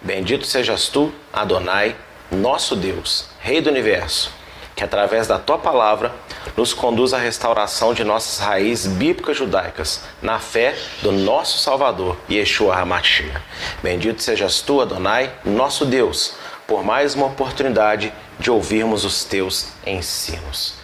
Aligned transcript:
Bendito 0.00 0.46
sejas 0.46 0.88
tu, 0.88 1.12
Adonai, 1.32 1.96
nosso 2.30 2.76
Deus, 2.76 3.26
Rei 3.40 3.60
do 3.60 3.68
universo, 3.68 4.30
que 4.76 4.84
através 4.84 5.26
da 5.26 5.38
tua 5.38 5.58
palavra 5.58 6.14
nos 6.56 6.72
conduz 6.72 7.12
à 7.12 7.18
restauração 7.18 7.92
de 7.92 8.04
nossas 8.04 8.38
raízes 8.38 8.86
bíblicas 8.92 9.36
judaicas, 9.36 10.02
na 10.22 10.38
fé 10.38 10.76
do 11.02 11.10
nosso 11.10 11.58
Salvador, 11.58 12.16
Yeshua 12.30 12.76
HaMashiach. 12.76 13.42
Bendito 13.82 14.22
sejas 14.22 14.60
tu, 14.60 14.80
Adonai, 14.80 15.32
nosso 15.44 15.84
Deus, 15.84 16.34
por 16.66 16.84
mais 16.84 17.16
uma 17.16 17.26
oportunidade 17.26 18.12
de 18.38 18.52
ouvirmos 18.52 19.04
os 19.04 19.24
teus 19.24 19.68
ensinos. 19.84 20.74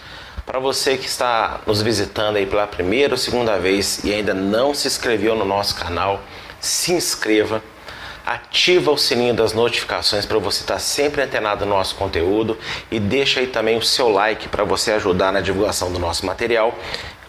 Para 0.44 0.58
você 0.58 0.96
que 0.96 1.06
está 1.06 1.60
nos 1.66 1.80
visitando 1.80 2.36
aí 2.36 2.46
pela 2.46 2.66
primeira 2.66 3.14
ou 3.14 3.18
segunda 3.18 3.58
vez 3.58 4.02
e 4.02 4.12
ainda 4.12 4.34
não 4.34 4.74
se 4.74 4.88
inscreveu 4.88 5.36
no 5.36 5.44
nosso 5.44 5.76
canal, 5.76 6.20
se 6.60 6.92
inscreva 6.92 7.62
ativa 8.25 8.91
o 8.91 8.96
sininho 8.96 9.34
das 9.34 9.52
notificações 9.52 10.25
para 10.25 10.38
você 10.38 10.62
estar 10.62 10.79
sempre 10.79 11.22
antenado 11.22 11.67
no 11.67 11.75
nosso 11.75 11.94
conteúdo 11.94 12.58
e 12.90 12.98
deixa 12.98 13.40
aí 13.40 13.46
também 13.46 13.76
o 13.76 13.82
seu 13.82 14.08
like 14.08 14.48
para 14.48 14.64
você 14.64 14.93
ajudar 14.93 15.32
na 15.32 15.40
divulgação 15.40 15.93
do 15.93 15.98
nosso 15.98 16.25
material, 16.25 16.75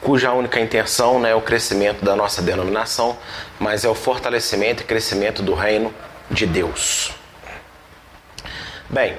cuja 0.01 0.31
única 0.31 0.59
intenção 0.59 1.19
não 1.19 1.27
é 1.27 1.35
o 1.35 1.41
crescimento 1.41 2.03
da 2.05 2.15
nossa 2.15 2.41
denominação, 2.41 3.17
mas 3.59 3.83
é 3.83 3.89
o 3.89 3.95
fortalecimento 3.95 4.83
e 4.83 4.85
crescimento 4.85 5.43
do 5.43 5.53
reino 5.53 5.93
de 6.31 6.45
Deus. 6.45 7.11
Bem, 8.89 9.17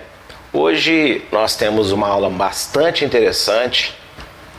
hoje 0.53 1.25
nós 1.31 1.57
temos 1.57 1.93
uma 1.93 2.09
aula 2.09 2.31
bastante 2.31 3.05
interessante 3.05 3.95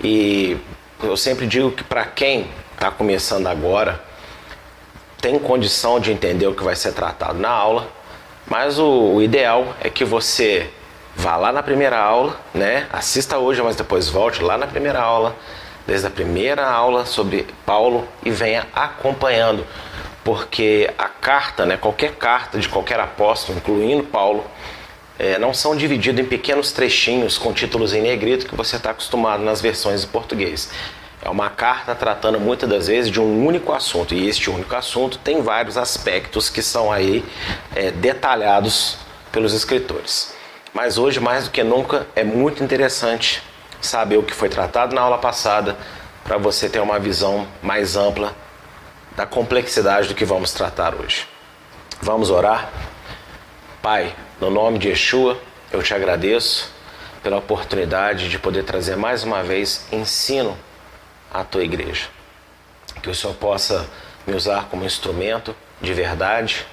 e 0.03 0.57
eu 1.01 1.17
sempre 1.17 1.47
digo 1.47 1.71
que 1.71 1.83
para 1.83 2.05
quem 2.05 2.47
está 2.73 2.91
começando 2.91 3.47
agora, 3.47 4.06
tem 5.21 5.37
condição 5.39 5.99
de 5.99 6.11
entender 6.11 6.47
o 6.47 6.53
que 6.53 6.63
vai 6.63 6.75
ser 6.75 6.93
tratado 6.93 7.39
na 7.39 7.49
aula, 7.49 7.87
mas 8.45 8.79
o, 8.79 9.15
o 9.15 9.21
ideal 9.21 9.75
é 9.81 9.89
que 9.89 10.05
você 10.05 10.69
vá 11.15 11.35
lá 11.35 11.51
na 11.51 11.63
primeira 11.63 11.97
aula, 11.97 12.39
né? 12.53 12.87
Assista 12.93 13.37
hoje, 13.37 13.61
mas 13.61 13.75
depois 13.75 14.07
volte 14.07 14.41
lá 14.41 14.57
na 14.57 14.67
primeira 14.67 15.01
aula, 15.01 15.35
desde 15.85 16.05
a 16.05 16.09
primeira 16.09 16.69
aula 16.69 17.05
sobre 17.05 17.47
Paulo 17.65 18.07
e 18.23 18.29
venha 18.29 18.67
acompanhando, 18.73 19.65
porque 20.23 20.93
a 20.97 21.07
carta, 21.07 21.65
né? 21.65 21.75
Qualquer 21.75 22.13
carta 22.15 22.59
de 22.59 22.69
qualquer 22.69 22.99
apóstolo, 22.99 23.57
incluindo 23.57 24.03
Paulo, 24.03 24.45
é, 25.17 25.39
não 25.39 25.53
são 25.53 25.75
divididos 25.75 26.23
em 26.23 26.27
pequenos 26.27 26.71
trechinhos 26.71 27.39
com 27.39 27.51
títulos 27.51 27.93
em 27.93 28.01
negrito 28.01 28.45
que 28.45 28.55
você 28.55 28.75
está 28.75 28.91
acostumado 28.91 29.43
nas 29.43 29.59
versões 29.59 30.03
em 30.03 30.07
português. 30.07 30.69
É 31.27 31.29
uma 31.29 31.49
carta 31.49 31.93
tratando 31.93 32.39
muitas 32.39 32.69
das 32.69 32.87
vezes 32.87 33.11
de 33.11 33.19
um 33.19 33.45
único 33.45 33.73
assunto 33.73 34.13
e 34.13 34.29
este 34.29 34.49
único 34.49 34.73
assunto 34.73 35.17
tem 35.17 35.41
vários 35.41 35.75
aspectos 35.77 36.49
que 36.49 36.61
são 36.61 36.89
aí 36.89 37.21
é, 37.75 37.91
detalhados 37.91 38.97
pelos 39.29 39.51
escritores. 39.51 40.33
Mas 40.73 40.97
hoje, 40.97 41.19
mais 41.19 41.43
do 41.43 41.51
que 41.51 41.61
nunca, 41.65 42.07
é 42.15 42.23
muito 42.23 42.63
interessante 42.63 43.43
saber 43.81 44.15
o 44.15 44.23
que 44.23 44.33
foi 44.33 44.47
tratado 44.47 44.95
na 44.95 45.01
aula 45.01 45.17
passada 45.17 45.77
para 46.23 46.37
você 46.37 46.69
ter 46.69 46.79
uma 46.79 46.97
visão 46.97 47.45
mais 47.61 47.97
ampla 47.97 48.33
da 49.13 49.25
complexidade 49.25 50.07
do 50.07 50.15
que 50.15 50.23
vamos 50.23 50.53
tratar 50.53 50.95
hoje. 50.95 51.27
Vamos 52.01 52.29
orar? 52.29 52.71
Pai, 53.81 54.15
no 54.39 54.49
nome 54.49 54.79
de 54.79 54.87
Yeshua, 54.87 55.37
eu 55.73 55.83
te 55.83 55.93
agradeço 55.93 56.71
pela 57.21 57.35
oportunidade 57.35 58.29
de 58.29 58.39
poder 58.39 58.63
trazer 58.63 58.95
mais 58.95 59.25
uma 59.25 59.43
vez 59.43 59.85
ensino 59.91 60.57
à 61.33 61.43
tua 61.43 61.63
igreja. 61.63 62.07
Que 63.01 63.09
o 63.09 63.15
Senhor 63.15 63.33
possa 63.35 63.87
me 64.25 64.35
usar 64.35 64.67
como 64.69 64.85
instrumento 64.85 65.55
de 65.81 65.93
verdade 65.93 66.65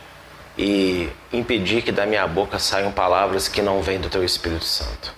e 0.57 1.09
impedir 1.33 1.83
que 1.83 1.93
da 1.93 2.07
minha 2.07 2.27
boca 2.27 2.59
saiam 2.59 2.93
palavras 2.93 3.49
que 3.49 3.61
não 3.61 3.83
vêm 3.83 4.01
do 4.01 4.09
teu 4.09 4.25
Espírito 4.25 4.65
Santo. 4.65 5.13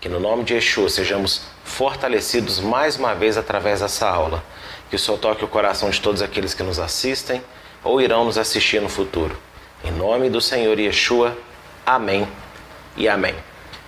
Que 0.00 0.08
no 0.08 0.20
nome 0.20 0.44
de 0.44 0.54
Yeshua 0.54 0.88
sejamos 0.88 1.42
fortalecidos 1.64 2.60
mais 2.60 2.96
uma 2.96 3.14
vez 3.14 3.36
através 3.36 3.80
dessa 3.80 4.08
aula. 4.08 4.42
Que 4.88 4.96
o 4.96 4.98
Senhor 4.98 5.18
toque 5.18 5.44
o 5.44 5.48
coração 5.48 5.90
de 5.90 6.00
todos 6.00 6.22
aqueles 6.22 6.54
que 6.54 6.62
nos 6.62 6.78
assistem 6.78 7.42
ou 7.84 8.00
irão 8.00 8.24
nos 8.24 8.38
assistir 8.38 8.80
no 8.80 8.88
futuro. 8.88 9.36
Em 9.84 9.90
nome 9.92 10.30
do 10.30 10.40
Senhor 10.40 10.78
Yeshua, 10.78 11.36
amém 11.84 12.26
e 12.96 13.08
amém. 13.08 13.34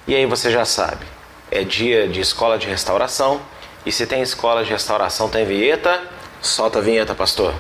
E 0.07 0.15
aí 0.15 0.27
você 0.27 0.51
já 0.51 0.65
sabe, 0.65 1.05
é 1.51 1.63
dia 1.65 2.09
de 2.09 2.21
escola 2.21 2.59
de 2.59 2.67
restauração 2.67 3.41
e 3.85 3.93
se 3.93 4.07
tem 4.07 4.23
escola 4.23 4.65
de 4.65 4.71
restauração, 4.71 5.29
tem 5.29 5.45
vinheta? 5.45 6.03
Solta 6.41 6.79
a 6.79 6.83
vinheta, 6.83 7.15
pastor. 7.15 7.55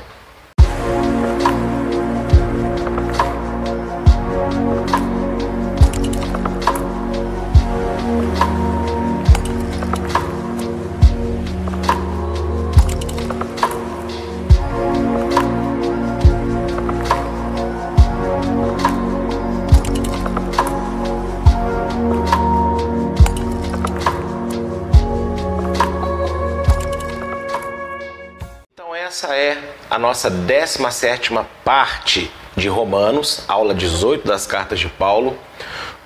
Nossa 30.01 30.31
17 30.31 31.39
parte 31.63 32.31
de 32.57 32.69
Romanos, 32.69 33.45
aula 33.47 33.75
18 33.75 34.27
das 34.27 34.47
cartas 34.47 34.81
de 34.81 34.89
Paulo, 34.89 35.39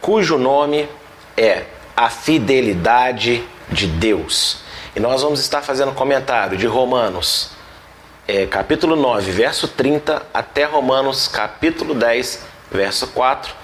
cujo 0.00 0.36
nome 0.36 0.88
é 1.36 1.62
A 1.96 2.10
Fidelidade 2.10 3.44
de 3.70 3.86
Deus. 3.86 4.58
E 4.94 5.00
nós 5.00 5.22
vamos 5.22 5.40
estar 5.40 5.62
fazendo 5.62 5.92
comentário 5.92 6.58
de 6.58 6.66
Romanos, 6.66 7.52
é, 8.26 8.46
capítulo 8.46 8.96
9, 8.96 9.30
verso 9.30 9.68
30, 9.68 10.22
até 10.34 10.64
Romanos, 10.64 11.28
capítulo 11.28 11.94
10, 11.94 12.44
verso 12.70 13.06
4. 13.08 13.54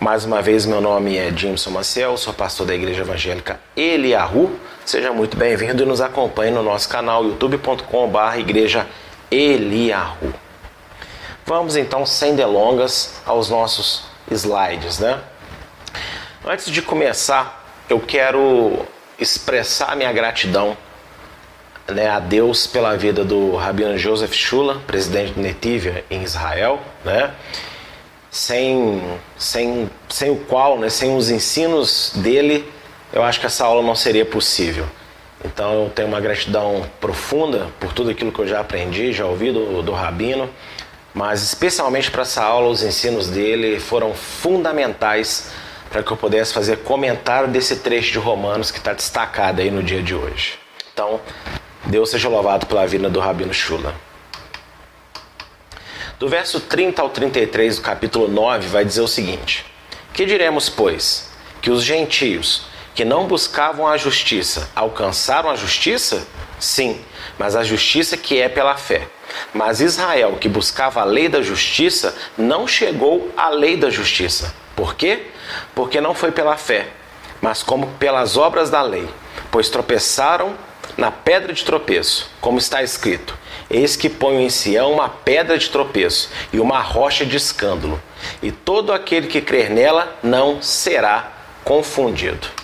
Mais 0.00 0.24
uma 0.24 0.42
vez, 0.42 0.66
meu 0.66 0.80
nome 0.80 1.16
é 1.16 1.30
Jimson 1.30 1.70
Maciel, 1.70 2.16
sou 2.16 2.32
pastor 2.32 2.66
da 2.66 2.74
Igreja 2.74 3.02
Evangélica 3.02 3.60
Eliahu. 3.76 4.58
Seja 4.84 5.12
muito 5.12 5.36
bem-vindo 5.36 5.82
e 5.82 5.86
nos 5.86 6.00
acompanhe 6.00 6.50
no 6.50 6.62
nosso 6.62 6.88
canal 6.88 7.24
youtube.com.br 7.24 8.38
Igreja 8.38 8.80
Evangélica 8.80 9.03
Eliahu. 9.30 10.34
Vamos 11.46 11.76
então, 11.76 12.06
sem 12.06 12.34
delongas, 12.34 13.20
aos 13.26 13.50
nossos 13.50 14.04
slides, 14.30 14.98
né? 14.98 15.20
Antes 16.44 16.70
de 16.70 16.80
começar, 16.80 17.64
eu 17.88 18.00
quero 18.00 18.86
expressar 19.18 19.94
minha 19.96 20.12
gratidão 20.12 20.76
né, 21.88 22.08
a 22.08 22.18
Deus 22.18 22.66
pela 22.66 22.96
vida 22.96 23.24
do 23.24 23.56
Rabino 23.56 23.96
Joseph 23.98 24.32
Shula, 24.32 24.80
presidente 24.86 25.32
do 25.32 25.40
Netivia 25.40 26.04
em 26.10 26.22
Israel, 26.22 26.80
né? 27.04 27.32
Sem, 28.30 29.00
sem, 29.36 29.90
sem 30.08 30.30
o 30.30 30.36
qual, 30.36 30.78
né, 30.78 30.88
sem 30.88 31.16
os 31.16 31.30
ensinos 31.30 32.12
dele, 32.16 32.68
eu 33.12 33.22
acho 33.22 33.38
que 33.38 33.46
essa 33.46 33.64
aula 33.64 33.82
não 33.82 33.94
seria 33.94 34.24
possível. 34.24 34.86
Então 35.44 35.84
eu 35.84 35.90
tenho 35.90 36.08
uma 36.08 36.20
gratidão 36.20 36.88
profunda 36.98 37.68
por 37.78 37.92
tudo 37.92 38.10
aquilo 38.10 38.32
que 38.32 38.38
eu 38.38 38.46
já 38.46 38.60
aprendi, 38.60 39.12
já 39.12 39.26
ouvi 39.26 39.52
do, 39.52 39.82
do 39.82 39.92
Rabino, 39.92 40.48
mas 41.12 41.42
especialmente 41.42 42.10
para 42.10 42.22
essa 42.22 42.42
aula, 42.42 42.68
os 42.68 42.82
ensinos 42.82 43.28
dele 43.28 43.78
foram 43.78 44.14
fundamentais 44.14 45.50
para 45.90 46.02
que 46.02 46.10
eu 46.10 46.16
pudesse 46.16 46.52
fazer 46.52 46.78
comentário 46.78 47.48
desse 47.48 47.76
trecho 47.76 48.10
de 48.12 48.18
Romanos 48.18 48.70
que 48.70 48.78
está 48.78 48.92
destacado 48.92 49.60
aí 49.60 49.70
no 49.70 49.82
dia 49.82 50.02
de 50.02 50.14
hoje. 50.14 50.58
Então, 50.92 51.20
Deus 51.84 52.10
seja 52.10 52.28
louvado 52.28 52.66
pela 52.66 52.86
vida 52.86 53.08
do 53.10 53.20
Rabino 53.20 53.52
Shula. 53.52 53.94
Do 56.18 56.28
verso 56.28 56.58
30 56.58 57.02
ao 57.02 57.10
33 57.10 57.76
do 57.76 57.82
capítulo 57.82 58.28
9 58.28 58.66
vai 58.68 58.84
dizer 58.84 59.02
o 59.02 59.08
seguinte: 59.08 59.66
Que 60.12 60.24
diremos, 60.24 60.68
pois? 60.68 61.30
Que 61.60 61.70
os 61.70 61.84
gentios 61.84 62.66
que 62.94 63.04
não 63.04 63.26
buscavam 63.26 63.86
a 63.86 63.96
justiça 63.96 64.70
alcançaram 64.74 65.50
a 65.50 65.56
justiça? 65.56 66.26
Sim, 66.60 67.00
mas 67.38 67.56
a 67.56 67.64
justiça 67.64 68.16
que 68.16 68.40
é 68.40 68.48
pela 68.48 68.76
fé. 68.76 69.08
Mas 69.52 69.80
Israel, 69.80 70.36
que 70.40 70.48
buscava 70.48 71.00
a 71.00 71.04
lei 71.04 71.28
da 71.28 71.42
justiça, 71.42 72.16
não 72.38 72.68
chegou 72.68 73.32
à 73.36 73.48
lei 73.48 73.76
da 73.76 73.90
justiça. 73.90 74.54
Por 74.76 74.94
quê? 74.94 75.26
Porque 75.74 76.00
não 76.00 76.14
foi 76.14 76.30
pela 76.30 76.56
fé, 76.56 76.88
mas 77.40 77.62
como 77.62 77.88
pelas 77.98 78.36
obras 78.36 78.70
da 78.70 78.82
lei, 78.82 79.08
pois 79.50 79.68
tropeçaram 79.68 80.54
na 80.96 81.10
pedra 81.10 81.52
de 81.52 81.64
tropeço, 81.64 82.30
como 82.40 82.58
está 82.58 82.82
escrito: 82.82 83.36
Eis 83.68 83.96
que 83.96 84.08
ponho 84.08 84.40
em 84.40 84.50
Sião 84.50 84.92
uma 84.92 85.08
pedra 85.08 85.58
de 85.58 85.68
tropeço 85.68 86.30
e 86.52 86.60
uma 86.60 86.80
rocha 86.80 87.24
de 87.24 87.36
escândalo, 87.36 88.00
e 88.42 88.52
todo 88.52 88.92
aquele 88.92 89.26
que 89.26 89.40
crer 89.40 89.70
nela 89.70 90.16
não 90.22 90.62
será 90.62 91.32
confundido. 91.64 92.63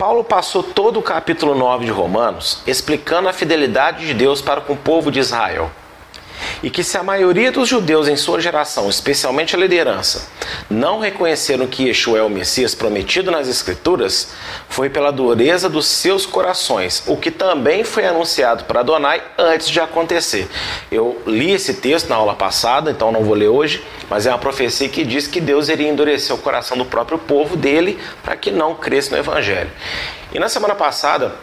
Paulo 0.00 0.24
passou 0.24 0.62
todo 0.62 0.98
o 0.98 1.02
capítulo 1.02 1.54
9 1.54 1.84
de 1.84 1.90
Romanos 1.90 2.62
explicando 2.66 3.28
a 3.28 3.34
fidelidade 3.34 4.06
de 4.06 4.14
Deus 4.14 4.40
para 4.40 4.62
com 4.62 4.72
o 4.72 4.76
povo 4.76 5.12
de 5.12 5.20
Israel. 5.20 5.70
E 6.62 6.70
que 6.70 6.84
se 6.84 6.96
a 6.96 7.02
maioria 7.02 7.50
dos 7.50 7.68
judeus 7.68 8.08
em 8.08 8.16
sua 8.16 8.40
geração, 8.40 8.88
especialmente 8.88 9.54
a 9.54 9.58
liderança, 9.58 10.28
não 10.68 11.00
reconheceram 11.00 11.66
que 11.66 11.88
Yeshua 11.88 12.18
é 12.18 12.22
o 12.22 12.28
Messias 12.28 12.74
prometido 12.74 13.30
nas 13.30 13.48
Escrituras, 13.48 14.32
foi 14.68 14.90
pela 14.90 15.10
dureza 15.10 15.68
dos 15.68 15.86
seus 15.86 16.26
corações, 16.26 17.02
o 17.06 17.16
que 17.16 17.30
também 17.30 17.84
foi 17.84 18.06
anunciado 18.06 18.64
para 18.64 18.80
Adonai 18.80 19.22
antes 19.38 19.68
de 19.68 19.80
acontecer. 19.80 20.48
Eu 20.90 21.20
li 21.26 21.52
esse 21.52 21.74
texto 21.74 22.08
na 22.08 22.16
aula 22.16 22.34
passada, 22.34 22.90
então 22.90 23.12
não 23.12 23.24
vou 23.24 23.34
ler 23.34 23.48
hoje, 23.48 23.84
mas 24.08 24.26
é 24.26 24.30
uma 24.30 24.38
profecia 24.38 24.88
que 24.88 25.04
diz 25.04 25.26
que 25.26 25.40
Deus 25.40 25.68
iria 25.68 25.88
endurecer 25.88 26.34
o 26.34 26.38
coração 26.38 26.76
do 26.76 26.84
próprio 26.84 27.18
povo 27.18 27.56
dele 27.56 27.98
para 28.22 28.36
que 28.36 28.50
não 28.50 28.74
cresça 28.74 29.12
no 29.12 29.18
Evangelho. 29.18 29.70
E 30.32 30.38
na 30.38 30.48
semana 30.48 30.74
passada, 30.74 31.34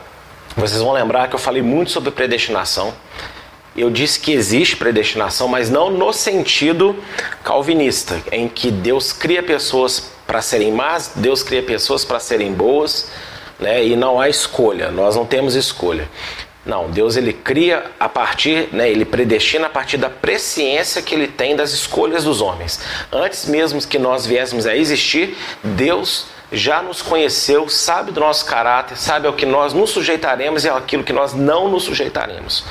vocês 0.55 0.81
vão 0.81 0.91
lembrar 0.91 1.27
que 1.27 1.35
eu 1.35 1.39
falei 1.39 1.61
muito 1.61 1.91
sobre 1.91 2.09
predestinação. 2.09 2.93
Eu 3.77 3.91
disse 3.91 4.19
que 4.19 4.31
existe 4.31 4.75
predestinação, 4.75 5.47
mas 5.47 5.69
não 5.69 5.91
no 5.91 6.11
sentido 6.11 6.95
calvinista, 7.43 8.19
em 8.31 8.49
que 8.49 8.71
Deus 8.71 9.13
cria 9.13 9.43
pessoas 9.43 10.11
para 10.25 10.41
serem 10.41 10.71
más, 10.71 11.11
Deus 11.15 11.43
cria 11.43 11.61
pessoas 11.61 12.03
para 12.03 12.19
serem 12.19 12.51
boas, 12.51 13.11
né? 13.59 13.85
E 13.85 13.95
não 13.95 14.19
há 14.19 14.27
escolha. 14.27 14.91
Nós 14.91 15.15
não 15.15 15.25
temos 15.25 15.55
escolha. 15.55 16.09
Não, 16.65 16.89
Deus 16.91 17.15
ele 17.15 17.31
cria 17.31 17.85
a 17.97 18.09
partir, 18.09 18.67
né, 18.73 18.89
ele 18.89 19.05
predestina 19.05 19.67
a 19.67 19.69
partir 19.69 19.95
da 19.95 20.09
presciência 20.09 21.01
que 21.01 21.15
ele 21.15 21.27
tem 21.27 21.55
das 21.55 21.71
escolhas 21.71 22.25
dos 22.25 22.41
homens. 22.41 22.81
Antes 23.09 23.45
mesmo 23.45 23.81
que 23.81 23.97
nós 23.97 24.25
viéssemos 24.25 24.65
a 24.65 24.75
existir, 24.75 25.37
Deus 25.63 26.25
já 26.51 26.81
nos 26.81 27.01
conheceu, 27.01 27.69
sabe 27.69 28.11
do 28.11 28.19
nosso 28.19 28.45
caráter, 28.45 28.97
sabe 28.97 29.27
ao 29.27 29.33
que 29.33 29.45
nós 29.45 29.73
nos 29.73 29.91
sujeitaremos 29.91 30.65
e 30.65 30.69
aquilo 30.69 31.05
que 31.05 31.13
nós 31.13 31.33
não 31.33 31.69
nos 31.69 31.83
sujeitaremos. 31.83 32.65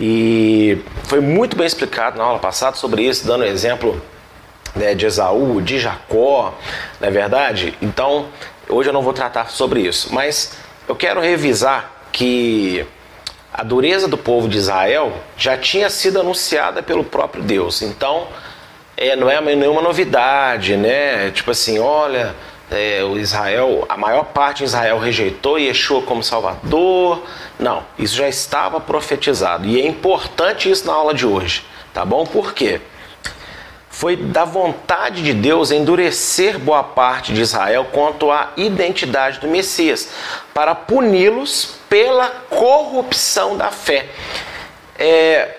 E 0.00 0.78
foi 1.04 1.20
muito 1.20 1.56
bem 1.56 1.66
explicado 1.66 2.16
na 2.16 2.24
aula 2.24 2.38
passada 2.38 2.74
sobre 2.74 3.02
isso, 3.02 3.26
dando 3.26 3.44
exemplo 3.44 4.00
né, 4.74 4.94
de 4.94 5.04
Esaú, 5.04 5.60
de 5.60 5.78
Jacó, 5.78 6.54
não 6.98 7.08
é 7.08 7.10
verdade? 7.10 7.76
Então, 7.82 8.26
hoje 8.66 8.88
eu 8.88 8.92
não 8.94 9.02
vou 9.02 9.12
tratar 9.12 9.50
sobre 9.50 9.80
isso, 9.80 10.08
mas 10.12 10.52
eu 10.88 10.96
quero 10.96 11.20
revisar 11.20 11.92
que 12.12 12.86
a 13.52 13.62
dureza 13.62 14.08
do 14.08 14.16
povo 14.16 14.48
de 14.48 14.56
Israel 14.56 15.12
já 15.36 15.56
tinha 15.56 15.90
sido 15.90 16.20
anunciada 16.20 16.82
pelo 16.82 17.04
próprio 17.04 17.42
Deus. 17.42 17.82
Então, 17.82 18.26
é, 18.96 19.14
não 19.16 19.28
é 19.28 19.40
nenhuma 19.40 19.82
novidade, 19.82 20.76
né? 20.76 21.30
Tipo 21.30 21.50
assim, 21.50 21.78
olha, 21.78 22.34
é, 22.70 23.02
o 23.02 23.18
Israel, 23.18 23.84
a 23.88 23.96
maior 23.96 24.26
parte 24.26 24.58
de 24.58 24.64
Israel 24.64 24.98
rejeitou 24.98 25.58
Yeshua 25.58 26.02
como 26.02 26.22
Salvador. 26.22 27.22
Não, 27.58 27.82
isso 27.98 28.14
já 28.14 28.28
estava 28.28 28.80
profetizado. 28.80 29.66
E 29.66 29.80
é 29.80 29.86
importante 29.86 30.70
isso 30.70 30.86
na 30.86 30.92
aula 30.92 31.12
de 31.12 31.26
hoje, 31.26 31.64
tá 31.92 32.04
bom? 32.04 32.24
Por 32.24 32.54
quê? 32.54 32.80
Foi 33.90 34.16
da 34.16 34.44
vontade 34.44 35.22
de 35.22 35.34
Deus 35.34 35.72
endurecer 35.72 36.58
boa 36.58 36.82
parte 36.82 37.34
de 37.34 37.40
Israel 37.40 37.88
quanto 37.92 38.30
à 38.30 38.52
identidade 38.56 39.40
do 39.40 39.48
Messias, 39.48 40.08
para 40.54 40.74
puni-los 40.74 41.74
pela 41.88 42.30
corrupção 42.48 43.56
da 43.56 43.70
fé. 43.70 44.06
É, 44.96 45.56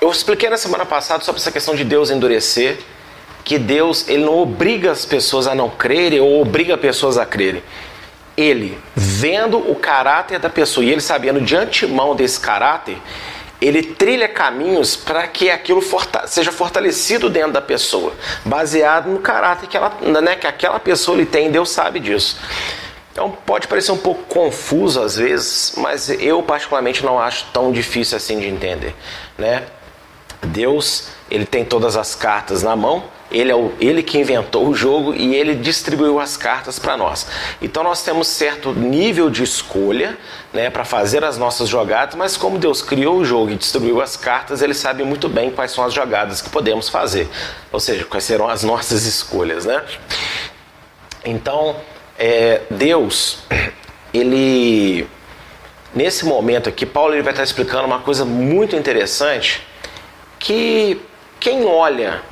eu 0.00 0.10
expliquei 0.10 0.48
na 0.48 0.56
semana 0.56 0.86
passada 0.86 1.22
sobre 1.22 1.40
essa 1.40 1.52
questão 1.52 1.74
de 1.74 1.84
Deus 1.84 2.10
endurecer 2.10 2.78
que 3.48 3.58
Deus 3.58 4.06
ele 4.08 4.26
não 4.26 4.38
obriga 4.38 4.90
as 4.90 5.06
pessoas 5.06 5.46
a 5.46 5.54
não 5.54 5.70
crerem 5.70 6.20
ou 6.20 6.42
obriga 6.42 6.76
pessoas 6.76 7.16
a 7.16 7.24
crerem. 7.24 7.62
Ele, 8.36 8.78
vendo 8.94 9.56
o 9.56 9.74
caráter 9.74 10.38
da 10.38 10.50
pessoa 10.50 10.84
e 10.84 10.90
ele 10.90 11.00
sabendo 11.00 11.40
de 11.40 11.56
antemão 11.56 12.14
desse 12.14 12.38
caráter, 12.38 12.98
ele 13.58 13.82
trilha 13.82 14.28
caminhos 14.28 14.96
para 14.96 15.26
que 15.26 15.50
aquilo 15.50 15.82
seja 16.26 16.52
fortalecido 16.52 17.30
dentro 17.30 17.52
da 17.52 17.62
pessoa, 17.62 18.12
baseado 18.44 19.08
no 19.08 19.18
caráter 19.18 19.66
que, 19.66 19.78
ela, 19.78 19.96
né, 20.20 20.36
que 20.36 20.46
aquela 20.46 20.78
pessoa 20.78 21.16
ele 21.16 21.24
tem, 21.24 21.50
Deus 21.50 21.70
sabe 21.70 22.00
disso. 22.00 22.38
Então 23.10 23.30
pode 23.46 23.66
parecer 23.66 23.92
um 23.92 23.96
pouco 23.96 24.24
confuso 24.24 25.00
às 25.00 25.16
vezes, 25.16 25.72
mas 25.78 26.10
eu 26.10 26.42
particularmente 26.42 27.02
não 27.02 27.18
acho 27.18 27.46
tão 27.50 27.72
difícil 27.72 28.18
assim 28.18 28.38
de 28.38 28.46
entender, 28.46 28.94
né? 29.38 29.64
Deus, 30.42 31.08
ele 31.30 31.46
tem 31.46 31.64
todas 31.64 31.96
as 31.96 32.14
cartas 32.14 32.62
na 32.62 32.76
mão, 32.76 33.02
ele 33.30 33.50
é 33.50 33.54
o, 33.54 33.72
ele 33.78 34.02
que 34.02 34.18
inventou 34.18 34.66
o 34.68 34.74
jogo 34.74 35.14
e 35.14 35.34
ele 35.34 35.54
distribuiu 35.54 36.18
as 36.18 36.36
cartas 36.36 36.78
para 36.78 36.96
nós. 36.96 37.26
Então 37.60 37.82
nós 37.82 38.02
temos 38.02 38.26
certo 38.28 38.72
nível 38.72 39.28
de 39.28 39.42
escolha 39.42 40.16
né, 40.52 40.70
para 40.70 40.84
fazer 40.84 41.22
as 41.24 41.36
nossas 41.36 41.68
jogadas, 41.68 42.14
mas 42.14 42.36
como 42.36 42.58
Deus 42.58 42.80
criou 42.80 43.18
o 43.18 43.24
jogo 43.24 43.50
e 43.50 43.56
distribuiu 43.56 44.00
as 44.00 44.16
cartas, 44.16 44.62
ele 44.62 44.74
sabe 44.74 45.04
muito 45.04 45.28
bem 45.28 45.50
quais 45.50 45.72
são 45.72 45.84
as 45.84 45.92
jogadas 45.92 46.40
que 46.40 46.48
podemos 46.48 46.88
fazer. 46.88 47.28
Ou 47.70 47.78
seja, 47.78 48.04
quais 48.04 48.24
serão 48.24 48.48
as 48.48 48.62
nossas 48.62 49.04
escolhas. 49.04 49.66
Né? 49.66 49.82
Então, 51.24 51.76
é, 52.18 52.62
Deus, 52.70 53.38
ele. 54.12 55.06
Nesse 55.94 56.26
momento 56.26 56.68
aqui, 56.68 56.84
Paulo 56.84 57.14
ele 57.14 57.22
vai 57.22 57.32
estar 57.32 57.42
explicando 57.42 57.86
uma 57.86 58.00
coisa 58.00 58.24
muito 58.24 58.76
interessante 58.76 59.66
que 60.38 61.00
quem 61.40 61.64
olha 61.64 62.22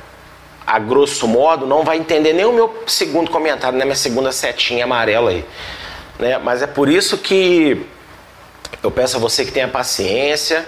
a 0.67 0.79
grosso 0.79 1.25
modo, 1.29 1.65
não 1.65 1.85
vai 1.85 1.97
entender 1.97 2.33
nem 2.33 2.43
o 2.43 2.51
meu 2.51 2.83
segundo 2.85 3.31
comentário, 3.31 3.77
né? 3.77 3.85
Minha 3.85 3.95
segunda 3.95 4.33
setinha 4.33 4.83
amarela 4.83 5.31
aí. 5.31 5.45
Né? 6.19 6.37
Mas 6.39 6.61
é 6.61 6.67
por 6.67 6.89
isso 6.89 7.17
que 7.17 7.85
eu 8.83 8.91
peço 8.91 9.15
a 9.15 9.19
você 9.19 9.45
que 9.45 9.51
tenha 9.51 9.69
paciência, 9.69 10.67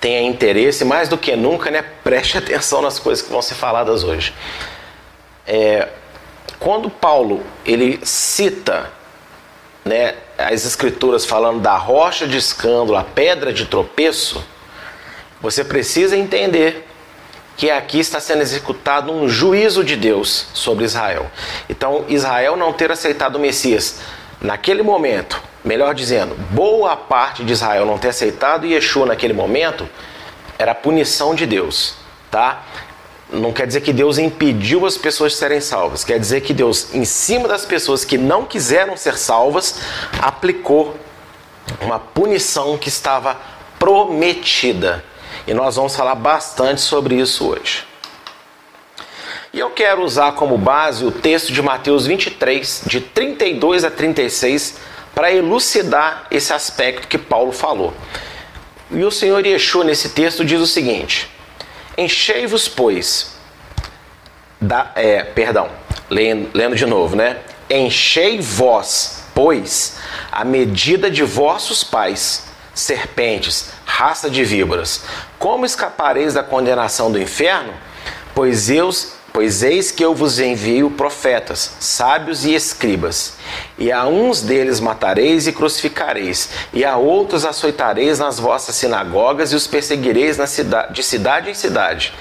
tenha 0.00 0.20
interesse, 0.22 0.84
mais 0.84 1.08
do 1.08 1.16
que 1.16 1.36
nunca, 1.36 1.70
né? 1.70 1.84
Preste 2.02 2.36
atenção 2.36 2.82
nas 2.82 2.98
coisas 2.98 3.24
que 3.24 3.30
vão 3.30 3.40
ser 3.40 3.54
faladas 3.54 4.02
hoje. 4.02 4.34
É, 5.46 5.88
quando 6.58 6.90
Paulo 6.90 7.44
ele 7.64 8.00
cita 8.02 8.90
né, 9.84 10.16
as 10.36 10.64
escrituras 10.64 11.24
falando 11.24 11.60
da 11.60 11.76
rocha 11.76 12.26
de 12.26 12.36
escândalo, 12.36 12.96
a 12.96 13.04
pedra 13.04 13.52
de 13.52 13.66
tropeço, 13.66 14.44
você 15.40 15.62
precisa 15.62 16.16
entender 16.16 16.85
que 17.56 17.70
aqui 17.70 17.98
está 17.98 18.20
sendo 18.20 18.42
executado 18.42 19.10
um 19.10 19.28
juízo 19.28 19.82
de 19.82 19.96
Deus 19.96 20.46
sobre 20.52 20.84
Israel. 20.84 21.30
Então, 21.68 22.04
Israel 22.08 22.56
não 22.56 22.72
ter 22.72 22.92
aceitado 22.92 23.36
o 23.36 23.40
Messias 23.40 24.00
naquele 24.40 24.82
momento, 24.82 25.42
melhor 25.64 25.94
dizendo, 25.94 26.34
boa 26.50 26.94
parte 26.96 27.42
de 27.42 27.52
Israel 27.52 27.86
não 27.86 27.98
ter 27.98 28.08
aceitado 28.08 28.66
Yeshua 28.66 29.06
naquele 29.06 29.32
momento, 29.32 29.88
era 30.58 30.74
punição 30.74 31.34
de 31.34 31.46
Deus, 31.46 31.94
tá? 32.30 32.62
Não 33.32 33.52
quer 33.52 33.66
dizer 33.66 33.80
que 33.80 33.92
Deus 33.92 34.18
impediu 34.18 34.86
as 34.86 34.96
pessoas 34.96 35.32
de 35.32 35.38
serem 35.38 35.60
salvas, 35.60 36.04
quer 36.04 36.20
dizer 36.20 36.42
que 36.42 36.52
Deus, 36.52 36.94
em 36.94 37.04
cima 37.04 37.48
das 37.48 37.64
pessoas 37.64 38.04
que 38.04 38.18
não 38.18 38.44
quiseram 38.44 38.96
ser 38.96 39.16
salvas, 39.16 39.80
aplicou 40.20 40.94
uma 41.80 41.98
punição 41.98 42.76
que 42.78 42.88
estava 42.88 43.36
prometida 43.78 45.02
e 45.46 45.54
nós 45.54 45.76
vamos 45.76 45.94
falar 45.94 46.14
bastante 46.14 46.80
sobre 46.80 47.14
isso 47.14 47.46
hoje. 47.48 47.84
E 49.52 49.58
eu 49.58 49.70
quero 49.70 50.02
usar 50.02 50.32
como 50.32 50.58
base 50.58 51.04
o 51.04 51.10
texto 51.10 51.52
de 51.52 51.62
Mateus 51.62 52.06
23, 52.06 52.82
de 52.86 53.00
32 53.00 53.84
a 53.84 53.90
36, 53.90 54.78
para 55.14 55.32
elucidar 55.32 56.26
esse 56.30 56.52
aspecto 56.52 57.08
que 57.08 57.16
Paulo 57.16 57.52
falou. 57.52 57.94
E 58.90 59.02
o 59.02 59.10
Senhor 59.10 59.44
Yeshua, 59.46 59.84
nesse 59.84 60.10
texto, 60.10 60.44
diz 60.44 60.60
o 60.60 60.66
seguinte: 60.66 61.30
Enchei-vos, 61.96 62.68
pois, 62.68 63.36
da, 64.60 64.92
é, 64.94 65.22
perdão, 65.22 65.70
lendo, 66.10 66.50
lendo 66.52 66.76
de 66.76 66.84
novo, 66.84 67.16
né? 67.16 67.38
Enchei 67.70 68.40
vós, 68.40 69.24
pois, 69.34 69.96
a 70.30 70.44
medida 70.44 71.10
de 71.10 71.22
vossos 71.22 71.82
pais, 71.82 72.46
serpentes, 72.74 73.70
raça 73.86 74.28
de 74.28 74.44
víboras, 74.44 75.04
como 75.38 75.64
escapareis 75.64 76.34
da 76.34 76.42
condenação 76.42 77.10
do 77.10 77.18
inferno? 77.18 77.72
Pois 78.34 78.68
eu, 78.68 78.90
pois 79.32 79.62
eis 79.62 79.90
que 79.90 80.04
eu 80.04 80.14
vos 80.14 80.40
envio 80.40 80.90
profetas, 80.90 81.76
sábios 81.78 82.44
e 82.44 82.52
escribas, 82.52 83.34
e 83.78 83.92
a 83.92 84.04
uns 84.04 84.42
deles 84.42 84.80
matareis 84.80 85.46
e 85.46 85.52
crucificareis, 85.52 86.50
e 86.72 86.84
a 86.84 86.96
outros 86.96 87.44
açoitareis 87.44 88.18
nas 88.18 88.38
vossas 88.38 88.74
sinagogas 88.74 89.52
e 89.52 89.56
os 89.56 89.66
perseguireis 89.66 90.36
na 90.36 90.46
cidade, 90.46 90.92
de 90.92 91.02
cidade 91.02 91.48
em 91.48 91.54
cidade, 91.54 92.12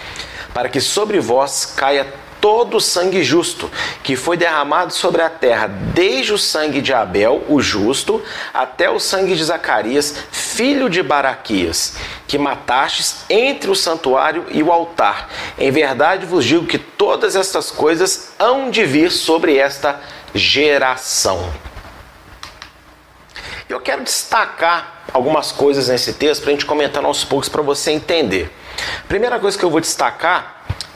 para 0.54 0.70
que 0.70 0.80
sobre 0.80 1.20
vós 1.20 1.66
caia 1.66 2.08
todo 2.46 2.78
o 2.78 2.80
sangue 2.80 3.24
justo 3.24 3.72
que 4.04 4.16
foi 4.16 4.38
derramado 4.38 4.94
sobre 4.94 5.24
a 5.24 5.30
terra, 5.32 5.66
desde 5.66 6.32
o 6.32 6.38
sangue 6.38 6.80
de 6.80 6.94
Abel, 6.94 7.44
o 7.50 7.60
justo, 7.60 8.24
até 8.54 8.88
o 8.88 9.00
sangue 9.00 9.36
de 9.36 9.44
Zacarias, 9.44 10.16
filho 10.30 10.88
de 10.88 11.02
Baraquias, 11.02 11.96
que 12.28 12.38
matastes 12.38 13.26
entre 13.32 13.72
o 13.72 13.76
santuário 13.76 14.46
e 14.52 14.62
o 14.62 14.72
altar. 14.72 15.28
Em 15.58 15.72
verdade 15.72 16.28
vos 16.28 16.46
digo 16.46 16.68
que 16.68 16.78
todas 16.78 17.36
estas 17.36 17.72
coisas 17.72 18.34
hão 18.38 18.70
de 18.70 18.86
vir 18.86 19.10
sobre 19.10 19.58
esta 19.58 20.00
geração. 20.36 21.52
Eu 23.68 23.80
quero 23.80 24.04
destacar 24.04 25.06
algumas 25.12 25.52
coisas 25.52 25.88
nesse 25.88 26.14
texto 26.14 26.44
para 26.44 26.52
a 26.52 26.54
gente 26.54 26.68
comentar 26.68 27.04
aos 27.04 27.24
poucos 27.24 27.50
para 27.50 27.64
você 27.64 27.90
entender. 27.90 28.56
Primeira 29.08 29.40
coisa 29.40 29.58
que 29.58 29.66
eu 29.66 29.72
vou 29.72 29.82
destacar 29.82 30.56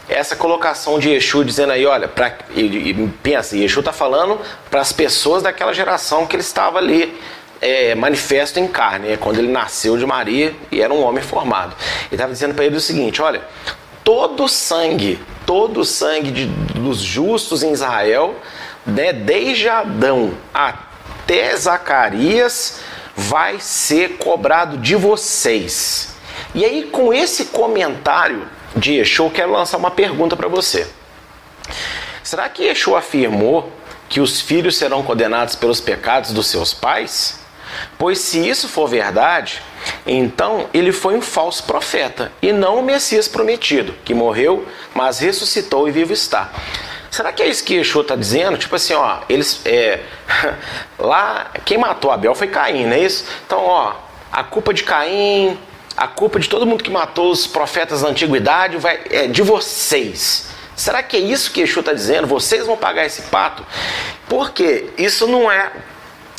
essa 0.10 0.36
colocação 0.36 0.98
de 0.98 1.10
Yeshua 1.10 1.46
dizendo 1.46 1.72
aí, 1.72 1.86
olha, 1.86 2.08
pra, 2.08 2.34
e, 2.56 2.62
e, 2.62 3.08
pensa, 3.22 3.56
Yeshua 3.56 3.82
está 3.82 3.94
falando 3.94 4.40
para 4.70 4.82
as 4.82 4.92
pessoas 4.92 5.44
daquela 5.44 5.72
geração 5.72 6.26
que 6.26 6.36
ele 6.36 6.42
estava 6.42 6.80
ali 6.80 7.16
é, 7.62 7.94
manifesto 7.94 8.60
em 8.60 8.68
carne, 8.68 9.12
é 9.12 9.18
quando 9.18 9.38
ele 9.38 9.52
nasceu 9.52 9.98
de 9.98 10.06
Maria 10.06 10.56
e 10.72 10.82
era 10.82 10.94
um 10.94 11.04
homem 11.04 11.24
formado. 11.24 11.76
Ele 12.06 12.16
estava 12.16 12.32
dizendo 12.32 12.56
para 12.56 12.66
ele 12.66 12.78
o 12.78 12.82
seguinte: 12.82 13.22
olha, 13.22 13.42
todo 14.04 14.48
sangue, 14.48 15.20
todo 15.46 15.86
sangue 15.86 16.32
de, 16.32 16.46
dos 16.46 17.00
justos 17.00 17.62
em 17.62 17.72
Israel, 17.72 18.36
né, 18.86 19.14
desde 19.14 19.70
Adão 19.70 20.34
até 20.54 21.56
Zacarias, 21.56 22.80
vai 23.16 23.60
ser 23.60 24.18
cobrado 24.18 24.78
de 24.78 24.96
vocês. 24.96 26.16
E 26.56 26.66
aí, 26.66 26.84
com 26.84 27.14
esse 27.14 27.46
comentário 27.46 28.48
de 28.76 28.94
Yeshua, 28.94 29.30
quero 29.30 29.52
lançar 29.52 29.78
uma 29.78 29.92
pergunta 29.92 30.36
para 30.36 30.48
você. 30.48 30.88
Será 32.24 32.48
que 32.50 32.64
Yeshua 32.64 33.00
afirmou 33.00 33.72
que 34.08 34.20
os 34.20 34.42
filhos 34.42 34.78
serão 34.78 35.04
condenados 35.04 35.56
pelos 35.56 35.80
pecados 35.80 36.32
dos 36.32 36.48
seus 36.48 36.74
pais? 36.74 37.40
Pois 37.98 38.20
se 38.20 38.40
isso 38.48 38.68
for 38.68 38.88
verdade, 38.88 39.62
então 40.06 40.68
ele 40.74 40.92
foi 40.92 41.16
um 41.16 41.22
falso 41.22 41.64
profeta 41.64 42.32
e 42.42 42.52
não 42.52 42.80
o 42.80 42.84
Messias 42.84 43.28
prometido, 43.28 43.94
que 44.04 44.14
morreu, 44.14 44.68
mas 44.94 45.20
ressuscitou 45.20 45.88
e 45.88 45.92
vivo 45.92 46.14
está. 46.14 46.52
Será 47.12 47.32
que 47.32 47.42
é 47.42 47.48
isso 47.48 47.64
que 47.64 47.76
Yeshua 47.76 48.04
está 48.04 48.16
dizendo? 48.16 48.58
Tipo 48.58 48.76
assim, 48.76 48.94
ó, 48.94 49.20
eles. 49.28 49.62
É, 49.66 50.00
lá, 50.98 51.52
quem 51.66 51.78
matou 51.78 52.12
Abel 52.12 52.36
foi 52.36 52.48
Caim, 52.48 52.86
não 52.86 52.94
é 52.94 53.00
isso? 53.00 53.26
Então, 53.46 53.66
ó, 53.66 53.94
a 54.32 54.44
culpa 54.44 54.74
de 54.74 54.84
Caim, 54.84 55.58
a 56.00 56.08
culpa 56.08 56.40
de 56.40 56.48
todo 56.48 56.66
mundo 56.66 56.82
que 56.82 56.90
matou 56.90 57.30
os 57.30 57.46
profetas 57.46 58.04
da 58.04 58.08
antiguidade 58.08 58.78
vai, 58.78 59.02
é 59.10 59.28
de 59.28 59.42
vocês. 59.42 60.48
Será 60.74 61.04
que 61.04 61.18
é 61.18 61.20
isso 61.20 61.52
que 61.52 61.60
Yeshua 61.60 61.82
está 61.82 61.92
dizendo? 61.92 62.26
Vocês 62.26 62.66
vão 62.66 62.78
pagar 62.78 63.06
esse 63.06 63.24
pato? 63.24 63.66
Porque 64.30 64.86
isso 64.98 65.28
não 65.28 65.52
é 65.52 65.74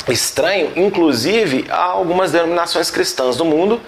estranho, 0.07 0.73
inclusive, 0.75 1.67
há 1.69 1.83
algumas 1.83 2.31
denominações 2.31 2.89
cristãs 2.89 3.37
do 3.37 3.45
mundo 3.45 3.79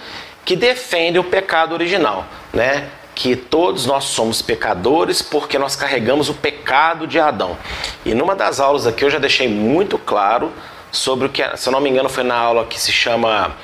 que 0.45 0.55
defendem 0.55 1.19
o 1.19 1.23
pecado 1.23 1.73
original, 1.73 2.27
né? 2.53 2.89
Que 3.15 3.35
todos 3.35 3.87
nós 3.87 4.03
somos 4.03 4.43
pecadores 4.43 5.23
porque 5.23 5.57
nós 5.57 5.75
carregamos 5.75 6.29
o 6.29 6.35
pecado 6.35 7.07
de 7.07 7.19
Adão. 7.19 7.57
E 8.05 8.13
numa 8.13 8.35
das 8.35 8.59
aulas 8.59 8.85
aqui 8.85 9.03
eu 9.03 9.09
já 9.09 9.17
deixei 9.17 9.47
muito 9.47 9.97
claro 9.97 10.53
sobre 10.93 11.25
o 11.25 11.29
que, 11.29 11.43
se 11.57 11.67
eu 11.67 11.73
não 11.73 11.81
me 11.81 11.89
engano, 11.89 12.07
foi 12.07 12.23
na 12.23 12.35
aula 12.35 12.65
que 12.65 12.79
se 12.79 12.91
chama 12.91 13.57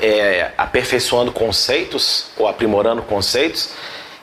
é, 0.00 0.50
Aperfeiçoando 0.56 1.30
Conceitos 1.30 2.30
ou 2.38 2.48
Aprimorando 2.48 3.02
Conceitos, 3.02 3.74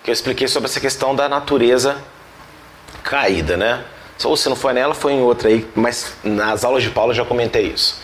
que 0.04 0.10
eu 0.10 0.14
expliquei 0.14 0.48
sobre 0.48 0.68
essa 0.68 0.80
questão 0.80 1.16
da 1.16 1.30
natureza 1.30 1.98
caída, 3.04 3.56
né? 3.56 3.86
ou 4.24 4.36
se 4.36 4.50
não 4.50 4.56
foi 4.56 4.74
nela, 4.74 4.96
foi 4.96 5.14
em 5.14 5.22
outra 5.22 5.50
aí, 5.50 5.68
mas 5.76 6.14
nas 6.24 6.66
aulas 6.66 6.82
de 6.82 6.90
Paulo 6.90 7.12
eu 7.12 7.16
já 7.16 7.24
comentei 7.24 7.68
isso. 7.68 8.02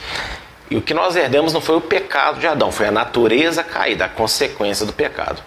E 0.74 0.76
o 0.76 0.82
que 0.82 0.92
nós 0.92 1.16
herdamos 1.16 1.54
não 1.54 1.62
foi 1.62 1.76
o 1.76 1.82
pecado 1.82 2.40
de 2.40 2.48
Adão, 2.48 2.72
foi 2.72 2.88
a 2.88 2.92
natureza 2.92 3.64
caída, 3.64 4.06
a 4.06 4.10
consequência 4.10 4.88
do 4.88 4.92
pecado. 4.92 5.40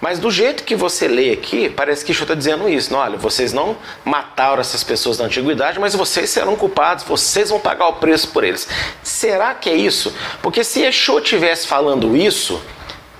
Mas 0.00 0.18
do 0.18 0.30
jeito 0.30 0.64
que 0.64 0.74
você 0.74 1.06
lê 1.06 1.32
aqui, 1.32 1.68
parece 1.68 2.02
que 2.02 2.12
Yeshua 2.12 2.24
está 2.24 2.34
dizendo 2.34 2.66
isso. 2.66 2.90
Não, 2.90 2.98
olha, 2.98 3.18
vocês 3.18 3.52
não 3.52 3.76
mataram 4.02 4.58
essas 4.58 4.82
pessoas 4.82 5.18
da 5.18 5.26
antiguidade, 5.26 5.78
mas 5.78 5.94
vocês 5.94 6.30
serão 6.30 6.56
culpados, 6.56 7.04
vocês 7.04 7.50
vão 7.50 7.60
pagar 7.60 7.88
o 7.88 7.92
preço 7.96 8.28
por 8.28 8.42
eles. 8.42 8.66
Será 9.02 9.52
que 9.52 9.68
é 9.68 9.74
isso? 9.74 10.14
Porque 10.40 10.64
se 10.64 10.80
Yeshua 10.80 11.20
estivesse 11.20 11.66
falando 11.66 12.16
isso 12.16 12.58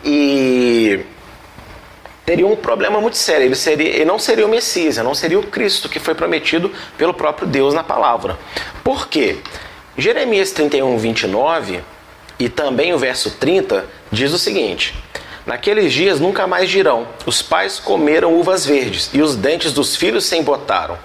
e 0.02 1.04
teria 2.24 2.46
um 2.46 2.56
problema 2.56 3.02
muito 3.02 3.18
sério. 3.18 3.44
Ele, 3.44 3.54
seria, 3.54 3.88
ele 3.90 4.06
não 4.06 4.18
seria 4.18 4.46
o 4.46 4.48
Messias, 4.48 4.96
não 4.96 5.14
seria 5.14 5.38
o 5.38 5.42
Cristo 5.42 5.90
que 5.90 5.98
foi 5.98 6.14
prometido 6.14 6.72
pelo 6.96 7.12
próprio 7.12 7.46
Deus 7.46 7.74
na 7.74 7.84
palavra. 7.84 8.38
Por 8.82 9.08
quê? 9.08 9.36
Jeremias 9.99 10.52
31, 10.52 10.97
29 10.99 11.80
e 12.38 12.49
também 12.49 12.94
o 12.94 12.99
verso 12.99 13.32
30 13.32 13.85
diz 14.11 14.32
o 14.32 14.38
seguinte: 14.38 14.94
Naqueles 15.44 15.92
dias 15.92 16.20
nunca 16.20 16.47
mais 16.47 16.70
dirão: 16.70 17.09
os 17.26 17.42
pais 17.42 17.78
comeram 17.78 18.35
uvas 18.35 18.64
verdes 18.64 19.11
e 19.12 19.20
os 19.20 19.35
dentes 19.35 19.73
dos 19.73 19.97
filhos 19.97 20.25
se 20.25 20.37
embotaram. 20.37 20.97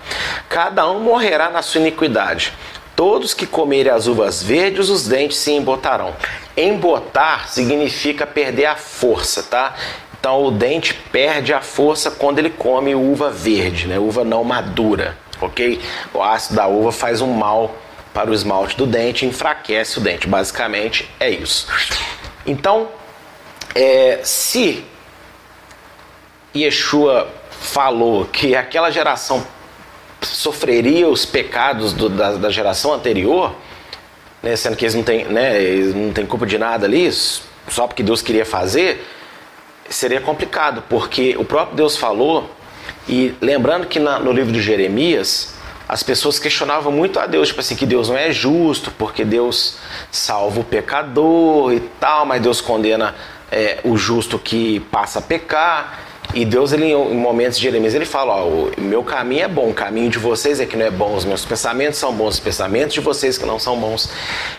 Cada 0.47 0.89
um 0.89 0.99
morrerá 0.99 1.49
na 1.49 1.61
sua 1.61 1.81
iniquidade. 1.81 2.53
Todos 2.95 3.33
que 3.33 3.45
comerem 3.45 3.91
as 3.91 4.07
uvas 4.07 4.41
verdes, 4.41 4.87
os 4.89 5.05
dentes 5.05 5.37
se 5.37 5.51
embotarão. 5.51 6.15
Embotar 6.55 7.49
significa 7.49 8.25
perder 8.25 8.67
a 8.67 8.75
força, 8.75 9.43
tá? 9.43 9.75
Então 10.17 10.45
o 10.45 10.51
dente 10.51 10.93
perde 10.93 11.53
a 11.53 11.59
força 11.59 12.09
quando 12.09 12.39
ele 12.39 12.49
come 12.49 12.95
uva 12.95 13.29
verde, 13.29 13.87
né? 13.87 13.99
uva 13.99 14.23
não 14.23 14.43
madura, 14.43 15.17
ok? 15.41 15.81
O 16.13 16.23
ácido 16.23 16.55
da 16.55 16.67
uva 16.67 16.91
faz 16.91 17.19
um 17.19 17.33
mal 17.33 17.75
para 18.15 18.31
o 18.31 18.33
esmalte 18.33 18.77
do 18.77 18.85
dente, 18.85 19.25
enfraquece 19.25 19.99
o 19.99 20.01
dente. 20.01 20.25
Basicamente 20.25 21.11
é 21.19 21.29
isso. 21.29 21.67
Então, 22.45 22.87
é, 23.75 24.21
se 24.23 24.85
Yeshua 26.55 27.27
falou 27.59 28.23
que 28.23 28.55
aquela 28.55 28.89
geração 28.89 29.45
sofreria 30.21 31.09
os 31.09 31.25
pecados 31.25 31.91
do, 31.91 32.07
da, 32.07 32.31
da, 32.35 32.49
geração 32.49 32.93
anterior, 32.93 33.53
né, 34.41 34.55
sendo 34.55 34.77
que 34.77 34.85
eles 34.85 34.95
não 34.95 35.03
têm 35.03 35.25
né, 35.25 35.61
eles 35.61 35.93
não 35.93 36.13
têm 36.13 36.25
culpa 36.25 36.45
de 36.45 36.57
nada 36.57 36.85
ali, 36.85 37.11
só 37.11 37.85
porque 37.85 38.01
Deus 38.01 38.21
queria 38.21 38.45
fazer, 38.45 39.05
seria 39.89 40.21
complicado, 40.21 40.81
porque 40.89 41.35
o 41.37 41.43
próprio 41.43 41.75
Deus 41.75 41.97
falou, 41.97 42.49
e 43.09 43.35
lembrando 43.41 43.87
que 43.87 43.99
na, 43.99 44.19
no 44.19 44.31
livro 44.31 44.53
de 44.53 44.61
Jeremias, 44.61 45.54
as 45.87 46.01
pessoas 46.01 46.39
questionavam 46.39 46.91
muito 46.91 47.19
a 47.19 47.25
Deus, 47.25 47.49
tipo 47.49 47.59
assim, 47.59 47.75
que 47.75 47.85
Deus 47.85 48.09
não 48.09 48.17
é 48.17 48.31
justo, 48.31 48.91
porque 48.97 49.23
Deus 49.23 49.77
salva 50.11 50.59
o 50.59 50.63
pecador 50.63 51.73
e 51.73 51.79
tal, 51.99 52.25
mas 52.25 52.41
Deus 52.41 52.59
condena 52.59 53.15
é, 53.51 53.79
o 53.83 53.95
justo 53.95 54.39
que 54.39 54.79
passa 54.91 55.19
a 55.19 55.21
pecar. 55.21 56.04
E 56.33 56.43
Deus, 56.43 56.73
ele, 56.73 56.91
em 56.91 57.15
momentos 57.15 57.57
de 57.57 57.63
Jeremias, 57.63 57.93
ele 57.93 58.05
fala: 58.05 58.35
ó, 58.35 58.47
o 58.47 58.73
meu 58.77 59.03
caminho 59.03 59.43
é 59.43 59.47
bom, 59.47 59.69
o 59.69 59.73
caminho 59.73 60.09
de 60.09 60.17
vocês 60.17 60.59
é 60.59 60.65
que 60.65 60.75
não 60.75 60.85
é 60.85 60.91
bom, 60.91 61.15
os 61.15 61.23
meus 61.23 61.45
pensamentos 61.45 61.99
são 61.99 62.13
bons, 62.13 62.35
os 62.35 62.39
pensamentos 62.39 62.93
de 62.93 62.99
vocês 62.99 63.37
que 63.37 63.45
não 63.45 63.59
são 63.59 63.77
bons. 63.77 64.09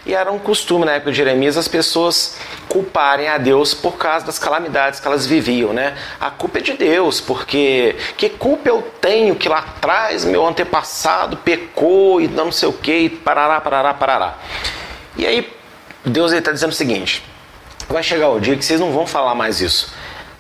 E 0.05 0.15
era 0.15 0.31
um 0.31 0.39
costume 0.39 0.85
na 0.85 0.93
época 0.93 1.11
de 1.11 1.17
Jeremias 1.17 1.57
as 1.57 1.69
pessoas 1.69 2.37
culparem 2.69 3.29
a 3.29 3.39
Deus 3.39 3.75
por 3.75 3.97
causa 3.97 4.25
das 4.25 4.39
calamidades 4.39 5.01
que 5.01 5.07
elas 5.07 5.27
viviam, 5.27 5.73
né? 5.73 5.97
A 6.21 6.31
culpa 6.31 6.59
é 6.59 6.63
de 6.63 6.73
Deus, 6.75 7.21
porque 7.21 7.97
que 8.17 8.29
culpa 8.31 8.69
eu 8.69 8.83
tenho 9.01 9.35
que 9.35 9.49
lá 9.49 9.59
atrás 9.59 10.25
meu 10.25 10.47
antepassado 10.47 11.37
pecou 11.39 12.21
e 12.21 12.29
não 12.29 12.51
sei 12.53 12.69
o 12.69 12.73
que, 12.73 12.97
e 12.97 13.09
parará, 13.11 13.61
parará, 13.61 13.93
parará. 13.93 14.39
E 15.17 15.27
aí 15.27 15.53
Deus 16.05 16.33
está 16.33 16.53
dizendo 16.53 16.71
o 16.71 16.75
seguinte: 16.75 17.23
vai 17.89 18.03
chegar 18.03 18.31
o 18.31 18.41
dia 18.41 18.57
que 18.57 18.65
vocês 18.65 18.81
não 18.81 18.93
vão 18.93 19.07
falar 19.07 19.35
mais 19.35 19.61
isso 19.61 19.96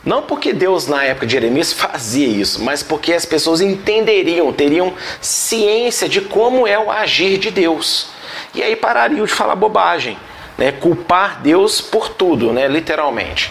não 0.06 0.22
porque 0.22 0.52
Deus, 0.52 0.86
na 0.86 1.02
época 1.02 1.26
de 1.26 1.32
Jeremias, 1.32 1.72
fazia 1.72 2.28
isso, 2.28 2.62
mas 2.62 2.80
porque 2.80 3.12
as 3.12 3.26
pessoas 3.26 3.60
entenderiam, 3.60 4.52
teriam 4.52 4.94
ciência 5.20 6.08
de 6.08 6.20
como 6.20 6.64
é 6.64 6.78
o 6.78 6.92
agir 6.92 7.38
de 7.38 7.50
Deus. 7.50 8.10
E 8.54 8.62
aí 8.62 8.76
parariam 8.76 9.26
de 9.26 9.32
falar 9.32 9.56
bobagem, 9.56 10.16
né? 10.56 10.70
culpar 10.70 11.40
Deus 11.42 11.80
por 11.80 12.08
tudo, 12.08 12.52
né? 12.52 12.68
literalmente. 12.68 13.50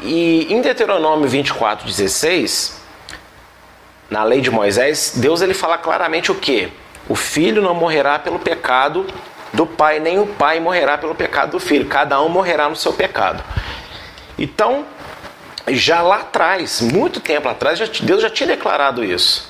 E 0.00 0.50
em 0.50 0.62
Deuteronômio 0.62 1.28
24, 1.28 1.86
16, 1.86 2.80
na 4.08 4.24
lei 4.24 4.40
de 4.40 4.50
Moisés, 4.50 5.12
Deus 5.16 5.42
ele 5.42 5.52
fala 5.52 5.76
claramente 5.76 6.32
o 6.32 6.34
que? 6.34 6.72
O 7.06 7.14
filho 7.14 7.60
não 7.60 7.74
morrerá 7.74 8.18
pelo 8.18 8.38
pecado 8.38 9.06
do 9.52 9.66
pai, 9.66 10.00
nem 10.00 10.18
o 10.18 10.26
pai 10.26 10.60
morrerá 10.60 10.96
pelo 10.96 11.14
pecado 11.14 11.50
do 11.50 11.60
filho. 11.60 11.84
Cada 11.86 12.22
um 12.22 12.30
morrerá 12.30 12.70
no 12.70 12.76
seu 12.76 12.94
pecado. 12.94 13.44
Então, 14.38 14.86
já 15.68 16.02
lá 16.02 16.16
atrás, 16.16 16.80
muito 16.80 17.20
tempo 17.20 17.48
atrás, 17.48 17.78
já, 17.78 17.86
Deus 18.02 18.22
já 18.22 18.30
tinha 18.30 18.48
declarado 18.48 19.04
isso. 19.04 19.48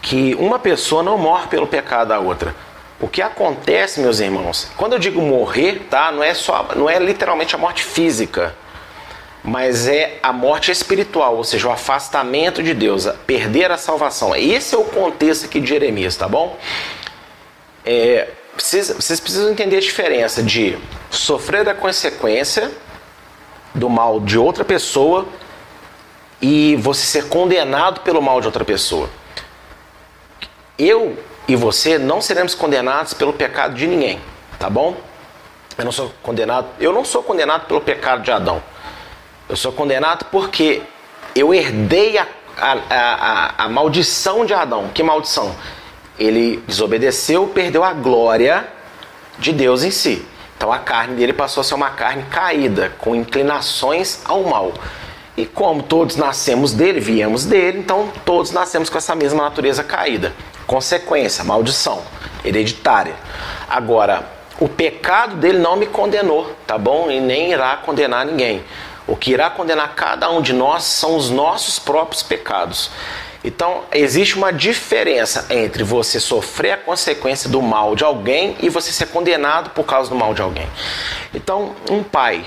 Que 0.00 0.34
uma 0.36 0.58
pessoa 0.58 1.02
não 1.02 1.18
morre 1.18 1.48
pelo 1.48 1.66
pecado 1.66 2.08
da 2.08 2.20
outra. 2.20 2.54
O 3.00 3.08
que 3.08 3.20
acontece, 3.20 4.00
meus 4.00 4.20
irmãos, 4.20 4.70
quando 4.76 4.94
eu 4.94 4.98
digo 4.98 5.20
morrer, 5.20 5.86
tá? 5.90 6.10
Não 6.12 6.22
é 6.22 6.32
só, 6.32 6.68
não 6.74 6.88
é 6.88 6.98
literalmente 6.98 7.54
a 7.54 7.58
morte 7.58 7.82
física, 7.82 8.54
mas 9.42 9.86
é 9.86 10.18
a 10.22 10.32
morte 10.32 10.70
espiritual, 10.70 11.36
ou 11.36 11.44
seja, 11.44 11.68
o 11.68 11.72
afastamento 11.72 12.62
de 12.62 12.72
Deus, 12.72 13.06
perder 13.26 13.70
a 13.70 13.76
salvação. 13.76 14.34
Esse 14.34 14.74
é 14.74 14.78
o 14.78 14.84
contexto 14.84 15.44
aqui 15.44 15.60
de 15.60 15.68
Jeremias, 15.68 16.16
tá 16.16 16.26
bom? 16.26 16.56
É, 17.84 18.28
vocês, 18.56 18.88
vocês 18.90 19.20
precisam 19.20 19.50
entender 19.50 19.76
a 19.76 19.80
diferença 19.80 20.42
de 20.42 20.78
sofrer 21.10 21.68
a 21.68 21.74
consequência 21.74 22.72
do 23.74 23.90
mal 23.90 24.18
de 24.20 24.38
outra 24.38 24.64
pessoa 24.64 25.26
e 26.40 26.76
você 26.76 27.06
ser 27.06 27.28
condenado 27.28 28.00
pelo 28.00 28.20
mal 28.20 28.40
de 28.40 28.46
outra 28.46 28.64
pessoa. 28.64 29.08
Eu 30.78 31.18
e 31.48 31.56
você 31.56 31.98
não 31.98 32.20
seremos 32.20 32.54
condenados 32.54 33.14
pelo 33.14 33.32
pecado 33.32 33.74
de 33.74 33.86
ninguém, 33.86 34.20
tá 34.58 34.68
bom? 34.68 34.96
Eu 35.78 35.84
não 35.84 35.92
sou 35.92 36.12
condenado, 36.22 36.68
eu 36.80 36.92
não 36.92 37.04
sou 37.04 37.22
condenado 37.22 37.66
pelo 37.66 37.80
pecado 37.80 38.22
de 38.22 38.30
Adão. 38.30 38.62
Eu 39.48 39.56
sou 39.56 39.72
condenado 39.72 40.26
porque 40.30 40.82
eu 41.34 41.54
herdei 41.54 42.18
a, 42.18 42.26
a, 42.58 42.72
a, 42.90 43.64
a 43.64 43.68
maldição 43.68 44.44
de 44.44 44.54
Adão. 44.54 44.88
Que 44.92 45.02
maldição? 45.02 45.54
Ele 46.18 46.62
desobedeceu, 46.66 47.46
perdeu 47.48 47.84
a 47.84 47.92
glória 47.92 48.66
de 49.38 49.52
Deus 49.52 49.82
em 49.82 49.90
si. 49.90 50.26
Então 50.56 50.72
a 50.72 50.78
carne 50.78 51.14
dele 51.14 51.34
passou 51.34 51.60
a 51.60 51.64
ser 51.64 51.74
uma 51.74 51.90
carne 51.90 52.24
caída, 52.24 52.92
com 52.98 53.14
inclinações 53.14 54.20
ao 54.24 54.42
mal. 54.44 54.72
E 55.36 55.44
como 55.44 55.82
todos 55.82 56.16
nascemos 56.16 56.72
dele, 56.72 56.98
viemos 56.98 57.44
dele, 57.44 57.78
então 57.78 58.10
todos 58.24 58.52
nascemos 58.52 58.88
com 58.88 58.96
essa 58.96 59.14
mesma 59.14 59.42
natureza 59.42 59.84
caída. 59.84 60.32
Consequência, 60.66 61.44
maldição, 61.44 62.02
hereditária. 62.44 63.14
Agora, 63.68 64.24
o 64.58 64.68
pecado 64.68 65.36
dele 65.36 65.58
não 65.58 65.76
me 65.76 65.86
condenou, 65.86 66.50
tá 66.66 66.78
bom? 66.78 67.10
E 67.10 67.20
nem 67.20 67.52
irá 67.52 67.76
condenar 67.76 68.24
ninguém. 68.24 68.64
O 69.06 69.14
que 69.14 69.32
irá 69.32 69.50
condenar 69.50 69.94
cada 69.94 70.30
um 70.30 70.40
de 70.40 70.54
nós 70.54 70.84
são 70.84 71.16
os 71.16 71.30
nossos 71.30 71.78
próprios 71.78 72.22
pecados. 72.22 72.90
Então, 73.44 73.82
existe 73.92 74.36
uma 74.36 74.52
diferença 74.52 75.46
entre 75.50 75.84
você 75.84 76.18
sofrer 76.18 76.72
a 76.72 76.76
consequência 76.78 77.48
do 77.48 77.62
mal 77.62 77.94
de 77.94 78.02
alguém 78.02 78.56
e 78.60 78.68
você 78.68 78.90
ser 78.90 79.06
condenado 79.06 79.70
por 79.70 79.84
causa 79.84 80.10
do 80.10 80.16
mal 80.16 80.34
de 80.34 80.42
alguém. 80.42 80.68
Então, 81.32 81.76
um 81.88 82.02
pai 82.02 82.44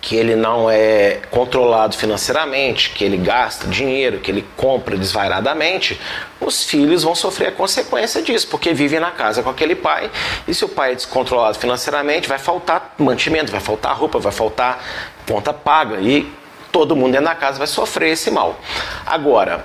que 0.00 0.16
ele 0.16 0.36
não 0.36 0.70
é 0.70 1.20
controlado 1.30 1.96
financeiramente, 1.96 2.90
que 2.90 3.04
ele 3.04 3.16
gasta 3.16 3.66
dinheiro, 3.66 4.20
que 4.20 4.30
ele 4.30 4.46
compra 4.56 4.96
desvairadamente, 4.96 6.00
os 6.40 6.64
filhos 6.64 7.02
vão 7.02 7.14
sofrer 7.14 7.48
a 7.48 7.52
consequência 7.52 8.22
disso, 8.22 8.46
porque 8.48 8.72
vivem 8.72 9.00
na 9.00 9.10
casa 9.10 9.42
com 9.42 9.50
aquele 9.50 9.74
pai, 9.74 10.10
e 10.46 10.54
se 10.54 10.64
o 10.64 10.68
pai 10.68 10.92
é 10.92 10.94
descontrolado 10.94 11.58
financeiramente, 11.58 12.28
vai 12.28 12.38
faltar 12.38 12.94
mantimento, 12.98 13.50
vai 13.50 13.60
faltar 13.60 13.96
roupa, 13.96 14.18
vai 14.18 14.32
faltar 14.32 14.82
conta 15.26 15.52
paga, 15.52 16.00
e 16.00 16.30
todo 16.70 16.94
mundo 16.94 17.12
dentro 17.12 17.26
da 17.26 17.34
casa 17.34 17.58
vai 17.58 17.66
sofrer 17.66 18.12
esse 18.12 18.30
mal. 18.30 18.58
Agora, 19.04 19.64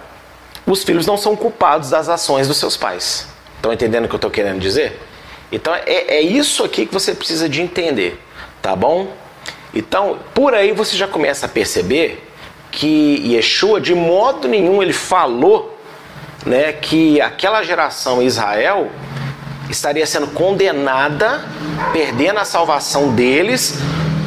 os 0.65 0.83
filhos 0.83 1.05
não 1.05 1.17
são 1.17 1.35
culpados 1.35 1.91
das 1.91 2.09
ações 2.09 2.47
dos 2.47 2.57
seus 2.57 2.75
pais. 2.75 3.27
Estão 3.55 3.71
entendendo 3.71 4.05
o 4.05 4.07
que 4.07 4.15
eu 4.15 4.17
estou 4.17 4.31
querendo 4.31 4.59
dizer? 4.59 4.99
Então 5.51 5.73
é, 5.75 5.83
é 5.85 6.21
isso 6.21 6.63
aqui 6.63 6.85
que 6.85 6.93
você 6.93 7.13
precisa 7.13 7.47
de 7.47 7.61
entender, 7.61 8.19
tá 8.61 8.75
bom? 8.75 9.07
Então, 9.73 10.19
por 10.33 10.53
aí 10.53 10.71
você 10.71 10.95
já 10.95 11.07
começa 11.07 11.45
a 11.45 11.49
perceber 11.49 12.29
que 12.71 13.21
Yeshua, 13.25 13.79
de 13.79 13.93
modo 13.93 14.47
nenhum, 14.47 14.81
ele 14.81 14.93
falou 14.93 15.77
né, 16.45 16.73
que 16.73 17.19
aquela 17.21 17.63
geração 17.63 18.21
Israel 18.21 18.91
estaria 19.69 20.05
sendo 20.05 20.27
condenada, 20.27 21.43
perdendo 21.91 22.39
a 22.39 22.45
salvação 22.45 23.13
deles 23.15 23.79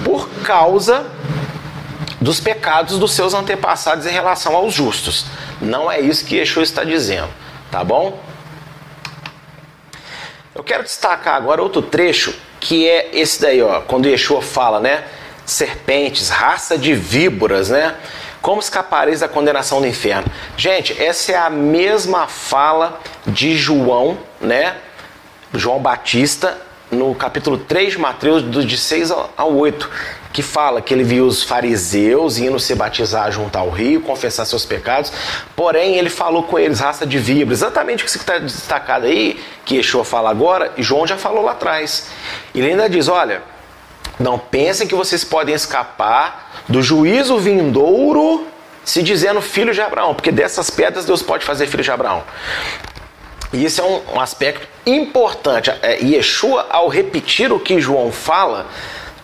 por 0.05 0.29
causa 0.45 1.07
dos 2.21 2.41
pecados 2.41 2.99
dos 2.99 3.13
seus 3.13 3.35
antepassados 3.35 4.07
em 4.07 4.11
relação 4.11 4.57
aos 4.57 4.73
justos. 4.73 5.27
Não 5.61 5.91
é 5.91 6.01
isso 6.01 6.25
que 6.25 6.37
Yeshua 6.37 6.63
está 6.63 6.83
dizendo, 6.83 7.29
tá 7.71 7.85
bom? 7.85 8.19
Eu 10.55 10.65
quero 10.65 10.83
destacar 10.83 11.35
agora 11.35 11.63
outro 11.63 11.83
trecho 11.83 12.35
que 12.59 12.89
é 12.89 13.11
esse 13.13 13.41
daí, 13.41 13.63
ó, 13.63 13.81
quando 13.83 14.09
Yeshua 14.09 14.43
fala, 14.43 14.81
né? 14.81 15.05
Serpentes, 15.47 16.29
raça 16.29 16.77
de 16.77 16.93
víboras, 16.93 17.71
né? 17.71 17.95
Como 18.43 18.61
escapareis 18.61 19.21
da 19.21 19.29
condenação 19.29 19.81
do 19.81 19.87
inferno? 19.87 20.31
Gente, 20.57 21.01
essa 21.03 21.33
é 21.33 21.37
a 21.37 21.49
mesma 21.49 22.27
fala 22.27 23.01
de 23.27 23.57
João, 23.57 24.19
né? 24.41 24.77
João 25.55 25.79
Batista, 25.79 26.59
no 26.91 27.15
capítulo 27.15 27.59
3 27.59 27.93
de 27.93 27.99
Mateus, 27.99 28.67
de 28.67 28.77
6 28.77 29.11
ao 29.37 29.53
8, 29.53 29.91
que 30.33 30.43
fala 30.43 30.83
que 30.83 30.93
ele 30.93 31.03
viu 31.03 31.27
os 31.27 31.43
fariseus 31.43 32.39
indo 32.39 32.61
se 32.61 32.75
batizar 32.75 33.33
junto 33.33 33.57
ao 33.57 33.71
rio, 33.71 34.03
confessar 34.03 34.45
seus 34.45 34.65
pecados, 34.65 35.13
porém 35.57 35.97
ele 35.97 36.11
falou 36.11 36.43
com 36.43 36.59
eles, 36.59 36.79
raça 36.79 37.07
de 37.07 37.19
víboras, 37.19 37.61
exatamente 37.61 38.05
o 38.05 38.07
que 38.07 38.17
está 38.17 38.39
destacado 38.39 39.07
aí, 39.07 39.43
que 39.65 39.77
Yeshua 39.77 40.05
fala 40.05 40.31
agora, 40.31 40.73
e 40.77 40.83
João 40.83 41.07
já 41.07 41.17
falou 41.17 41.43
lá 41.43 41.53
atrás. 41.53 42.09
Ele 42.55 42.71
ainda 42.71 42.89
diz: 42.89 43.09
olha 43.09 43.56
não 44.19 44.39
pensem 44.39 44.87
que 44.87 44.95
vocês 44.95 45.25
podem 45.25 45.55
escapar 45.55 46.63
do 46.69 46.83
juízo 46.83 47.39
vindouro 47.39 48.47
se 48.85 49.03
dizendo 49.03 49.41
filho 49.43 49.75
de 49.75 49.81
Abraão, 49.81 50.15
porque 50.15 50.31
dessas 50.31 50.71
pedras 50.71 51.05
Deus 51.05 51.23
pode 51.23 51.45
fazer 51.45 51.67
filho 51.67 51.83
de 51.83 51.91
Abraão. 51.91 52.23
E 53.53 53.65
isso 53.65 53.81
é 53.81 53.85
um, 53.85 54.21
aspecto 54.21 54.67
importante. 54.87 55.71
É, 55.83 55.99
Yeshua, 56.03 56.67
ao 56.71 56.89
repetir 56.89 57.53
o 57.53 57.59
que 57.59 57.81
João 57.81 58.13
fala, 58.13 58.67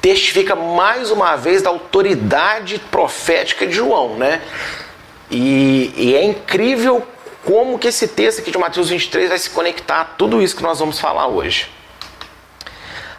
testifica 0.00 0.57
mais 0.57 1.11
uma 1.11 1.37
vez 1.37 1.62
da 1.62 1.70
autoridade 1.70 2.78
profética 2.90 3.66
de 3.66 3.74
João, 3.74 4.16
né? 4.16 4.42
E, 5.31 5.92
e, 5.96 6.14
é 6.14 6.24
incrível 6.24 7.07
como 7.44 7.78
que 7.78 7.88
esse 7.88 8.09
texto 8.09 8.40
aqui 8.40 8.50
de 8.50 8.59
Mateus 8.59 8.90
23 8.90 9.28
vai 9.28 9.38
se 9.38 9.50
conectar 9.50 10.00
a 10.00 10.05
tudo 10.05 10.42
isso 10.42 10.57
que 10.57 10.62
nós 10.62 10.78
vamos 10.78 10.98
falar 10.98 11.26
hoje. 11.26 11.70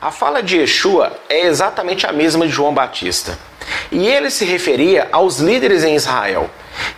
A 0.03 0.11
fala 0.11 0.43
de 0.43 0.57
Yeshua 0.57 1.13
é 1.29 1.45
exatamente 1.45 2.05
a 2.05 2.11
mesma 2.11 2.45
de 2.45 2.51
João 2.51 2.73
Batista. 2.73 3.39
E 3.89 4.05
ele 4.05 4.29
se 4.29 4.43
referia 4.43 5.07
aos 5.13 5.39
líderes 5.39 5.85
em 5.85 5.95
Israel, 5.95 6.49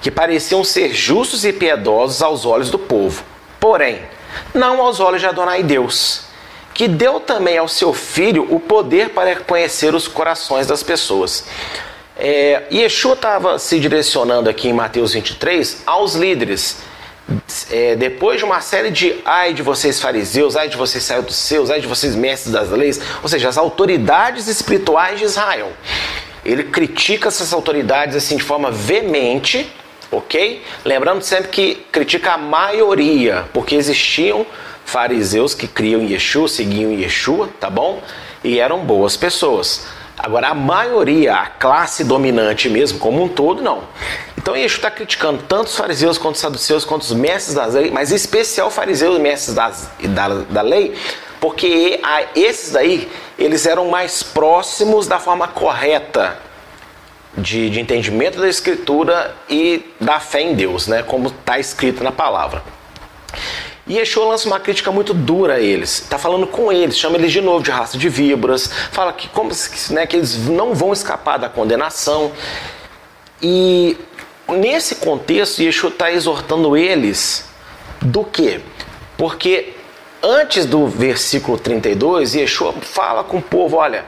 que 0.01 0.09
pareciam 0.09 0.63
ser 0.63 0.91
justos 0.91 1.45
e 1.45 1.53
piedosos 1.53 2.23
aos 2.23 2.47
olhos 2.47 2.71
do 2.71 2.79
povo, 2.79 3.23
porém, 3.59 4.01
não 4.55 4.81
aos 4.81 4.99
olhos 4.99 5.21
de 5.21 5.27
Adonai 5.27 5.61
Deus, 5.61 6.21
que 6.73 6.87
deu 6.87 7.19
também 7.19 7.59
ao 7.59 7.67
seu 7.67 7.93
filho 7.93 8.47
o 8.49 8.59
poder 8.59 9.09
para 9.09 9.35
conhecer 9.35 9.93
os 9.93 10.07
corações 10.07 10.65
das 10.65 10.81
pessoas. 10.81 11.45
É, 12.17 12.63
Yeshua 12.71 13.13
estava 13.13 13.59
se 13.59 13.79
direcionando 13.79 14.49
aqui 14.49 14.67
em 14.67 14.73
Mateus 14.73 15.13
23 15.13 15.83
aos 15.85 16.15
líderes 16.15 16.77
é, 17.71 17.95
depois 17.95 18.37
de 18.37 18.45
uma 18.45 18.61
série 18.61 18.91
de 18.91 19.15
ai 19.25 19.53
de 19.53 19.63
vocês 19.63 19.99
fariseus, 19.99 20.55
ai 20.55 20.69
de 20.69 20.77
vocês 20.77 21.07
dos 21.23 21.35
seus, 21.35 21.69
ai 21.69 21.81
de 21.81 21.87
vocês 21.87 22.15
mestres 22.15 22.53
das 22.53 22.69
leis, 22.69 23.01
ou 23.23 23.29
seja, 23.29 23.49
as 23.49 23.57
autoridades 23.57 24.47
espirituais 24.47 25.19
de 25.19 25.25
Israel. 25.25 25.71
Ele 26.43 26.63
critica 26.63 27.27
essas 27.27 27.51
autoridades 27.53 28.15
assim 28.15 28.37
de 28.37 28.43
forma 28.43 28.69
veemente, 28.69 29.67
ok? 30.11 30.63
Lembrando 30.83 31.23
sempre 31.23 31.49
que 31.49 31.75
critica 31.91 32.33
a 32.33 32.37
maioria, 32.37 33.45
porque 33.51 33.75
existiam 33.75 34.45
fariseus 34.85 35.55
que 35.55 35.67
criam 35.67 36.03
Yeshua, 36.03 36.47
seguiam 36.47 36.91
Yeshua, 36.91 37.49
tá 37.59 37.69
bom? 37.69 38.01
E 38.43 38.59
eram 38.59 38.85
boas 38.85 39.17
pessoas. 39.17 39.87
Agora, 40.17 40.49
a 40.49 40.53
maioria, 40.53 41.35
a 41.35 41.47
classe 41.47 42.03
dominante 42.03 42.69
mesmo, 42.69 42.99
como 42.99 43.23
um 43.23 43.27
todo, 43.27 43.61
não. 43.61 43.83
Então, 44.45 44.55
Yeshua 44.55 44.77
está 44.77 44.91
criticando 44.91 45.41
tanto 45.41 45.69
os 45.69 45.75
fariseus 45.75 46.19
quanto 46.19 46.35
os 46.35 46.41
saduceus, 46.41 46.85
quanto 46.85 47.01
os 47.01 47.11
mestres 47.13 47.55
das 47.55 47.73
leis, 47.73 47.91
mas 47.91 48.11
em 48.11 48.15
especial 48.15 48.69
fariseus 48.69 49.17
e 49.17 49.19
mestres 49.19 49.55
das, 49.55 49.89
da, 50.09 50.27
da 50.27 50.61
lei, 50.61 50.95
porque 51.41 51.99
esses 52.35 52.71
daí, 52.71 53.11
eles 53.39 53.65
eram 53.65 53.87
mais 53.87 54.21
próximos 54.21 55.07
da 55.07 55.17
forma 55.17 55.47
correta 55.47 56.37
de, 57.35 57.71
de 57.71 57.79
entendimento 57.79 58.39
da 58.39 58.47
escritura 58.47 59.35
e 59.49 59.83
da 59.99 60.19
fé 60.19 60.41
em 60.41 60.53
Deus, 60.53 60.85
né? 60.85 61.01
como 61.01 61.29
está 61.29 61.57
escrito 61.57 62.03
na 62.03 62.11
palavra. 62.11 62.61
E 63.87 63.97
Yeshua 63.97 64.25
lança 64.25 64.47
uma 64.47 64.59
crítica 64.59 64.91
muito 64.91 65.11
dura 65.11 65.55
a 65.55 65.59
eles. 65.59 66.01
Está 66.03 66.19
falando 66.19 66.45
com 66.45 66.71
eles, 66.71 66.99
chama 66.99 67.17
eles 67.17 67.31
de 67.31 67.41
novo 67.41 67.63
de 67.63 67.71
raça 67.71 67.97
de 67.97 68.09
víboras, 68.09 68.69
fala 68.91 69.11
que, 69.11 69.27
como, 69.27 69.49
né, 69.89 70.05
que 70.05 70.15
eles 70.15 70.37
não 70.47 70.75
vão 70.75 70.93
escapar 70.93 71.39
da 71.39 71.49
condenação. 71.49 72.31
E 73.41 73.97
nesse 74.47 74.95
contexto, 74.95 75.61
Yeshua 75.61 75.89
está 75.89 76.11
exortando 76.11 76.75
eles 76.77 77.45
do 78.01 78.23
quê? 78.23 78.61
Porque 79.17 79.73
antes 80.21 80.65
do 80.65 80.87
versículo 80.87 81.57
32, 81.57 82.35
Yeshua 82.35 82.73
fala 82.81 83.23
com 83.23 83.37
o 83.37 83.41
povo: 83.41 83.77
olha, 83.77 84.05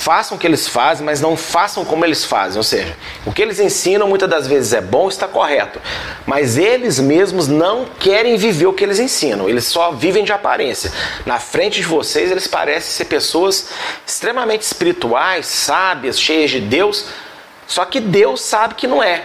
façam 0.00 0.36
o 0.36 0.40
que 0.40 0.46
eles 0.46 0.66
fazem, 0.66 1.04
mas 1.04 1.20
não 1.20 1.36
façam 1.36 1.84
como 1.84 2.04
eles 2.04 2.24
fazem. 2.24 2.56
Ou 2.56 2.62
seja, 2.62 2.96
o 3.26 3.32
que 3.32 3.42
eles 3.42 3.60
ensinam 3.60 4.08
muitas 4.08 4.30
das 4.30 4.46
vezes 4.46 4.72
é 4.72 4.80
bom, 4.80 5.08
está 5.08 5.28
correto, 5.28 5.78
mas 6.26 6.56
eles 6.56 6.98
mesmos 6.98 7.48
não 7.48 7.84
querem 7.98 8.36
viver 8.36 8.66
o 8.66 8.72
que 8.72 8.82
eles 8.82 8.98
ensinam, 8.98 9.48
eles 9.48 9.64
só 9.64 9.92
vivem 9.92 10.24
de 10.24 10.32
aparência. 10.32 10.90
Na 11.26 11.38
frente 11.38 11.80
de 11.80 11.86
vocês, 11.86 12.30
eles 12.30 12.46
parecem 12.46 12.90
ser 12.90 13.04
pessoas 13.04 13.68
extremamente 14.06 14.62
espirituais, 14.62 15.46
sábias, 15.46 16.18
cheias 16.18 16.50
de 16.50 16.60
Deus, 16.60 17.06
só 17.66 17.84
que 17.84 18.00
Deus 18.00 18.40
sabe 18.40 18.74
que 18.74 18.86
não 18.86 19.02
é. 19.02 19.24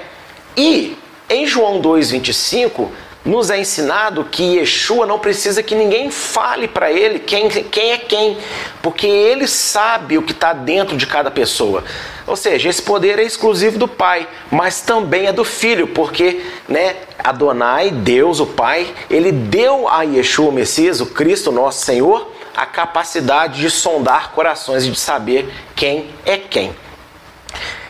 E 0.57 0.97
em 1.29 1.45
João 1.45 1.81
2,25 1.81 2.89
nos 3.25 3.49
é 3.49 3.59
ensinado 3.59 4.23
que 4.23 4.57
Yeshua 4.57 5.07
não 5.07 5.17
precisa 5.17 5.63
que 5.63 5.73
ninguém 5.73 6.11
fale 6.11 6.67
para 6.67 6.91
ele 6.91 7.17
quem, 7.17 7.49
quem 7.49 7.91
é 7.91 7.97
quem, 7.97 8.37
porque 8.83 9.07
ele 9.07 9.47
sabe 9.47 10.15
o 10.17 10.21
que 10.21 10.31
está 10.31 10.53
dentro 10.53 10.95
de 10.95 11.07
cada 11.07 11.31
pessoa. 11.31 11.83
Ou 12.27 12.35
seja, 12.35 12.69
esse 12.69 12.81
poder 12.81 13.17
é 13.17 13.23
exclusivo 13.23 13.79
do 13.79 13.87
Pai, 13.87 14.27
mas 14.51 14.81
também 14.81 15.25
é 15.25 15.33
do 15.33 15.43
Filho, 15.43 15.87
porque 15.87 16.45
né, 16.69 16.95
Adonai, 17.17 17.89
Deus, 17.89 18.39
o 18.39 18.45
Pai, 18.45 18.93
ele 19.09 19.31
deu 19.31 19.89
a 19.89 20.03
Yeshua, 20.03 20.49
o 20.49 20.51
Messias, 20.51 21.01
o 21.01 21.07
Cristo, 21.07 21.51
nosso 21.51 21.83
Senhor, 21.83 22.31
a 22.55 22.65
capacidade 22.67 23.59
de 23.59 23.71
sondar 23.71 24.31
corações 24.31 24.85
e 24.85 24.91
de 24.91 24.99
saber 24.99 25.51
quem 25.75 26.09
é 26.25 26.37
quem. 26.37 26.75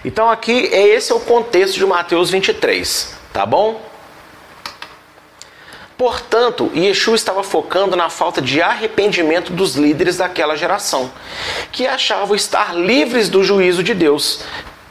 Então 0.05 0.29
aqui 0.29 0.69
é 0.71 0.87
esse 0.89 1.11
é 1.11 1.15
o 1.15 1.19
contexto 1.19 1.79
de 1.79 1.85
Mateus 1.85 2.29
23, 2.29 3.15
tá 3.33 3.43
bom? 3.43 3.81
Portanto, 5.97 6.71
Yeshua 6.75 7.15
estava 7.15 7.41
focando 7.41 7.95
na 7.95 8.07
falta 8.07 8.39
de 8.39 8.61
arrependimento 8.61 9.51
dos 9.51 9.75
líderes 9.75 10.17
daquela 10.17 10.55
geração, 10.55 11.11
que 11.71 11.87
achavam 11.87 12.35
estar 12.35 12.75
livres 12.75 13.29
do 13.29 13.43
juízo 13.43 13.81
de 13.81 13.95
Deus. 13.95 14.41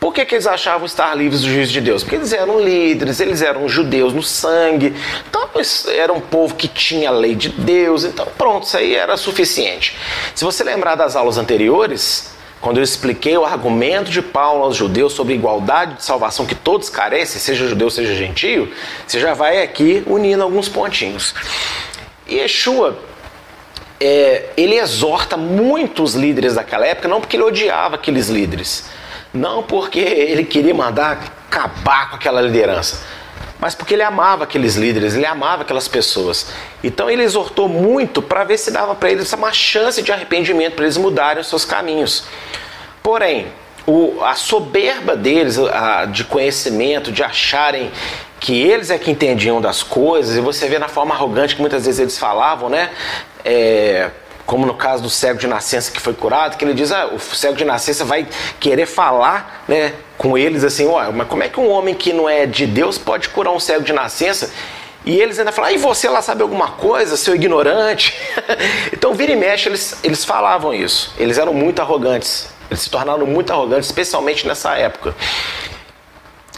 Por 0.00 0.12
que, 0.12 0.24
que 0.24 0.34
eles 0.34 0.48
achavam 0.48 0.84
estar 0.84 1.14
livres 1.14 1.42
do 1.42 1.48
juízo 1.48 1.72
de 1.72 1.80
Deus? 1.80 2.02
Porque 2.02 2.16
eles 2.16 2.32
eram 2.32 2.58
líderes, 2.58 3.20
eles 3.20 3.40
eram 3.40 3.68
judeus 3.68 4.12
no 4.12 4.22
sangue, 4.22 4.96
então 5.28 5.44
era 5.92 6.12
um 6.12 6.20
povo 6.20 6.56
que 6.56 6.66
tinha 6.66 7.10
a 7.10 7.12
lei 7.12 7.36
de 7.36 7.50
Deus, 7.50 8.02
então 8.02 8.26
pronto, 8.36 8.66
isso 8.66 8.76
aí 8.76 8.96
era 8.96 9.16
suficiente. 9.16 9.96
Se 10.34 10.44
você 10.44 10.64
lembrar 10.64 10.96
das 10.96 11.14
aulas 11.14 11.38
anteriores, 11.38 12.33
quando 12.64 12.78
eu 12.78 12.82
expliquei 12.82 13.36
o 13.36 13.44
argumento 13.44 14.10
de 14.10 14.22
Paulo 14.22 14.64
aos 14.64 14.74
judeus 14.74 15.12
sobre 15.12 15.34
igualdade 15.34 15.96
de 15.96 16.02
salvação 16.02 16.46
que 16.46 16.54
todos 16.54 16.88
carecem, 16.88 17.38
seja 17.38 17.68
judeu, 17.68 17.90
seja 17.90 18.14
gentio, 18.14 18.72
você 19.06 19.20
já 19.20 19.34
vai 19.34 19.62
aqui 19.62 20.02
unindo 20.06 20.42
alguns 20.42 20.66
pontinhos. 20.66 21.34
E 22.26 22.36
Yeshua, 22.36 22.98
é, 24.00 24.46
ele 24.56 24.76
exorta 24.76 25.36
muitos 25.36 26.14
líderes 26.14 26.54
daquela 26.54 26.86
época, 26.86 27.06
não 27.06 27.20
porque 27.20 27.36
ele 27.36 27.42
odiava 27.42 27.96
aqueles 27.96 28.30
líderes, 28.30 28.86
não 29.30 29.62
porque 29.62 29.98
ele 29.98 30.42
queria 30.42 30.74
mandar 30.74 31.22
acabar 31.46 32.08
com 32.08 32.16
aquela 32.16 32.40
liderança, 32.40 33.02
mas 33.58 33.74
porque 33.74 33.94
ele 33.94 34.02
amava 34.02 34.44
aqueles 34.44 34.76
líderes, 34.76 35.14
ele 35.14 35.26
amava 35.26 35.62
aquelas 35.62 35.88
pessoas. 35.88 36.48
Então 36.82 37.08
ele 37.08 37.22
exortou 37.22 37.68
muito 37.68 38.20
para 38.20 38.44
ver 38.44 38.58
se 38.58 38.70
dava 38.70 38.94
para 38.94 39.10
eles 39.10 39.32
uma 39.32 39.52
chance 39.52 40.02
de 40.02 40.12
arrependimento, 40.12 40.74
para 40.74 40.84
eles 40.84 40.96
mudarem 40.96 41.40
os 41.40 41.48
seus 41.48 41.64
caminhos. 41.64 42.24
Porém, 43.02 43.48
o, 43.86 44.22
a 44.22 44.34
soberba 44.34 45.14
deles, 45.16 45.58
a, 45.58 46.06
de 46.06 46.24
conhecimento, 46.24 47.12
de 47.12 47.22
acharem 47.22 47.90
que 48.40 48.60
eles 48.60 48.90
é 48.90 48.98
que 48.98 49.10
entendiam 49.10 49.60
das 49.60 49.82
coisas, 49.82 50.36
e 50.36 50.40
você 50.40 50.68
vê 50.68 50.78
na 50.78 50.88
forma 50.88 51.14
arrogante 51.14 51.54
que 51.54 51.60
muitas 51.60 51.86
vezes 51.86 52.00
eles 52.00 52.18
falavam, 52.18 52.68
né? 52.68 52.90
É, 53.44 54.10
como 54.46 54.66
no 54.66 54.74
caso 54.74 55.02
do 55.02 55.10
cego 55.10 55.38
de 55.38 55.46
nascença 55.46 55.90
que 55.90 56.00
foi 56.00 56.12
curado, 56.12 56.56
que 56.56 56.64
ele 56.64 56.74
diz, 56.74 56.92
ah, 56.92 57.06
o 57.06 57.18
cego 57.18 57.56
de 57.56 57.64
nascença 57.64 58.04
vai 58.04 58.26
querer 58.60 58.86
falar, 58.86 59.64
né, 59.66 59.94
com 60.18 60.36
eles 60.36 60.64
assim, 60.64 60.86
ó, 60.86 61.10
mas 61.10 61.26
como 61.28 61.42
é 61.42 61.48
que 61.48 61.58
um 61.58 61.70
homem 61.70 61.94
que 61.94 62.12
não 62.12 62.28
é 62.28 62.46
de 62.46 62.66
Deus 62.66 62.98
pode 62.98 63.28
curar 63.30 63.52
um 63.52 63.60
cego 63.60 63.82
de 63.82 63.92
nascença? 63.92 64.50
E 65.04 65.20
eles 65.20 65.38
ainda 65.38 65.52
falam, 65.52 65.70
ah, 65.70 65.72
e 65.74 65.76
você 65.76 66.08
lá 66.08 66.22
sabe 66.22 66.42
alguma 66.42 66.68
coisa, 66.72 67.16
seu 67.16 67.34
ignorante? 67.34 68.14
então, 68.90 69.12
vira 69.12 69.32
e 69.32 69.36
mexe, 69.36 69.68
eles, 69.68 69.98
eles 70.02 70.24
falavam 70.24 70.72
isso. 70.72 71.14
Eles 71.18 71.36
eram 71.36 71.52
muito 71.52 71.80
arrogantes. 71.82 72.48
Eles 72.70 72.80
se 72.80 72.90
tornaram 72.90 73.26
muito 73.26 73.52
arrogantes, 73.52 73.86
especialmente 73.86 74.46
nessa 74.46 74.74
época. 74.78 75.14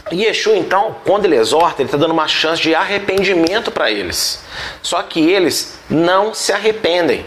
E 0.09 0.23
Yeshua, 0.23 0.55
então, 0.55 0.95
quando 1.03 1.25
ele 1.25 1.35
exorta, 1.35 1.81
ele 1.81 1.87
está 1.87 1.97
dando 1.97 2.11
uma 2.11 2.27
chance 2.27 2.61
de 2.61 2.73
arrependimento 2.73 3.69
para 3.69 3.91
eles. 3.91 4.41
Só 4.81 5.01
que 5.03 5.19
eles 5.19 5.77
não 5.89 6.33
se 6.33 6.53
arrependem. 6.53 7.25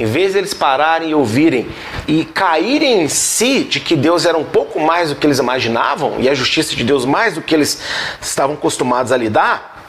Em 0.00 0.06
vez 0.06 0.32
de 0.32 0.38
eles 0.38 0.54
pararem 0.54 1.10
e 1.10 1.14
ouvirem 1.14 1.68
e 2.08 2.24
caírem 2.24 3.02
em 3.02 3.08
si 3.08 3.64
de 3.64 3.80
que 3.80 3.94
Deus 3.94 4.24
era 4.24 4.38
um 4.38 4.44
pouco 4.44 4.80
mais 4.80 5.10
do 5.10 5.16
que 5.16 5.26
eles 5.26 5.38
imaginavam 5.38 6.18
e 6.18 6.26
a 6.26 6.32
justiça 6.32 6.74
de 6.74 6.82
Deus 6.82 7.04
mais 7.04 7.34
do 7.34 7.42
que 7.42 7.54
eles 7.54 7.82
estavam 8.18 8.54
acostumados 8.54 9.12
a 9.12 9.16
lidar, 9.18 9.84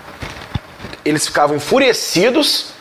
eles 1.05 1.25
ficavam 1.25 1.55
enfurecidos, 1.55 2.73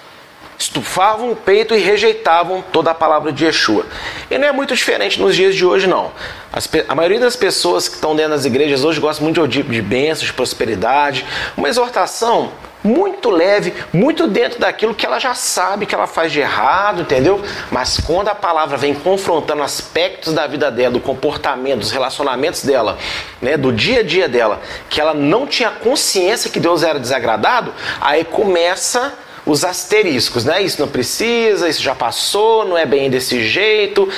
estufavam 0.61 1.33
o 1.33 1.37
peito 1.37 1.75
e 1.75 1.79
rejeitavam 1.79 2.63
toda 2.71 2.91
a 2.91 2.95
palavra 2.95 3.33
de 3.33 3.47
Yeshua. 3.47 3.87
E 4.31 4.37
não 4.37 4.47
é 4.47 4.53
muito 4.53 4.75
diferente 4.75 5.19
nos 5.19 5.35
dias 5.35 5.55
de 5.55 5.65
hoje, 5.65 5.87
não. 5.87 6.13
As, 6.53 6.69
a 6.87 6.95
maioria 6.95 7.19
das 7.19 7.35
pessoas 7.35 7.89
que 7.89 7.95
estão 7.95 8.15
dentro 8.15 8.33
das 8.33 8.45
igrejas 8.45 8.85
hoje 8.85 9.01
gostam 9.01 9.25
muito 9.25 9.49
de, 9.49 9.63
de 9.63 9.83
bênçãos, 9.83 10.27
de 10.27 10.33
prosperidade. 10.33 11.25
Uma 11.57 11.69
exortação 11.69 12.53
muito 12.83 13.31
leve, 13.31 13.75
muito 13.93 14.27
dentro 14.27 14.59
daquilo 14.59 14.95
que 14.95 15.05
ela 15.05 15.19
já 15.19 15.35
sabe 15.35 15.87
que 15.87 15.95
ela 15.95 16.07
faz 16.07 16.33
de 16.33 16.41
errado, 16.41 17.03
entendeu? 17.03 17.43
Mas 17.71 17.99
quando 17.99 18.29
a 18.29 18.35
palavra 18.35 18.77
vem 18.77 18.95
confrontando 18.95 19.63
aspectos 19.63 20.33
da 20.33 20.47
vida 20.47 20.71
dela, 20.71 20.93
do 20.93 21.01
comportamento, 21.01 21.81
dos 21.81 21.91
relacionamentos 21.91 22.65
dela, 22.65 22.99
né, 23.41 23.57
do 23.57 23.73
dia 23.73 24.01
a 24.01 24.03
dia 24.03 24.29
dela, 24.29 24.61
que 24.89 25.01
ela 25.01 25.15
não 25.15 25.47
tinha 25.47 25.71
consciência 25.71 26.51
que 26.51 26.61
Deus 26.61 26.83
era 26.83 26.99
desagradado, 26.99 27.73
aí 28.01 28.25
começa 28.25 29.13
os 29.45 29.65
asteriscos, 29.65 30.45
né? 30.45 30.63
Isso 30.63 30.81
não 30.81 30.89
precisa, 30.89 31.69
isso 31.69 31.83
já 31.83 31.95
passou, 31.95 32.65
não 32.65 32.77
é 32.77 32.87
bem 32.87 33.11
desse 33.11 33.45
jeito. 33.45 34.09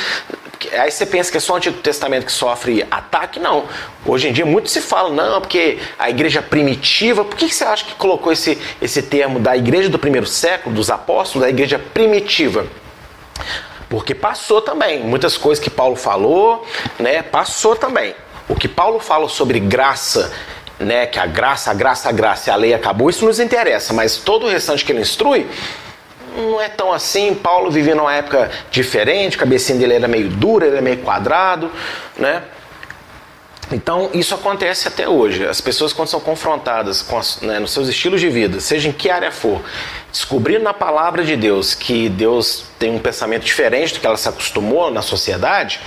Aí 0.73 0.91
você 0.91 1.05
pensa 1.05 1.31
que 1.31 1.37
é 1.37 1.41
só 1.41 1.55
o 1.55 1.57
Antigo 1.57 1.79
Testamento 1.79 2.27
que 2.27 2.33
sofre 2.33 2.87
ataque? 2.91 3.41
Não. 3.41 3.65
Hoje 4.07 4.29
em 4.29 4.33
dia 4.33 4.47
muito 4.47 4.71
se 4.71 4.81
fala, 4.81 5.11
não, 5.11 5.41
porque 5.41 5.79
a 5.99 6.09
igreja 6.09 6.41
primitiva. 6.41 7.25
Por 7.25 7.37
que 7.37 7.49
você 7.49 7.65
acha 7.65 7.85
que 7.85 7.95
colocou 7.95 8.33
esse, 8.33 8.59
esse 8.81 9.03
termo 9.03 9.41
da 9.41 9.57
igreja 9.57 9.89
do 9.89 9.99
primeiro 9.99 10.27
século, 10.27 10.75
dos 10.75 10.91
apóstolos, 10.91 11.45
da 11.45 11.51
igreja 11.51 11.79
primitiva? 11.79 12.67
Porque 13.89 14.15
passou 14.15 14.63
também. 14.63 15.01
Muitas 15.01 15.37
coisas 15.37 15.63
que 15.63 15.69
Paulo 15.69 15.97
falou, 15.97 16.67
né? 16.99 17.23
Passou 17.23 17.77
também. 17.77 18.15
O 18.49 18.55
que 18.55 18.69
Paulo 18.69 18.99
fala 19.01 19.29
sobre 19.29 19.61
graça 19.61 20.33
né, 20.79 21.07
que 21.07 21.19
a 21.19 21.27
graça, 21.27 21.71
a 21.71 21.75
graça, 21.75 22.09
a 22.09 22.13
graça 22.13 22.51
e 22.51 22.53
a 22.53 22.57
lei 22.57 22.75
acabou, 22.75 23.09
isso 23.11 23.25
nos 23.25 23.39
interessa, 23.39 23.93
mas 23.93 24.17
todo 24.17 24.47
o 24.47 24.49
restante 24.49 24.85
que 24.85 24.93
ele 24.93 25.01
instrui 25.01 25.47
não 26.37 26.61
é 26.61 26.69
tão 26.69 26.93
assim. 26.93 27.35
Paulo 27.35 27.71
vivia 27.71 27.95
numa 27.95 28.15
época 28.15 28.51
diferente, 28.71 29.37
a 29.37 29.41
cabecinha 29.41 29.79
dele 29.79 29.95
era 29.95 30.09
meio 30.09 30.29
dura, 30.29 30.67
ele 30.67 30.77
era 30.77 30.83
meio 30.83 30.99
quadrado, 30.99 31.71
né? 32.17 32.43
Então, 33.71 34.11
isso 34.13 34.35
acontece 34.35 34.87
até 34.87 35.09
hoje. 35.09 35.47
As 35.47 35.61
pessoas, 35.61 35.93
quando 35.93 36.09
são 36.09 36.21
confrontadas 36.21 37.01
com 37.01 37.19
as, 37.19 37.41
né, 37.41 37.59
nos 37.59 37.71
seus 37.71 37.89
estilos 37.89 38.21
de 38.21 38.29
vida, 38.29 38.61
seja 38.61 38.89
em 38.89 38.93
que 38.93 39.09
área 39.09 39.33
for, 39.33 39.63
descobrindo 40.11 40.63
na 40.63 40.75
palavra 40.75 41.25
de 41.25 41.37
Deus 41.37 41.75
que 41.75 42.09
Deus 42.11 42.65
tem 42.79 42.95
um 42.95 42.99
pensamento 42.99 43.45
diferente 43.45 43.95
do 43.95 44.01
que 44.01 44.07
ela 44.07 44.17
se 44.17 44.29
acostumou 44.29 44.91
na 44.91 45.01
sociedade, 45.01 45.81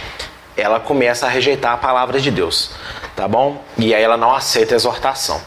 ela 0.58 0.80
começa 0.80 1.28
a 1.28 1.30
rejeitar 1.30 1.74
a 1.74 1.78
palavra 1.78 2.20
de 2.20 2.32
Deus, 2.32 2.72
tá 3.16 3.28
bom? 3.28 3.64
E 3.78 3.94
aí 3.94 4.04
ela 4.04 4.18
não 4.18 4.34
aceita 4.34 4.74
a 4.74 4.78
exortação. 4.78 5.42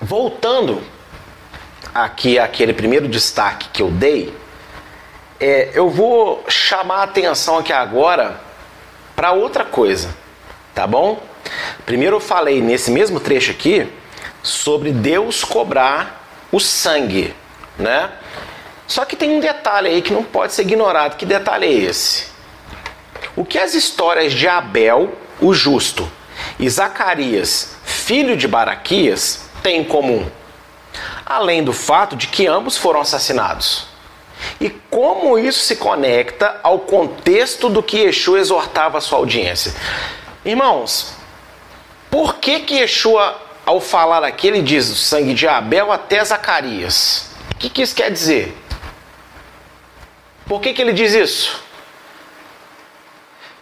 Voltando 0.00 0.82
aqui 1.94 2.38
aquele 2.38 2.72
primeiro 2.72 3.08
destaque 3.08 3.68
que 3.72 3.82
eu 3.82 3.90
dei, 3.90 4.36
é, 5.40 5.70
eu 5.74 5.88
vou 5.88 6.44
chamar 6.48 6.96
a 6.96 7.02
atenção 7.04 7.58
aqui 7.58 7.72
agora 7.72 8.40
para 9.14 9.32
outra 9.32 9.64
coisa, 9.64 10.14
tá 10.74 10.86
bom? 10.86 11.20
Primeiro 11.84 12.16
eu 12.16 12.20
falei 12.20 12.60
nesse 12.60 12.90
mesmo 12.90 13.20
trecho 13.20 13.50
aqui 13.50 13.90
sobre 14.42 14.92
Deus 14.92 15.44
cobrar 15.44 16.22
o 16.50 16.60
sangue, 16.60 17.34
né? 17.78 18.10
Só 18.86 19.04
que 19.04 19.16
tem 19.16 19.30
um 19.30 19.40
detalhe 19.40 19.88
aí 19.88 20.02
que 20.02 20.12
não 20.12 20.22
pode 20.22 20.52
ser 20.52 20.62
ignorado. 20.62 21.16
Que 21.16 21.24
detalhe 21.24 21.66
é 21.66 21.72
esse? 21.72 22.26
O 23.34 23.44
que 23.44 23.58
as 23.58 23.74
histórias 23.74 24.32
de 24.32 24.46
Abel, 24.46 25.12
o 25.40 25.52
justo, 25.52 26.10
e 26.58 26.68
Zacarias, 26.68 27.76
filho 27.84 28.36
de 28.36 28.48
Baraquias, 28.48 29.46
têm 29.62 29.80
em 29.80 29.84
comum? 29.84 30.28
além 31.32 31.62
do 31.64 31.72
fato 31.72 32.14
de 32.16 32.26
que 32.26 32.46
ambos 32.46 32.76
foram 32.76 33.00
assassinados. 33.00 33.86
E 34.60 34.70
como 34.90 35.38
isso 35.38 35.60
se 35.60 35.76
conecta 35.76 36.60
ao 36.62 36.80
contexto 36.80 37.68
do 37.68 37.82
que 37.82 37.98
Yeshua 37.98 38.40
exortava 38.40 38.98
a 38.98 39.00
sua 39.00 39.18
audiência? 39.18 39.72
Irmãos, 40.44 41.14
por 42.10 42.36
que 42.36 42.60
que 42.60 42.74
Yeshua, 42.74 43.40
ao 43.64 43.80
falar 43.80 44.24
aqui, 44.24 44.48
ele 44.48 44.60
diz 44.60 44.90
o 44.90 44.96
sangue 44.96 45.34
de 45.34 45.46
Abel 45.46 45.92
até 45.92 46.22
Zacarias? 46.24 47.30
O 47.52 47.54
que, 47.56 47.70
que 47.70 47.82
isso 47.82 47.94
quer 47.94 48.10
dizer? 48.10 48.56
Por 50.46 50.60
que, 50.60 50.72
que 50.74 50.82
ele 50.82 50.92
diz 50.92 51.14
isso? 51.14 51.62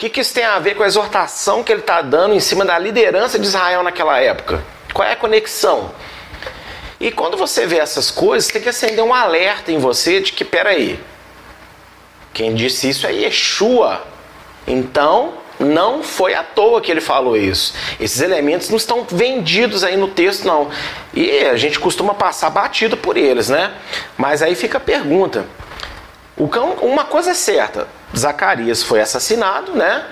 Que, 0.01 0.09
que 0.09 0.23
isso 0.23 0.33
tem 0.33 0.45
a 0.45 0.59
ver 0.59 0.77
com 0.77 0.83
a 0.83 0.87
exortação 0.87 1.63
que 1.63 1.71
ele 1.71 1.83
está 1.83 2.01
dando 2.01 2.35
em 2.35 2.41
cima 2.41 2.65
da 2.65 2.79
liderança 2.79 3.39
de 3.39 3.47
Israel 3.47 3.83
naquela 3.83 4.19
época? 4.19 4.65
Qual 4.95 5.07
é 5.07 5.13
a 5.13 5.17
conexão? 5.17 5.93
E 6.99 7.11
quando 7.11 7.37
você 7.37 7.67
vê 7.67 7.77
essas 7.77 8.11
coisas, 8.11 8.51
tem 8.51 8.63
que 8.63 8.71
acender 8.71 9.05
um 9.05 9.13
alerta 9.13 9.71
em 9.71 9.77
você 9.77 10.21
de 10.21 10.33
que, 10.33 10.43
peraí, 10.43 10.99
quem 12.33 12.55
disse 12.55 12.89
isso 12.89 13.07
é 13.07 13.13
Yeshua. 13.13 14.03
Então, 14.67 15.35
não 15.59 16.03
foi 16.03 16.33
à 16.33 16.43
toa 16.43 16.81
que 16.81 16.91
ele 16.91 17.03
falou 17.03 17.37
isso. 17.37 17.75
Esses 18.01 18.23
elementos 18.23 18.71
não 18.71 18.79
estão 18.79 19.07
vendidos 19.07 19.85
aí 19.85 19.99
no 19.99 20.09
texto, 20.09 20.47
não. 20.47 20.71
E 21.13 21.41
a 21.41 21.59
gente 21.59 21.79
costuma 21.79 22.15
passar 22.15 22.49
batido 22.49 22.97
por 22.97 23.19
eles, 23.19 23.51
né? 23.51 23.75
Mas 24.17 24.41
aí 24.41 24.55
fica 24.55 24.79
a 24.79 24.81
pergunta. 24.81 25.45
Uma 26.81 27.05
coisa 27.05 27.33
é 27.33 27.35
certa: 27.35 27.87
Zacarias 28.17 28.83
foi 28.83 29.01
assassinado, 29.01 29.73
né? 29.73 30.07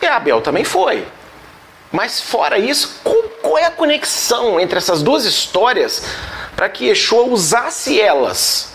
E 0.00 0.06
Abel 0.06 0.40
também 0.40 0.64
foi. 0.64 1.06
Mas 1.90 2.20
fora 2.20 2.58
isso, 2.58 3.00
qual 3.42 3.58
é 3.58 3.64
a 3.64 3.70
conexão 3.70 4.60
entre 4.60 4.78
essas 4.78 5.02
duas 5.02 5.24
histórias 5.24 6.04
para 6.54 6.68
que 6.68 6.86
Yeshua 6.86 7.24
usasse 7.24 8.00
elas 8.00 8.72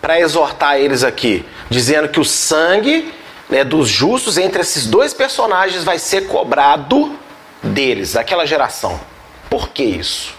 para 0.00 0.20
exortar 0.20 0.76
eles 0.76 1.02
aqui, 1.02 1.44
dizendo 1.70 2.08
que 2.08 2.20
o 2.20 2.24
sangue 2.24 3.12
né, 3.48 3.64
dos 3.64 3.88
justos 3.88 4.36
entre 4.36 4.60
esses 4.60 4.86
dois 4.86 5.14
personagens 5.14 5.82
vai 5.82 5.98
ser 5.98 6.28
cobrado 6.28 7.18
deles, 7.62 8.12
daquela 8.12 8.46
geração. 8.46 9.00
Por 9.48 9.70
que 9.70 9.82
isso? 9.82 10.34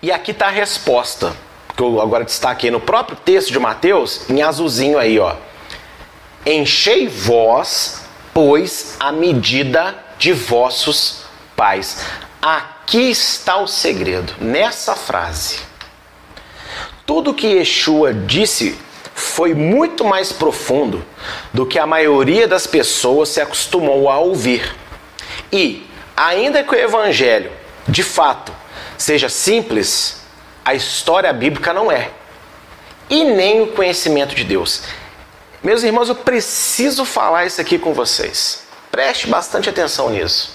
E 0.00 0.12
aqui 0.12 0.30
está 0.30 0.46
a 0.46 0.50
resposta, 0.50 1.34
que 1.78 1.84
eu 1.84 2.00
agora 2.00 2.24
destaquei 2.24 2.72
no 2.72 2.80
próprio 2.80 3.16
texto 3.16 3.52
de 3.52 3.58
Mateus, 3.60 4.28
em 4.28 4.42
azulzinho 4.42 4.98
aí, 4.98 5.16
ó. 5.20 5.36
Enchei 6.44 7.06
vós, 7.06 8.02
pois, 8.34 8.96
a 8.98 9.12
medida 9.12 9.94
de 10.18 10.32
vossos 10.32 11.22
pais. 11.54 12.04
Aqui 12.42 13.10
está 13.10 13.58
o 13.58 13.68
segredo, 13.68 14.34
nessa 14.40 14.96
frase. 14.96 15.60
Tudo 17.06 17.32
que 17.32 17.46
Yeshua 17.46 18.12
disse 18.12 18.76
foi 19.14 19.54
muito 19.54 20.04
mais 20.04 20.32
profundo 20.32 21.04
do 21.54 21.64
que 21.64 21.78
a 21.78 21.86
maioria 21.86 22.48
das 22.48 22.66
pessoas 22.66 23.28
se 23.28 23.40
acostumou 23.40 24.10
a 24.10 24.18
ouvir. 24.18 24.74
E, 25.52 25.88
ainda 26.16 26.64
que 26.64 26.74
o 26.74 26.78
Evangelho, 26.78 27.52
de 27.86 28.02
fato, 28.02 28.52
seja 28.96 29.28
simples, 29.28 30.18
a 30.68 30.74
história 30.74 31.32
bíblica 31.32 31.72
não 31.72 31.90
é. 31.90 32.10
E 33.08 33.24
nem 33.24 33.62
o 33.62 33.68
conhecimento 33.68 34.34
de 34.34 34.44
Deus. 34.44 34.82
Meus 35.62 35.82
irmãos, 35.82 36.10
eu 36.10 36.14
preciso 36.14 37.06
falar 37.06 37.46
isso 37.46 37.58
aqui 37.58 37.78
com 37.78 37.94
vocês. 37.94 38.64
Preste 38.90 39.26
bastante 39.28 39.70
atenção 39.70 40.10
nisso. 40.10 40.54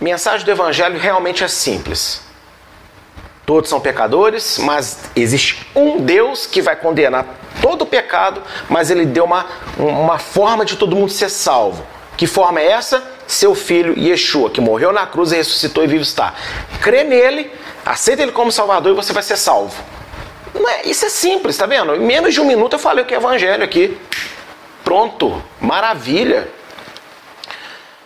A 0.00 0.02
mensagem 0.02 0.44
do 0.44 0.50
Evangelho 0.50 0.98
realmente 0.98 1.44
é 1.44 1.48
simples. 1.48 2.22
Todos 3.46 3.70
são 3.70 3.78
pecadores, 3.80 4.58
mas 4.58 4.98
existe 5.14 5.64
um 5.76 6.00
Deus 6.00 6.44
que 6.44 6.60
vai 6.60 6.74
condenar 6.74 7.24
todo 7.62 7.82
o 7.82 7.86
pecado, 7.86 8.42
mas 8.68 8.90
ele 8.90 9.06
deu 9.06 9.24
uma, 9.24 9.46
uma 9.78 10.18
forma 10.18 10.64
de 10.64 10.76
todo 10.76 10.96
mundo 10.96 11.12
ser 11.12 11.28
salvo. 11.28 11.86
Que 12.16 12.26
forma 12.26 12.60
é 12.60 12.66
essa? 12.66 13.00
Seu 13.30 13.54
filho 13.54 13.96
Yeshua, 13.96 14.50
que 14.50 14.60
morreu 14.60 14.92
na 14.92 15.06
cruz 15.06 15.30
e 15.30 15.36
ressuscitou 15.36 15.84
e 15.84 15.86
vivo 15.86 16.02
está. 16.02 16.34
Crê 16.82 17.04
nele, 17.04 17.48
aceita 17.86 18.22
ele 18.22 18.32
como 18.32 18.50
salvador 18.50 18.90
e 18.90 18.94
você 18.96 19.12
vai 19.12 19.22
ser 19.22 19.36
salvo. 19.36 19.80
É, 20.66 20.88
isso 20.88 21.06
é 21.06 21.08
simples, 21.08 21.56
tá 21.56 21.64
vendo? 21.64 21.94
Em 21.94 22.00
menos 22.00 22.34
de 22.34 22.40
um 22.40 22.44
minuto 22.44 22.72
eu 22.72 22.78
falei 22.80 23.04
o 23.04 23.06
que 23.06 23.14
é 23.14 23.18
evangelho 23.18 23.62
aqui. 23.62 23.96
Pronto, 24.82 25.40
maravilha. 25.60 26.48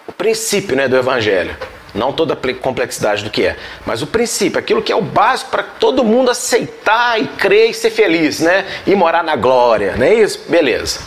O 0.07 0.13
princípio 0.13 0.77
né, 0.77 0.89
do 0.89 0.97
evangelho. 0.99 1.57
Não 1.95 2.13
toda 2.13 2.35
a 2.35 2.55
complexidade 2.57 3.25
do 3.25 3.31
que 3.31 3.47
é, 3.47 3.57
mas 3.87 4.03
o 4.03 4.07
princípio, 4.07 4.59
aquilo 4.59 4.83
que 4.83 4.93
é 4.93 4.97
o 4.97 5.01
básico 5.01 5.51
para 5.51 5.63
todo 5.63 6.05
mundo 6.05 6.31
aceitar 6.31 7.19
e 7.19 7.29
crer 7.29 7.71
e 7.71 7.75
ser 7.75 7.91
feliz, 7.91 8.41
né? 8.41 8.67
E 8.87 8.95
morar 8.95 9.25
na 9.25 9.37
glória, 9.37 9.97
não 9.97 10.05
é 10.05 10.13
isso? 10.13 10.41
Beleza. 10.51 11.01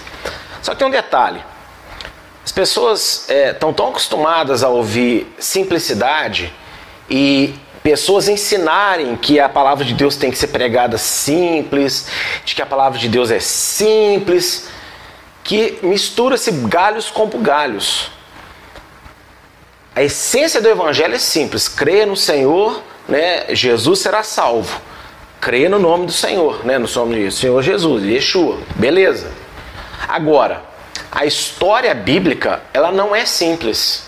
Só 0.64 0.72
que 0.72 0.80
tem 0.80 0.88
um 0.88 0.92
detalhe. 0.92 1.40
As 2.48 2.52
pessoas 2.54 3.28
estão 3.28 3.72
é, 3.72 3.74
tão 3.74 3.90
acostumadas 3.90 4.64
a 4.64 4.70
ouvir 4.70 5.28
simplicidade 5.38 6.54
e 7.10 7.54
pessoas 7.84 8.30
ensinarem 8.30 9.18
que 9.18 9.38
a 9.38 9.50
palavra 9.50 9.84
de 9.84 9.94
Deus 9.94 10.16
tem 10.16 10.32
que 10.32 10.38
ser 10.38 10.48
pregada 10.48 10.98
simples, 10.98 12.08
de 12.46 12.56
que 12.56 12.62
a 12.62 12.66
palavra 12.66 12.98
de 12.98 13.10
Deus 13.10 13.32
é 13.32 13.42
simples, 13.42 14.70
que 15.44 15.78
mistura-se 15.84 16.50
galhos 16.52 17.10
com 17.10 17.28
galhos. 17.28 18.10
A 19.94 20.02
essência 20.02 20.62
do 20.62 20.70
evangelho 20.70 21.16
é 21.16 21.20
simples: 21.20 21.68
crê 21.68 22.06
no 22.06 22.16
Senhor, 22.16 22.82
né? 23.10 23.54
Jesus 23.54 24.00
será 24.00 24.24
salvo. 24.24 24.80
Crê 25.42 25.68
no 25.68 25.80
nome 25.80 26.06
do 26.06 26.14
Senhor, 26.14 26.66
né? 26.66 26.78
No 26.78 26.88
nome 26.88 27.26
do 27.26 27.32
Senhor 27.34 27.62
Jesus, 27.62 28.06
Yeshua. 28.06 28.60
Beleza. 28.78 29.34
Agora, 30.08 30.67
a 31.18 31.26
história 31.26 31.96
bíblica, 31.96 32.62
ela 32.72 32.92
não 32.92 33.16
é 33.16 33.26
simples. 33.26 34.06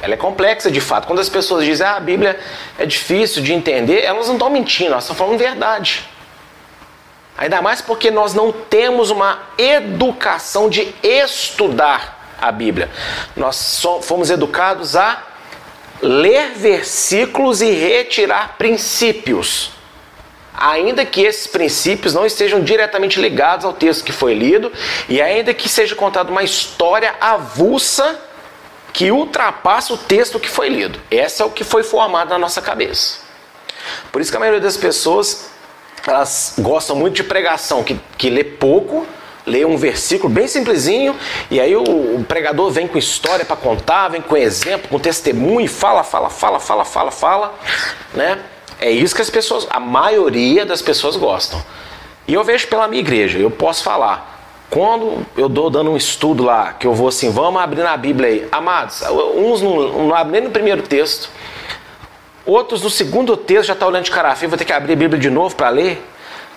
Ela 0.00 0.14
é 0.14 0.16
complexa 0.16 0.70
de 0.70 0.80
fato. 0.80 1.08
Quando 1.08 1.18
as 1.18 1.28
pessoas 1.28 1.64
dizem 1.64 1.84
ah, 1.84 1.96
a 1.96 2.00
Bíblia 2.00 2.38
é 2.78 2.86
difícil 2.86 3.42
de 3.42 3.52
entender, 3.52 4.04
elas 4.04 4.28
não 4.28 4.34
estão 4.34 4.48
mentindo, 4.48 4.92
elas 4.92 5.02
estão 5.02 5.16
falando 5.16 5.36
verdade. 5.36 6.08
Ainda 7.36 7.60
mais 7.60 7.80
porque 7.80 8.08
nós 8.08 8.34
não 8.34 8.52
temos 8.52 9.10
uma 9.10 9.40
educação 9.58 10.70
de 10.70 10.94
estudar 11.02 12.36
a 12.40 12.52
Bíblia. 12.52 12.88
Nós 13.34 13.82
fomos 14.02 14.30
educados 14.30 14.94
a 14.94 15.24
ler 16.00 16.52
versículos 16.52 17.60
e 17.60 17.72
retirar 17.72 18.54
princípios. 18.56 19.71
Ainda 20.54 21.04
que 21.04 21.22
esses 21.22 21.46
princípios 21.46 22.14
não 22.14 22.26
estejam 22.26 22.60
diretamente 22.60 23.20
ligados 23.20 23.64
ao 23.64 23.72
texto 23.72 24.04
que 24.04 24.12
foi 24.12 24.34
lido, 24.34 24.70
e 25.08 25.20
ainda 25.20 25.54
que 25.54 25.68
seja 25.68 25.94
contada 25.94 26.30
uma 26.30 26.42
história 26.42 27.14
avulsa 27.20 28.20
que 28.92 29.10
ultrapassa 29.10 29.94
o 29.94 29.96
texto 29.96 30.38
que 30.38 30.48
foi 30.48 30.68
lido. 30.68 31.00
Esse 31.10 31.42
é 31.42 31.44
o 31.44 31.50
que 31.50 31.64
foi 31.64 31.82
formado 31.82 32.28
na 32.28 32.38
nossa 32.38 32.60
cabeça. 32.60 33.20
Por 34.10 34.20
isso 34.20 34.30
que 34.30 34.36
a 34.36 34.40
maioria 34.40 34.60
das 34.60 34.76
pessoas 34.76 35.50
elas 36.06 36.54
gostam 36.58 36.96
muito 36.96 37.14
de 37.14 37.24
pregação 37.24 37.82
que, 37.84 37.98
que 38.18 38.28
lê 38.28 38.42
pouco 38.42 39.06
lê 39.46 39.64
um 39.64 39.76
versículo 39.76 40.32
bem 40.32 40.46
simplesinho 40.46 41.16
e 41.50 41.60
aí 41.60 41.74
o, 41.74 41.82
o 41.82 42.24
pregador 42.26 42.70
vem 42.70 42.86
com 42.86 42.96
história 42.96 43.44
para 43.44 43.56
contar, 43.56 44.08
vem 44.08 44.22
com 44.22 44.36
exemplo, 44.36 44.88
com 44.88 44.98
testemunho, 44.98 45.68
fala, 45.68 46.04
fala, 46.04 46.30
fala, 46.30 46.60
fala, 46.60 46.84
fala, 46.84 47.10
fala, 47.10 47.54
né? 48.14 48.38
É 48.82 48.90
isso 48.90 49.14
que 49.14 49.22
as 49.22 49.30
pessoas, 49.30 49.64
a 49.70 49.78
maioria 49.78 50.66
das 50.66 50.82
pessoas 50.82 51.14
gostam. 51.14 51.62
E 52.26 52.34
eu 52.34 52.42
vejo 52.42 52.66
pela 52.66 52.88
minha 52.88 52.98
igreja, 52.98 53.38
eu 53.38 53.48
posso 53.48 53.84
falar. 53.84 54.28
Quando 54.68 55.24
eu 55.36 55.48
dou 55.48 55.70
dando 55.70 55.92
um 55.92 55.96
estudo 55.96 56.42
lá, 56.42 56.72
que 56.72 56.84
eu 56.84 56.92
vou 56.92 57.06
assim, 57.06 57.30
vamos 57.30 57.62
abrir 57.62 57.84
na 57.84 57.96
Bíblia 57.96 58.28
aí. 58.28 58.48
Amados, 58.50 59.00
uns 59.36 59.62
não, 59.62 60.06
não 60.08 60.14
abrem 60.14 60.40
nem 60.40 60.48
no 60.48 60.50
primeiro 60.50 60.82
texto, 60.82 61.30
outros 62.44 62.82
no 62.82 62.90
segundo 62.90 63.36
texto 63.36 63.68
já 63.68 63.74
está 63.74 63.86
olhando 63.86 64.04
de 64.04 64.10
cara 64.10 64.34
feia, 64.34 64.48
vou 64.48 64.58
ter 64.58 64.64
que 64.64 64.72
abrir 64.72 64.94
a 64.94 64.96
Bíblia 64.96 65.20
de 65.20 65.30
novo 65.30 65.54
para 65.54 65.68
ler. 65.68 66.04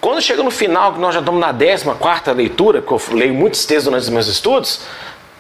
Quando 0.01 0.19
chega 0.19 0.41
no 0.41 0.49
final, 0.49 0.93
que 0.93 0.99
nós 0.99 1.13
já 1.13 1.19
estamos 1.19 1.39
na 1.39 1.53
14 1.53 2.33
leitura, 2.35 2.81
que 2.81 2.91
eu 2.91 2.99
leio 3.11 3.35
muitos 3.35 3.65
textos 3.65 3.85
durante 3.85 4.03
os 4.03 4.09
meus 4.09 4.27
estudos, 4.27 4.81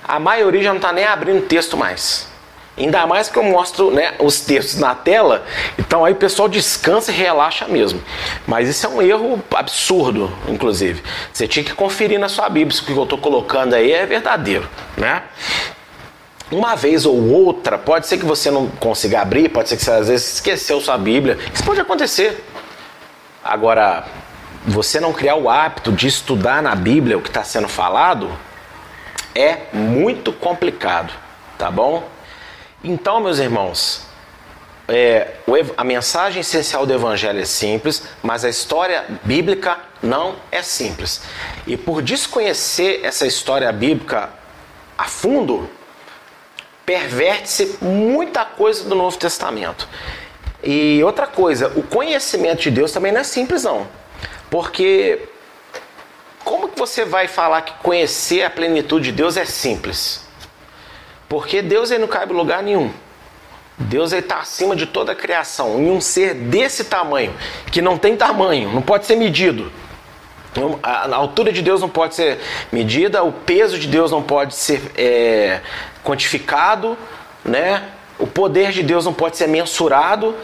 a 0.07 0.19
maioria 0.19 0.61
já 0.61 0.69
não 0.69 0.77
está 0.77 0.93
nem 0.93 1.05
abrindo 1.05 1.47
texto 1.47 1.75
mais. 1.75 2.27
Ainda 2.77 3.07
mais 3.07 3.29
que 3.29 3.39
eu 3.39 3.43
mostro 3.43 3.89
né, 3.89 4.15
os 4.19 4.41
textos 4.41 4.77
na 4.77 4.93
tela, 4.93 5.45
então 5.79 6.03
aí 6.03 6.11
o 6.11 6.15
pessoal 6.17 6.49
descansa 6.49 7.09
e 7.09 7.15
relaxa 7.15 7.67
mesmo. 7.67 8.03
Mas 8.45 8.67
isso 8.67 8.85
é 8.85 8.89
um 8.89 9.01
erro 9.01 9.41
absurdo, 9.55 10.29
inclusive. 10.49 11.01
Você 11.31 11.47
tinha 11.47 11.63
que 11.63 11.73
conferir 11.73 12.19
na 12.19 12.27
sua 12.27 12.49
Bíblia 12.49 12.75
se 12.75 12.81
o 12.81 12.85
que 12.85 12.91
eu 12.91 13.03
estou 13.03 13.17
colocando 13.17 13.75
aí 13.75 13.93
é 13.93 14.05
verdadeiro, 14.05 14.67
né? 14.97 15.23
Uma 16.51 16.75
vez 16.75 17.05
ou 17.05 17.29
outra, 17.31 17.77
pode 17.77 18.07
ser 18.07 18.17
que 18.17 18.25
você 18.25 18.51
não 18.51 18.67
consiga 18.67 19.21
abrir, 19.21 19.49
pode 19.49 19.69
ser 19.69 19.77
que 19.77 19.83
você 19.83 19.91
às 19.91 20.09
vezes 20.09 20.33
esqueceu 20.33 20.81
sua 20.81 20.97
Bíblia. 20.97 21.39
Isso 21.53 21.63
pode 21.63 21.79
acontecer. 21.79 22.45
Agora, 23.41 24.05
você 24.67 24.99
não 24.99 25.13
criar 25.13 25.35
o 25.35 25.49
hábito 25.49 25.93
de 25.93 26.07
estudar 26.07 26.61
na 26.61 26.75
Bíblia 26.75 27.17
o 27.17 27.21
que 27.21 27.29
está 27.29 27.43
sendo 27.43 27.69
falado 27.69 28.29
é 29.33 29.59
muito 29.71 30.33
complicado, 30.33 31.13
tá 31.57 31.71
bom? 31.71 32.14
Então, 32.87 33.19
meus 33.19 33.39
irmãos, 33.39 34.01
é, 34.87 35.37
a 35.75 35.83
mensagem 35.83 36.41
essencial 36.41 36.85
do 36.85 36.93
Evangelho 36.93 37.41
é 37.41 37.45
simples, 37.45 38.03
mas 38.21 38.45
a 38.45 38.49
história 38.49 39.05
bíblica 39.23 39.79
não 40.03 40.35
é 40.51 40.61
simples. 40.61 41.23
E 41.65 41.75
por 41.75 42.03
desconhecer 42.03 42.99
essa 43.03 43.25
história 43.25 43.71
bíblica 43.71 44.29
a 44.95 45.05
fundo, 45.05 45.67
perverte-se 46.85 47.79
muita 47.81 48.45
coisa 48.45 48.83
do 48.83 48.93
Novo 48.93 49.17
Testamento. 49.17 49.89
E 50.63 51.03
outra 51.03 51.25
coisa, 51.25 51.73
o 51.75 51.81
conhecimento 51.81 52.61
de 52.61 52.69
Deus 52.69 52.91
também 52.91 53.11
não 53.11 53.21
é 53.21 53.23
simples, 53.23 53.63
não. 53.63 53.87
Porque 54.47 55.27
como 56.43 56.69
que 56.69 56.77
você 56.77 57.03
vai 57.03 57.27
falar 57.27 57.63
que 57.63 57.73
conhecer 57.81 58.43
a 58.43 58.49
plenitude 58.51 59.05
de 59.05 59.11
Deus 59.11 59.37
é 59.37 59.45
simples? 59.45 60.24
Porque 61.27 61.61
Deus 61.61 61.91
ele 61.91 62.01
não 62.01 62.07
cabe 62.07 62.33
em 62.33 62.37
lugar 62.37 62.61
nenhum. 62.61 62.91
Deus 63.77 64.13
está 64.13 64.39
acima 64.39 64.75
de 64.75 64.85
toda 64.85 65.11
a 65.11 65.15
criação. 65.15 65.81
E 65.83 65.89
um 65.89 65.99
ser 65.99 66.33
desse 66.33 66.85
tamanho, 66.85 67.33
que 67.71 67.81
não 67.81 67.97
tem 67.97 68.15
tamanho, 68.15 68.71
não 68.71 68.81
pode 68.81 69.05
ser 69.05 69.15
medido. 69.15 69.71
A, 70.81 71.13
altura 71.13 71.51
de 71.51 71.61
Deus 71.61 71.81
não 71.81 71.89
pode 71.89 72.15
ser 72.15 72.39
medida, 72.71 73.21
o 73.23 73.31
peso 73.33 73.77
de 73.77 73.87
Deus 73.87 74.11
não 74.11 74.23
pode 74.23 74.55
ser 74.55 74.81
é, 74.95 75.59
quantificado, 76.01 76.97
né? 77.43 77.89
o 78.17 78.25
poder 78.25 78.71
de 78.71 78.81
Deus 78.81 79.05
não 79.05 79.13
pode 79.13 79.37
ser 79.37 79.47
mensurado. 79.47 80.35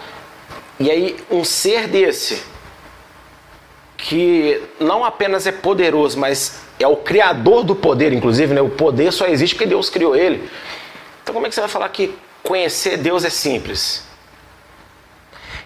E 0.79 0.89
aí, 0.89 1.17
um 1.29 1.43
ser 1.43 1.87
desse, 1.87 2.43
que 3.97 4.61
não 4.79 5.05
apenas 5.05 5.45
é 5.45 5.51
poderoso, 5.51 6.19
mas 6.19 6.59
é 6.83 6.87
o 6.87 6.97
criador 6.97 7.63
do 7.63 7.75
poder, 7.75 8.13
inclusive, 8.13 8.53
né? 8.53 8.61
O 8.61 8.69
poder 8.69 9.11
só 9.11 9.27
existe 9.27 9.55
porque 9.55 9.67
Deus 9.67 9.89
criou 9.89 10.15
ele. 10.15 10.49
Então 11.21 11.33
como 11.33 11.45
é 11.45 11.49
que 11.49 11.55
você 11.55 11.61
vai 11.61 11.69
falar 11.69 11.89
que 11.89 12.15
conhecer 12.43 12.97
Deus 12.97 13.23
é 13.23 13.29
simples? 13.29 14.03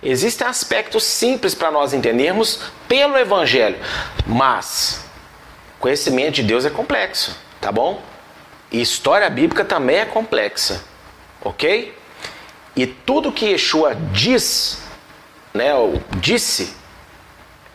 Existem 0.03 0.45
aspectos 0.45 1.03
simples 1.03 1.55
para 1.55 1.71
nós 1.71 1.93
entendermos 1.93 2.59
pelo 2.87 3.17
Evangelho, 3.17 3.77
mas 4.25 5.03
conhecimento 5.79 6.35
de 6.35 6.43
Deus 6.43 6.65
é 6.65 6.69
complexo, 6.69 7.35
tá 7.59 7.71
bom? 7.71 8.01
E 8.71 8.81
história 8.81 9.29
bíblica 9.29 9.65
também 9.65 9.97
é 9.97 10.05
complexa, 10.05 10.83
ok? 11.41 11.97
E 12.75 12.85
tudo 12.85 13.31
que 13.31 13.45
Yeshua 13.45 13.95
diz, 14.11 14.79
né, 15.53 15.73
ou 15.73 16.01
disse, 16.17 16.75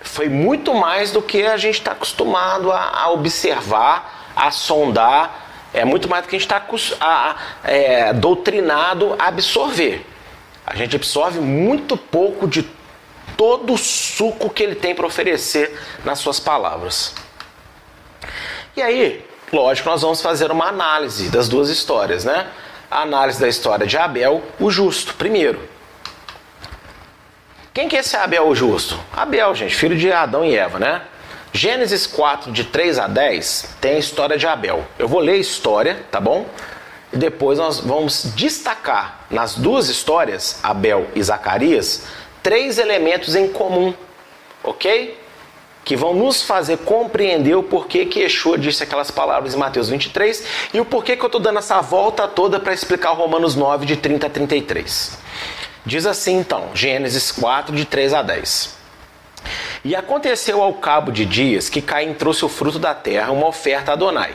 foi 0.03 0.29
muito 0.29 0.75
mais 0.75 1.13
do 1.13 1.21
que 1.21 1.43
a 1.43 1.57
gente 1.57 1.79
está 1.79 1.93
acostumado 1.93 2.73
a, 2.73 3.03
a, 3.03 3.11
observar, 3.11 4.33
a 4.35 4.51
sondar. 4.51 5.49
É 5.73 5.85
muito 5.85 6.09
mais 6.09 6.25
do 6.25 6.29
que 6.29 6.37
a 6.37 6.39
gente 6.39 6.51
está 6.51 7.37
é, 7.63 8.13
doutrinado 8.13 9.15
a 9.19 9.29
absorver. 9.29 10.05
A 10.67 10.75
gente 10.75 10.97
absorve 10.97 11.41
muito 11.41 11.97
pouco 11.97 12.49
de 12.49 12.69
todo 13.37 13.73
o 13.73 13.79
suco 13.79 14.51
que 14.51 14.63
ele 14.63 14.75
tem 14.75 14.95
para 14.95 15.07
oferecer 15.07 15.79
nas 16.05 16.19
suas 16.19 16.41
palavras. 16.41 17.15
E 18.77 18.83
aí, 18.83 19.25
lógico, 19.53 19.89
nós 19.89 20.03
vamos 20.03 20.21
fazer 20.21 20.51
uma 20.51 20.67
análise 20.67 21.29
das 21.29 21.49
duas 21.49 21.69
histórias, 21.69 22.25
né? 22.25 22.47
A 22.91 23.03
análise 23.03 23.41
da 23.41 23.49
história 23.49 23.87
de 23.87 23.97
Abel, 23.97 24.43
o 24.59 24.71
justo, 24.71 25.15
primeiro. 25.15 25.69
Quem 27.73 27.89
que 27.89 27.97
é 27.97 28.01
esse 28.01 28.17
Abel 28.17 28.49
o 28.49 28.55
justo? 28.55 28.99
Abel, 29.13 29.55
gente, 29.55 29.77
filho 29.77 29.97
de 29.97 30.11
Adão 30.11 30.45
e 30.45 30.57
Eva, 30.57 30.81
né? 30.81 31.03
Gênesis 31.53 32.05
4, 32.05 32.51
de 32.51 32.65
3 32.65 32.99
a 32.99 33.07
10, 33.07 33.77
tem 33.81 33.95
a 33.95 33.99
história 33.99 34.37
de 34.37 34.45
Abel. 34.45 34.85
Eu 34.99 35.07
vou 35.07 35.21
ler 35.21 35.35
a 35.35 35.37
história, 35.37 36.05
tá 36.11 36.21
bom? 36.21 36.47
E 37.13 37.17
depois 37.17 37.61
nós 37.61 37.79
vamos 37.79 38.33
destacar 38.35 39.21
nas 39.31 39.55
duas 39.55 39.89
histórias, 39.89 40.59
Abel 40.65 41.07
e 41.15 41.23
Zacarias, 41.23 42.07
três 42.43 42.77
elementos 42.77 43.37
em 43.37 43.47
comum, 43.47 43.95
ok? 44.65 45.17
Que 45.85 45.95
vão 45.95 46.13
nos 46.13 46.43
fazer 46.43 46.79
compreender 46.79 47.55
o 47.55 47.63
porquê 47.63 48.05
que 48.05 48.19
Yeshua 48.19 48.59
disse 48.59 48.83
aquelas 48.83 49.13
palavras 49.13 49.55
em 49.55 49.59
Mateus 49.59 49.89
23 49.89 50.45
e 50.75 50.81
o 50.81 50.85
porquê 50.85 51.17
que 51.17 51.23
eu 51.23 51.27
estou 51.27 51.41
dando 51.41 51.61
essa 51.61 51.81
volta 51.81 52.27
toda 52.27 52.59
para 52.59 52.73
explicar 52.73 53.11
Romanos 53.11 53.55
9, 53.55 53.87
de 53.87 53.97
30 53.97 54.27
a 54.27 54.31
33. 54.31 55.19
Diz 55.85 56.07
assim 56.07 56.39
então, 56.39 56.71
Gênesis 56.75 57.33
4, 57.33 57.75
de 57.75 57.85
3 57.85 58.15
a 58.15 58.23
10. 58.23 58.81
E 59.83 59.97
aconteceu 59.97 60.63
ao 60.63 60.75
cabo 60.75 61.11
de 61.11 61.25
dias 61.25 61.71
que 61.71 61.81
Caim 61.81 62.13
trouxe 62.13 62.45
o 62.45 62.51
fruto 62.51 62.79
da 62.79 62.93
terra, 62.93 63.33
uma 63.33 63.47
oferta 63.47 63.93
a 63.93 63.95
Adonai. 63.95 64.35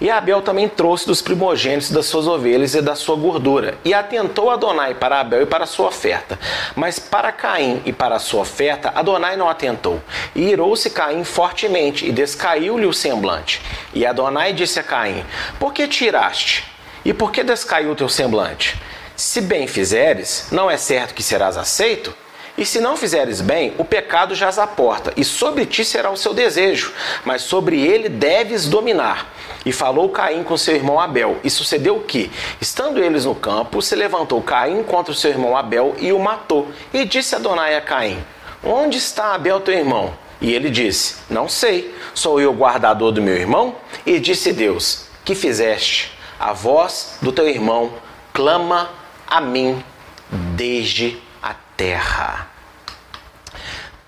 E 0.00 0.08
Abel 0.08 0.40
também 0.40 0.68
trouxe 0.68 1.04
dos 1.04 1.20
primogênitos 1.20 1.90
das 1.90 2.06
suas 2.06 2.28
ovelhas 2.28 2.76
e 2.76 2.80
da 2.80 2.94
sua 2.94 3.16
gordura. 3.16 3.76
E 3.84 3.92
atentou 3.92 4.50
Adonai 4.50 4.94
para 4.94 5.18
Abel 5.18 5.42
e 5.42 5.46
para 5.46 5.64
a 5.64 5.66
sua 5.66 5.88
oferta. 5.88 6.38
Mas 6.76 7.00
para 7.00 7.32
Caim 7.32 7.82
e 7.84 7.92
para 7.92 8.14
a 8.14 8.20
sua 8.20 8.42
oferta, 8.42 8.92
Adonai 8.94 9.36
não 9.36 9.48
atentou. 9.48 10.00
E 10.32 10.42
irou-se 10.42 10.88
Caim 10.90 11.24
fortemente, 11.24 12.06
e 12.06 12.12
descaiu-lhe 12.12 12.86
o 12.86 12.92
semblante. 12.92 13.60
E 13.92 14.06
Adonai 14.06 14.52
disse 14.52 14.78
a 14.78 14.84
Caim: 14.84 15.24
Por 15.58 15.72
que 15.72 15.88
tiraste? 15.88 16.64
E 17.04 17.12
por 17.12 17.32
que 17.32 17.42
descaiu 17.42 17.90
o 17.90 17.96
teu 17.96 18.08
semblante? 18.08 18.78
Se 19.16 19.40
bem 19.40 19.66
fizeres, 19.68 20.48
não 20.50 20.68
é 20.70 20.76
certo 20.76 21.14
que 21.14 21.22
serás 21.22 21.56
aceito? 21.56 22.12
E 22.56 22.64
se 22.64 22.80
não 22.80 22.96
fizeres 22.96 23.40
bem, 23.40 23.74
o 23.78 23.84
pecado 23.84 24.34
jaz 24.34 24.58
à 24.58 24.66
porta, 24.66 25.12
e 25.16 25.24
sobre 25.24 25.66
ti 25.66 25.84
será 25.84 26.10
o 26.10 26.16
seu 26.16 26.32
desejo, 26.32 26.92
mas 27.24 27.42
sobre 27.42 27.80
ele 27.80 28.08
deves 28.08 28.66
dominar. 28.66 29.32
E 29.66 29.72
falou 29.72 30.08
Caim 30.08 30.44
com 30.44 30.56
seu 30.56 30.74
irmão 30.74 31.00
Abel. 31.00 31.38
E 31.42 31.50
sucedeu 31.50 32.00
que, 32.00 32.30
estando 32.60 33.02
eles 33.02 33.24
no 33.24 33.34
campo, 33.34 33.80
se 33.82 33.96
levantou 33.96 34.40
Caim 34.42 34.82
contra 34.82 35.14
seu 35.14 35.30
irmão 35.30 35.56
Abel 35.56 35.94
e 35.98 36.12
o 36.12 36.18
matou. 36.18 36.68
E 36.92 37.04
disse 37.04 37.34
Adonai 37.34 37.76
a 37.76 37.80
Caim: 37.80 38.22
Onde 38.62 38.98
está 38.98 39.34
Abel 39.34 39.60
teu 39.60 39.74
irmão? 39.74 40.12
E 40.40 40.52
ele 40.52 40.70
disse: 40.70 41.16
Não 41.30 41.48
sei, 41.48 41.94
sou 42.14 42.40
eu 42.40 42.50
o 42.50 42.56
guardador 42.56 43.10
do 43.10 43.22
meu 43.22 43.34
irmão? 43.34 43.76
E 44.04 44.20
disse 44.20 44.52
Deus: 44.52 45.06
Que 45.24 45.34
fizeste? 45.34 46.12
A 46.38 46.52
voz 46.52 47.16
do 47.22 47.32
teu 47.32 47.48
irmão 47.48 47.94
clama 48.32 48.90
a 49.26 49.40
mim 49.40 49.82
desde 50.30 51.18
a 51.42 51.54
terra. 51.76 52.48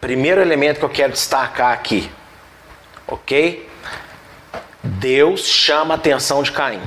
Primeiro 0.01 0.41
elemento 0.41 0.79
que 0.79 0.85
eu 0.85 0.91
quero 0.91 1.13
destacar 1.13 1.73
aqui, 1.73 2.11
ok? 3.07 3.69
Deus 4.83 5.47
chama 5.47 5.95
a 5.95 5.97
atenção 5.97 6.43
de 6.43 6.53
Caim. 6.53 6.83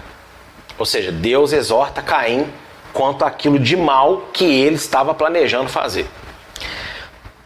Ou 0.78 0.86
seja, 0.86 1.12
Deus 1.12 1.52
exorta 1.52 2.02
Caim 2.02 2.52
quanto 2.94 3.26
àquilo 3.26 3.60
de 3.60 3.76
mal 3.76 4.30
que 4.34 4.46
ele 4.46 4.76
estava 4.76 5.14
planejando 5.14 5.70
fazer. 5.70 6.08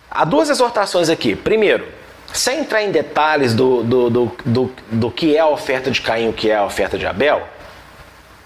Há 0.09 0.25
duas 0.25 0.49
exortações 0.49 1.09
aqui. 1.09 1.35
Primeiro, 1.35 1.87
sem 2.31 2.59
entrar 2.59 2.83
em 2.83 2.91
detalhes 2.91 3.53
do, 3.53 3.83
do, 3.83 4.09
do, 4.09 4.31
do, 4.45 4.73
do 4.91 5.11
que 5.11 5.35
é 5.35 5.39
a 5.39 5.47
oferta 5.47 5.89
de 5.89 6.01
Caim 6.01 6.25
e 6.25 6.29
o 6.29 6.33
que 6.33 6.49
é 6.49 6.55
a 6.55 6.65
oferta 6.65 6.97
de 6.97 7.05
Abel, 7.05 7.47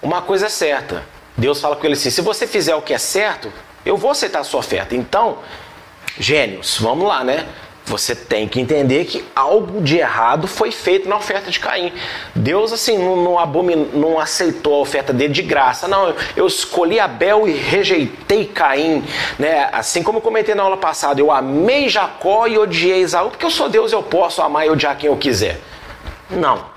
uma 0.01 0.21
coisa 0.21 0.45
é 0.45 0.49
certa: 0.49 1.03
Deus 1.37 1.61
fala 1.61 1.75
com 1.75 1.85
ele 1.85 1.93
assim: 1.93 2.09
se 2.09 2.21
você 2.21 2.47
fizer 2.47 2.75
o 2.75 2.81
que 2.81 2.93
é 2.93 2.97
certo, 2.97 3.51
eu 3.85 3.95
vou 3.95 4.11
aceitar 4.11 4.39
a 4.39 4.43
sua 4.43 4.59
oferta. 4.59 4.95
Então, 4.95 5.37
gênios, 6.19 6.77
vamos 6.79 7.07
lá, 7.07 7.23
né? 7.23 7.47
Você 7.85 8.13
tem 8.13 8.49
que 8.49 8.59
entender 8.59 9.05
que 9.05 9.23
algo 9.33 9.79
de 9.79 9.97
errado 9.97 10.45
foi 10.45 10.71
feito 10.71 11.07
na 11.07 11.15
oferta 11.15 11.49
de 11.49 11.57
Caim. 11.57 11.93
Deus, 12.35 12.73
assim, 12.73 12.97
não, 12.97 13.15
não, 13.15 13.37
não 13.93 14.19
aceitou 14.19 14.75
a 14.75 14.79
oferta 14.79 15.13
dele 15.13 15.31
de 15.31 15.41
graça. 15.41 15.87
Não, 15.87 16.13
eu 16.35 16.45
escolhi 16.45 16.99
Abel 16.99 17.47
e 17.47 17.53
rejeitei 17.53 18.45
Caim. 18.45 19.05
Né? 19.39 19.69
Assim 19.71 20.03
como 20.03 20.17
eu 20.17 20.21
comentei 20.21 20.53
na 20.53 20.63
aula 20.63 20.75
passada, 20.75 21.21
eu 21.21 21.31
amei 21.31 21.87
Jacó 21.87 22.45
e 22.45 22.57
odiei 22.57 23.03
Esaú, 23.03 23.29
porque 23.29 23.45
eu 23.45 23.51
sou 23.51 23.69
Deus, 23.69 23.93
eu 23.93 24.03
posso 24.03 24.41
amar 24.41 24.67
e 24.67 24.69
odiar 24.69 24.97
quem 24.97 25.07
eu 25.07 25.15
quiser. 25.15 25.61
Não 26.29 26.76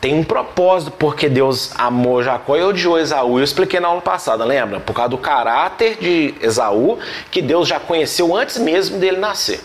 tem 0.00 0.14
um 0.14 0.22
propósito 0.24 0.92
porque 0.92 1.28
Deus 1.28 1.72
amou 1.76 2.22
Jacó 2.22 2.56
e 2.56 2.62
odiou 2.62 2.98
Esaú. 2.98 3.38
Eu 3.38 3.44
expliquei 3.44 3.80
na 3.80 3.88
aula 3.88 4.02
passada, 4.02 4.44
lembra? 4.44 4.78
Por 4.78 4.94
causa 4.94 5.10
do 5.10 5.18
caráter 5.18 5.96
de 5.98 6.34
Esaú, 6.40 6.98
que 7.30 7.40
Deus 7.40 7.66
já 7.66 7.80
conheceu 7.80 8.36
antes 8.36 8.58
mesmo 8.58 8.98
dele 8.98 9.16
nascer. 9.16 9.60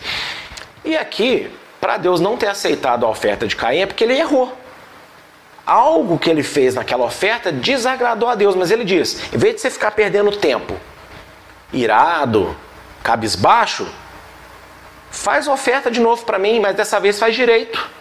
E 0.83 0.95
aqui, 0.97 1.51
para 1.79 1.97
Deus 1.97 2.19
não 2.19 2.37
ter 2.37 2.47
aceitado 2.47 3.05
a 3.05 3.09
oferta 3.09 3.45
de 3.45 3.55
Caim, 3.55 3.79
é 3.79 3.85
porque 3.85 4.03
ele 4.03 4.17
errou. 4.17 4.57
Algo 5.65 6.17
que 6.17 6.29
ele 6.29 6.43
fez 6.43 6.75
naquela 6.75 7.03
oferta 7.03 7.51
desagradou 7.51 8.27
a 8.27 8.35
Deus, 8.35 8.55
mas 8.55 8.71
ele 8.71 8.83
diz: 8.83 9.33
em 9.33 9.37
vez 9.37 9.55
de 9.55 9.61
você 9.61 9.69
ficar 9.69 9.91
perdendo 9.91 10.35
tempo, 10.35 10.75
irado, 11.71 12.55
cabisbaixo, 13.03 13.87
faz 15.11 15.47
oferta 15.47 15.91
de 15.91 15.99
novo 15.99 16.25
para 16.25 16.39
mim, 16.39 16.59
mas 16.59 16.75
dessa 16.75 16.99
vez 16.99 17.19
faz 17.19 17.35
direito. 17.35 18.00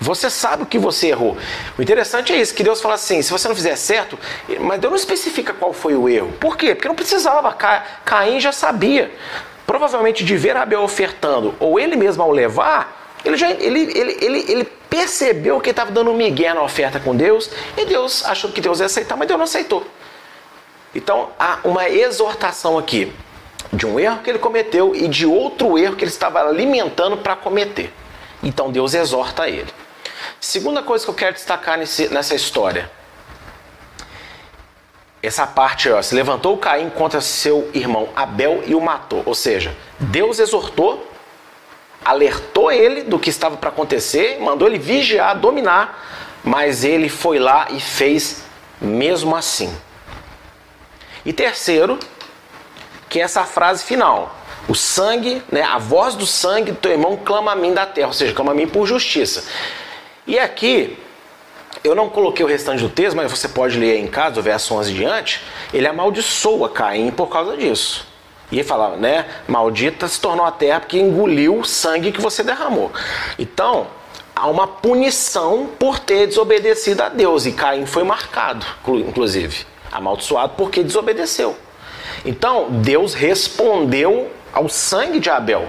Você 0.00 0.28
sabe 0.28 0.62
o 0.62 0.66
que 0.66 0.78
você 0.78 1.08
errou. 1.08 1.36
O 1.78 1.82
interessante 1.82 2.32
é 2.32 2.36
isso, 2.36 2.54
que 2.54 2.62
Deus 2.62 2.80
fala 2.80 2.94
assim, 2.94 3.22
se 3.22 3.30
você 3.30 3.48
não 3.48 3.54
fizer 3.54 3.76
certo, 3.76 4.18
mas 4.60 4.78
Deus 4.80 4.90
não 4.90 4.98
especifica 4.98 5.54
qual 5.54 5.72
foi 5.72 5.94
o 5.94 6.08
erro. 6.08 6.32
Por 6.38 6.56
quê? 6.56 6.74
Porque 6.74 6.88
não 6.88 6.94
precisava, 6.94 7.52
Caim 8.04 8.38
já 8.38 8.52
sabia. 8.52 9.10
Provavelmente 9.66 10.22
de 10.22 10.36
ver 10.36 10.56
Abel 10.56 10.82
ofertando, 10.82 11.54
ou 11.58 11.80
ele 11.80 11.96
mesmo 11.96 12.22
ao 12.22 12.30
levar, 12.30 13.16
ele, 13.24 13.36
já, 13.36 13.50
ele, 13.50 13.90
ele, 13.98 14.18
ele, 14.20 14.44
ele 14.48 14.64
percebeu 14.88 15.60
que 15.60 15.70
estava 15.70 15.90
dando 15.90 16.10
um 16.10 16.16
migué 16.16 16.54
na 16.54 16.62
oferta 16.62 17.00
com 17.00 17.16
Deus, 17.16 17.50
e 17.76 17.84
Deus 17.84 18.24
achou 18.24 18.52
que 18.52 18.60
Deus 18.60 18.80
ia 18.80 18.86
aceitar, 18.86 19.16
mas 19.16 19.26
Deus 19.26 19.38
não 19.38 19.44
aceitou. 19.44 19.84
Então 20.94 21.30
há 21.38 21.58
uma 21.64 21.88
exortação 21.88 22.78
aqui 22.78 23.12
de 23.72 23.86
um 23.86 23.98
erro 23.98 24.20
que 24.22 24.30
ele 24.30 24.38
cometeu 24.38 24.94
e 24.94 25.08
de 25.08 25.26
outro 25.26 25.76
erro 25.76 25.96
que 25.96 26.04
ele 26.04 26.10
estava 26.10 26.40
alimentando 26.40 27.16
para 27.16 27.34
cometer. 27.34 27.92
Então 28.42 28.70
Deus 28.70 28.94
exorta 28.94 29.48
ele. 29.48 29.66
Segunda 30.40 30.82
coisa 30.82 31.04
que 31.04 31.10
eu 31.10 31.14
quero 31.14 31.34
destacar 31.34 31.78
nesse, 31.78 32.08
nessa 32.08 32.34
história. 32.34 32.90
Essa 35.22 35.46
parte, 35.46 35.90
ó, 35.90 36.00
se 36.02 36.14
levantou 36.14 36.56
Caim 36.56 36.88
contra 36.90 37.20
seu 37.20 37.68
irmão 37.74 38.08
Abel 38.14 38.62
e 38.66 38.74
o 38.74 38.80
matou. 38.80 39.22
Ou 39.26 39.34
seja, 39.34 39.76
Deus 39.98 40.38
exortou, 40.38 41.10
alertou 42.04 42.70
ele 42.70 43.02
do 43.02 43.18
que 43.18 43.30
estava 43.30 43.56
para 43.56 43.70
acontecer, 43.70 44.38
mandou 44.40 44.68
ele 44.68 44.78
vigiar, 44.78 45.36
dominar, 45.36 46.38
mas 46.44 46.84
ele 46.84 47.08
foi 47.08 47.38
lá 47.38 47.66
e 47.70 47.80
fez 47.80 48.44
mesmo 48.80 49.34
assim. 49.34 49.76
E 51.24 51.32
terceiro, 51.32 51.98
que 53.08 53.18
é 53.18 53.22
essa 53.22 53.42
frase 53.44 53.82
final. 53.82 54.36
O 54.68 54.74
sangue, 54.74 55.42
né, 55.50 55.62
a 55.62 55.78
voz 55.78 56.14
do 56.14 56.26
sangue 56.26 56.72
do 56.72 56.78
teu 56.78 56.92
irmão 56.92 57.16
clama 57.16 57.52
a 57.52 57.56
mim 57.56 57.74
da 57.74 57.86
terra, 57.86 58.08
ou 58.08 58.12
seja, 58.12 58.32
clama 58.32 58.52
a 58.52 58.54
mim 58.54 58.68
por 58.68 58.86
justiça. 58.86 59.44
E 60.26 60.38
aqui, 60.38 60.98
eu 61.84 61.94
não 61.94 62.08
coloquei 62.08 62.44
o 62.44 62.48
restante 62.48 62.82
do 62.82 62.88
texto, 62.88 63.16
mas 63.16 63.30
você 63.30 63.48
pode 63.48 63.78
ler 63.78 63.98
em 63.98 64.06
casa, 64.08 64.36
do 64.36 64.42
verso 64.42 64.74
11 64.74 64.92
diante, 64.92 65.42
ele 65.72 65.86
amaldiçoa 65.86 66.68
Caim 66.68 67.10
por 67.10 67.28
causa 67.28 67.56
disso. 67.56 68.06
E 68.50 68.56
ele 68.56 68.64
fala, 68.64 68.96
né, 68.96 69.26
maldita 69.46 70.06
se 70.08 70.20
tornou 70.20 70.44
a 70.44 70.50
terra 70.50 70.80
porque 70.80 70.98
engoliu 70.98 71.58
o 71.58 71.64
sangue 71.64 72.12
que 72.12 72.20
você 72.20 72.42
derramou. 72.42 72.90
Então, 73.38 73.86
há 74.34 74.48
uma 74.48 74.66
punição 74.66 75.68
por 75.78 75.98
ter 75.98 76.26
desobedecido 76.26 77.02
a 77.02 77.08
Deus, 77.08 77.46
e 77.46 77.52
Caim 77.52 77.86
foi 77.86 78.04
marcado, 78.04 78.66
inclusive, 78.88 79.64
amaldiçoado 79.92 80.54
porque 80.56 80.82
desobedeceu. 80.82 81.56
Então, 82.24 82.66
Deus 82.70 83.14
respondeu 83.14 84.30
ao 84.52 84.68
sangue 84.68 85.20
de 85.20 85.30
Abel, 85.30 85.68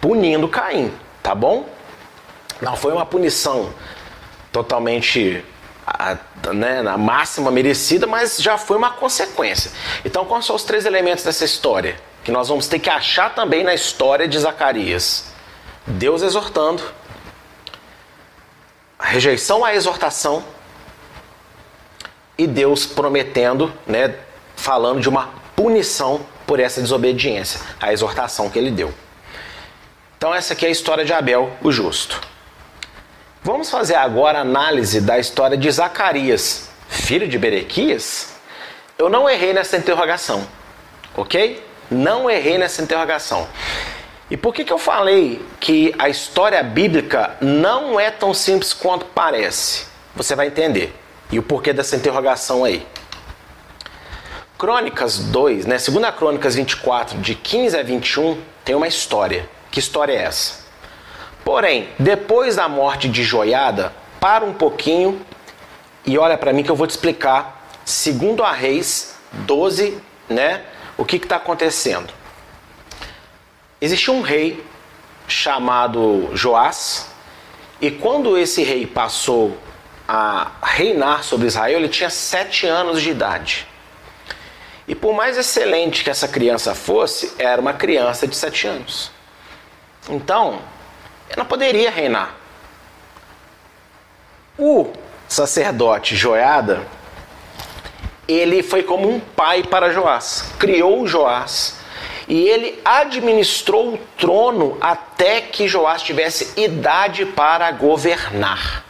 punindo 0.00 0.48
Caim, 0.48 0.92
tá 1.22 1.34
bom? 1.34 1.66
Não 2.60 2.76
foi 2.76 2.92
uma 2.92 3.06
punição 3.06 3.72
totalmente 4.52 5.44
a, 5.86 6.16
né, 6.52 6.82
na 6.82 6.96
máxima 6.96 7.50
merecida, 7.50 8.06
mas 8.06 8.38
já 8.38 8.58
foi 8.58 8.76
uma 8.76 8.90
consequência. 8.90 9.70
Então, 10.04 10.24
quais 10.24 10.44
são 10.44 10.54
os 10.54 10.62
três 10.62 10.84
elementos 10.84 11.24
dessa 11.24 11.44
história? 11.44 11.96
Que 12.22 12.30
nós 12.30 12.48
vamos 12.48 12.68
ter 12.68 12.78
que 12.78 12.90
achar 12.90 13.34
também 13.34 13.64
na 13.64 13.74
história 13.74 14.28
de 14.28 14.38
Zacarias: 14.38 15.32
Deus 15.86 16.22
exortando, 16.22 16.82
a 18.98 19.06
rejeição 19.06 19.64
à 19.64 19.74
exortação 19.74 20.44
e 22.36 22.46
Deus 22.46 22.86
prometendo, 22.86 23.72
né, 23.86 24.14
falando 24.54 25.00
de 25.00 25.08
uma 25.08 25.30
punição 25.56 26.20
por 26.46 26.60
essa 26.60 26.80
desobediência, 26.80 27.60
a 27.80 27.92
exortação 27.92 28.50
que 28.50 28.58
ele 28.58 28.70
deu. 28.70 28.92
Então, 30.16 30.34
essa 30.34 30.52
aqui 30.52 30.66
é 30.66 30.68
a 30.68 30.72
história 30.72 31.04
de 31.04 31.12
Abel, 31.12 31.50
o 31.62 31.72
justo. 31.72 32.20
Vamos 33.42 33.70
fazer 33.70 33.94
agora 33.94 34.36
a 34.36 34.42
análise 34.42 35.00
da 35.00 35.18
história 35.18 35.56
de 35.56 35.70
Zacarias, 35.70 36.68
filho 36.90 37.26
de 37.26 37.38
Berequias? 37.38 38.34
Eu 38.98 39.08
não 39.08 39.30
errei 39.30 39.54
nessa 39.54 39.78
interrogação, 39.78 40.46
ok? 41.16 41.64
Não 41.90 42.28
errei 42.28 42.58
nessa 42.58 42.82
interrogação. 42.82 43.48
E 44.30 44.36
por 44.36 44.52
que, 44.52 44.62
que 44.62 44.70
eu 44.70 44.78
falei 44.78 45.42
que 45.58 45.94
a 45.98 46.10
história 46.10 46.62
bíblica 46.62 47.34
não 47.40 47.98
é 47.98 48.10
tão 48.10 48.34
simples 48.34 48.74
quanto 48.74 49.06
parece? 49.06 49.86
Você 50.14 50.34
vai 50.34 50.48
entender. 50.48 50.94
E 51.32 51.38
o 51.38 51.42
porquê 51.42 51.72
dessa 51.72 51.96
interrogação 51.96 52.62
aí. 52.62 52.86
Crônicas 54.58 55.18
2, 55.18 55.64
né? 55.64 55.78
Segunda 55.78 56.12
Crônicas 56.12 56.56
24, 56.56 57.16
de 57.16 57.34
15 57.34 57.78
a 57.78 57.82
21, 57.82 58.38
tem 58.66 58.74
uma 58.74 58.86
história. 58.86 59.48
Que 59.70 59.80
história 59.80 60.12
é 60.12 60.24
essa? 60.24 60.59
Porém, 61.44 61.88
depois 61.98 62.56
da 62.56 62.68
morte 62.68 63.08
de 63.08 63.22
Joiada, 63.22 63.92
para 64.20 64.44
um 64.44 64.52
pouquinho 64.52 65.24
e 66.04 66.16
olha 66.18 66.36
para 66.38 66.52
mim 66.52 66.62
que 66.62 66.70
eu 66.70 66.76
vou 66.76 66.86
te 66.86 66.90
explicar, 66.90 67.68
segundo 67.84 68.42
a 68.42 68.52
Reis 68.52 69.14
12, 69.32 70.00
né, 70.28 70.64
o 70.96 71.04
que 71.04 71.16
está 71.16 71.36
acontecendo. 71.36 72.12
Existia 73.80 74.12
um 74.12 74.22
rei 74.22 74.64
chamado 75.28 76.30
Joás, 76.34 77.08
e 77.80 77.90
quando 77.90 78.36
esse 78.36 78.62
rei 78.62 78.86
passou 78.86 79.56
a 80.06 80.50
reinar 80.62 81.22
sobre 81.22 81.46
Israel, 81.46 81.78
ele 81.78 81.88
tinha 81.88 82.10
sete 82.10 82.66
anos 82.66 83.00
de 83.00 83.10
idade. 83.10 83.66
E 84.88 84.94
por 84.94 85.14
mais 85.14 85.38
excelente 85.38 86.02
que 86.02 86.10
essa 86.10 86.26
criança 86.26 86.74
fosse, 86.74 87.32
era 87.38 87.60
uma 87.60 87.72
criança 87.72 88.26
de 88.26 88.34
sete 88.34 88.66
anos. 88.66 89.10
Então, 90.08 90.60
ela 91.30 91.44
poderia 91.44 91.90
reinar. 91.90 92.34
O 94.58 94.92
sacerdote 95.28 96.16
Joiada, 96.16 96.82
ele 98.28 98.62
foi 98.62 98.82
como 98.82 99.08
um 99.08 99.20
pai 99.20 99.62
para 99.62 99.92
Joás, 99.92 100.52
criou 100.58 101.06
Joás 101.06 101.78
e 102.28 102.48
ele 102.48 102.80
administrou 102.84 103.94
o 103.94 103.98
trono 104.18 104.76
até 104.80 105.40
que 105.40 105.66
Joás 105.66 106.02
tivesse 106.02 106.60
idade 106.60 107.24
para 107.24 107.70
governar. 107.72 108.84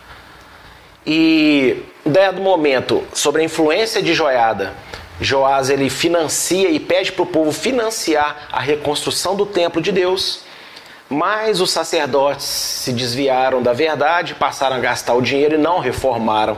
E 1.07 1.83
dado 2.05 2.41
momento, 2.41 3.07
sobre 3.15 3.43
a 3.43 3.45
influência 3.45 4.03
de 4.03 4.13
Joiada, 4.13 4.75
Joás 5.21 5.71
ele 5.71 5.89
financia 5.89 6.69
e 6.69 6.81
pede 6.81 7.13
para 7.13 7.23
o 7.23 7.27
povo 7.27 7.53
financiar 7.53 8.49
a 8.51 8.61
reconstrução 8.61 9.37
do 9.37 9.47
templo 9.47 9.81
de 9.81 9.93
Deus. 9.93 10.43
Mas 11.11 11.61
os 11.61 11.73
sacerdotes 11.73 12.47
se 12.47 12.93
desviaram 12.93 13.61
da 13.61 13.73
verdade, 13.73 14.37
passaram 14.37 14.77
a 14.77 14.79
gastar 14.79 15.15
o 15.15 15.21
dinheiro 15.21 15.57
e 15.57 15.59
não 15.59 15.81
reformaram 15.81 16.57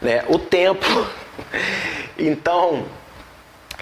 né, 0.00 0.24
o 0.26 0.38
templo. 0.38 1.06
Então, 2.22 2.84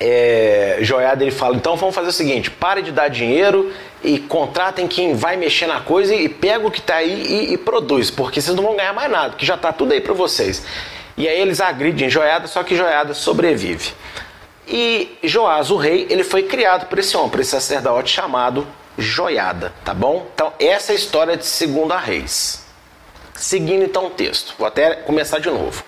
é, 0.01 0.79
Joiada 0.81 1.25
ele 1.25 1.33
fala: 1.33 1.57
então 1.57 1.77
vamos 1.77 1.95
fazer 1.95 2.09
o 2.09 2.13
seguinte, 2.13 2.51
pare 2.51 2.83
de 2.83 2.93
dar 2.93 3.09
dinheiro 3.09 3.73
e 4.03 4.19
contratem 4.19 4.87
quem 4.87 5.15
vai 5.15 5.37
mexer 5.37 5.67
na 5.67 5.81
coisa 5.81 6.15
e, 6.15 6.29
pega 6.29 6.65
o 6.65 6.71
que 6.71 6.79
está 6.79 6.97
aí 6.97 7.27
e, 7.27 7.53
e, 7.55 7.59
produz, 7.59 8.11
porque 8.11 8.41
vocês 8.41 8.55
não 8.55 8.63
vão 8.63 8.77
ganhar 8.77 8.93
mais 8.93 9.11
nada, 9.11 9.35
que 9.35 9.45
já 9.45 9.57
está 9.57 9.73
tudo 9.73 9.93
aí 9.93 10.01
para 10.01 10.15
vocês. 10.15 10.65
E 11.17 11.27
aí 11.29 11.41
eles 11.41 11.61
agridem 11.61 12.09
Joiada, 12.09 12.47
só 12.47 12.63
que 12.63 12.77
Joiada 12.77 13.13
sobrevive. 13.13 13.93
E 14.69 15.19
Joás, 15.25 15.71
o 15.71 15.77
rei, 15.77 16.07
ele 16.09 16.23
foi 16.23 16.45
criado 16.45 16.87
por 16.87 16.99
esse 16.99 17.17
homem, 17.17 17.31
por 17.31 17.41
esse 17.41 17.51
sacerdote 17.51 18.13
chamado 18.13 18.65
joiada, 18.99 19.73
tá 19.85 19.95
bom? 19.95 20.27
Então, 20.35 20.53
essa 20.59 20.93
é 20.93 20.95
a 20.95 20.99
história 20.99 21.37
de 21.37 21.47
Segunda 21.47 21.97
Reis. 21.97 22.67
Seguindo 23.35 23.85
então 23.85 24.07
o 24.07 24.11
texto, 24.11 24.55
vou 24.59 24.67
até 24.67 24.97
começar 24.97 25.39
de 25.39 25.49
novo. 25.49 25.85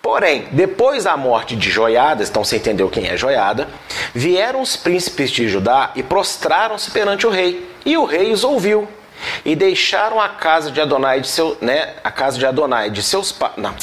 Porém, 0.00 0.48
depois 0.52 1.04
da 1.04 1.14
morte 1.14 1.54
de 1.54 1.70
Joiada, 1.70 2.22
então 2.24 2.42
você 2.42 2.56
entendeu 2.56 2.88
quem 2.88 3.06
é 3.06 3.18
Joiada, 3.18 3.68
vieram 4.14 4.62
os 4.62 4.74
príncipes 4.74 5.30
de 5.30 5.46
Judá 5.46 5.90
e 5.94 6.02
prostraram-se 6.02 6.90
perante 6.90 7.26
o 7.26 7.30
rei. 7.30 7.70
E 7.84 7.98
o 7.98 8.06
rei 8.06 8.32
os 8.32 8.42
ouviu. 8.42 8.88
E 9.44 9.54
deixaram 9.54 10.18
a 10.18 10.30
casa 10.30 10.70
de 10.70 10.80
Adonai 10.80 11.20
de 11.20 11.28
seu, 11.28 11.58
né, 11.60 11.94
a 12.02 12.10
casa 12.10 12.38
de 12.38 12.46
Adonai 12.46 12.88
de 12.88 13.02
seus 13.02 13.36
não, 13.58 13.74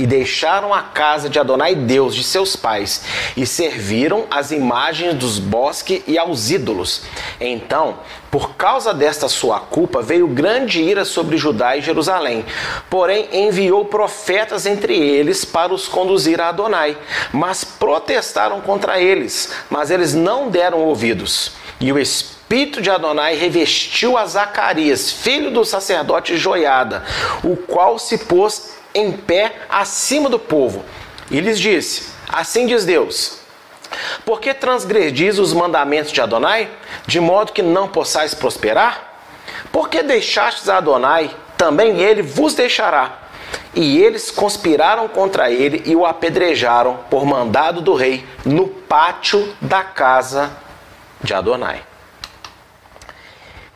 e 0.00 0.06
deixaram 0.06 0.72
a 0.72 0.80
casa 0.80 1.28
de 1.28 1.38
Adonai 1.38 1.74
Deus 1.74 2.14
de 2.14 2.24
seus 2.24 2.56
pais 2.56 3.02
e 3.36 3.46
serviram 3.46 4.24
as 4.30 4.50
imagens 4.50 5.14
dos 5.14 5.38
bosques 5.38 6.02
e 6.06 6.16
aos 6.16 6.50
ídolos. 6.50 7.02
Então, 7.38 7.98
por 8.30 8.54
causa 8.54 8.94
desta 8.94 9.28
sua 9.28 9.60
culpa, 9.60 10.00
veio 10.00 10.26
grande 10.26 10.80
ira 10.80 11.04
sobre 11.04 11.36
Judá 11.36 11.76
e 11.76 11.82
Jerusalém. 11.82 12.46
Porém, 12.88 13.28
enviou 13.30 13.84
profetas 13.84 14.64
entre 14.64 14.96
eles 14.96 15.44
para 15.44 15.74
os 15.74 15.86
conduzir 15.86 16.40
a 16.40 16.48
Adonai, 16.48 16.96
mas 17.30 17.62
protestaram 17.62 18.62
contra 18.62 18.98
eles, 18.98 19.52
mas 19.68 19.90
eles 19.90 20.14
não 20.14 20.48
deram 20.48 20.78
ouvidos. 20.78 21.52
E 21.78 21.92
o 21.92 21.98
Espírito 21.98 22.80
de 22.80 22.88
Adonai 22.88 23.36
revestiu 23.36 24.16
a 24.16 24.24
Zacarias, 24.24 25.12
filho 25.12 25.50
do 25.50 25.62
sacerdote 25.62 26.38
Joiada, 26.38 27.04
o 27.44 27.54
qual 27.54 27.98
se 27.98 28.16
pôs 28.16 28.79
em 28.94 29.12
pé 29.12 29.54
acima 29.68 30.28
do 30.28 30.38
povo. 30.38 30.84
E 31.30 31.40
lhes 31.40 31.58
disse: 31.58 32.12
Assim 32.28 32.66
diz 32.66 32.84
Deus: 32.84 33.38
Por 34.24 34.40
que 34.40 34.54
transgredis 34.54 35.38
os 35.38 35.52
mandamentos 35.52 36.12
de 36.12 36.20
Adonai, 36.20 36.68
de 37.06 37.20
modo 37.20 37.52
que 37.52 37.62
não 37.62 37.88
possais 37.88 38.34
prosperar? 38.34 39.08
Porque 39.72 40.02
deixastes 40.02 40.68
a 40.68 40.78
Adonai, 40.78 41.34
também 41.56 42.00
ele 42.00 42.22
vos 42.22 42.54
deixará. 42.54 43.18
E 43.74 43.98
eles 43.98 44.30
conspiraram 44.30 45.06
contra 45.08 45.50
ele 45.50 45.82
e 45.86 45.94
o 45.94 46.04
apedrejaram 46.04 47.00
por 47.08 47.24
mandado 47.24 47.80
do 47.80 47.94
rei 47.94 48.26
no 48.44 48.66
pátio 48.66 49.54
da 49.60 49.82
casa 49.82 50.50
de 51.22 51.34
Adonai. 51.34 51.82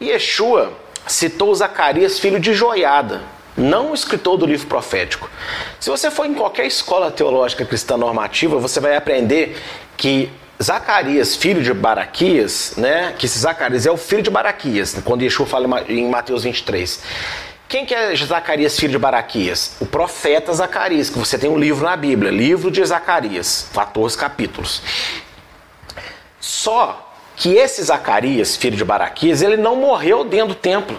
Yeshua 0.01 0.73
citou 1.07 1.55
Zacarias, 1.55 2.19
filho 2.19 2.41
de 2.41 2.55
Joiada, 2.55 3.23
não 3.57 3.93
o 3.93 3.95
escritor 3.95 4.37
do 4.37 4.47
livro 4.47 4.67
profético. 4.67 5.31
Se 5.79 5.91
você 5.91 6.11
for 6.11 6.27
em 6.27 6.35
qualquer 6.35 6.67
escola 6.67 7.11
teológica 7.11 7.65
cristã 7.65 7.97
normativa, 7.97 8.59
você 8.59 8.81
vai 8.81 8.97
aprender 8.97 9.57
que 9.97 10.31
Zacarias, 10.63 11.35
filho 11.35 11.63
de 11.63 11.75
Baraquias, 11.75 12.75
né? 12.77 13.15
Que 13.19 13.27
esse 13.27 13.39
Zacarias 13.39 13.87
é 13.87 13.91
o 13.91 13.97
filho 13.97 14.23
de 14.23 14.31
Baraquias, 14.31 14.97
quando 15.05 15.23
Yeshua 15.23 15.47
fala 15.47 15.85
em 15.89 16.09
Mateus 16.09 16.45
23. 16.45 17.03
Quem 17.69 17.85
que 17.85 17.95
é 17.95 18.15
Zacarias, 18.15 18.79
filho 18.79 18.93
de 18.93 18.99
Baraquias? 18.99 19.77
O 19.81 19.87
profeta 19.87 20.53
Zacarias, 20.53 21.11
que 21.11 21.19
você 21.19 21.37
tem 21.37 21.51
um 21.51 21.59
livro 21.59 21.85
na 21.85 21.97
Bíblia, 21.97 22.31
livro 22.31 22.71
de 22.71 22.85
Zacarias, 22.85 23.69
14 23.75 24.17
capítulos. 24.17 24.81
Só 26.39 27.13
que 27.35 27.55
esse 27.55 27.83
Zacarias, 27.83 28.55
filho 28.55 28.77
de 28.77 28.85
Baraquias, 28.85 29.43
ele 29.43 29.57
não 29.57 29.75
morreu 29.77 30.25
dentro 30.25 30.49
do 30.49 30.55
templo. 30.55 30.97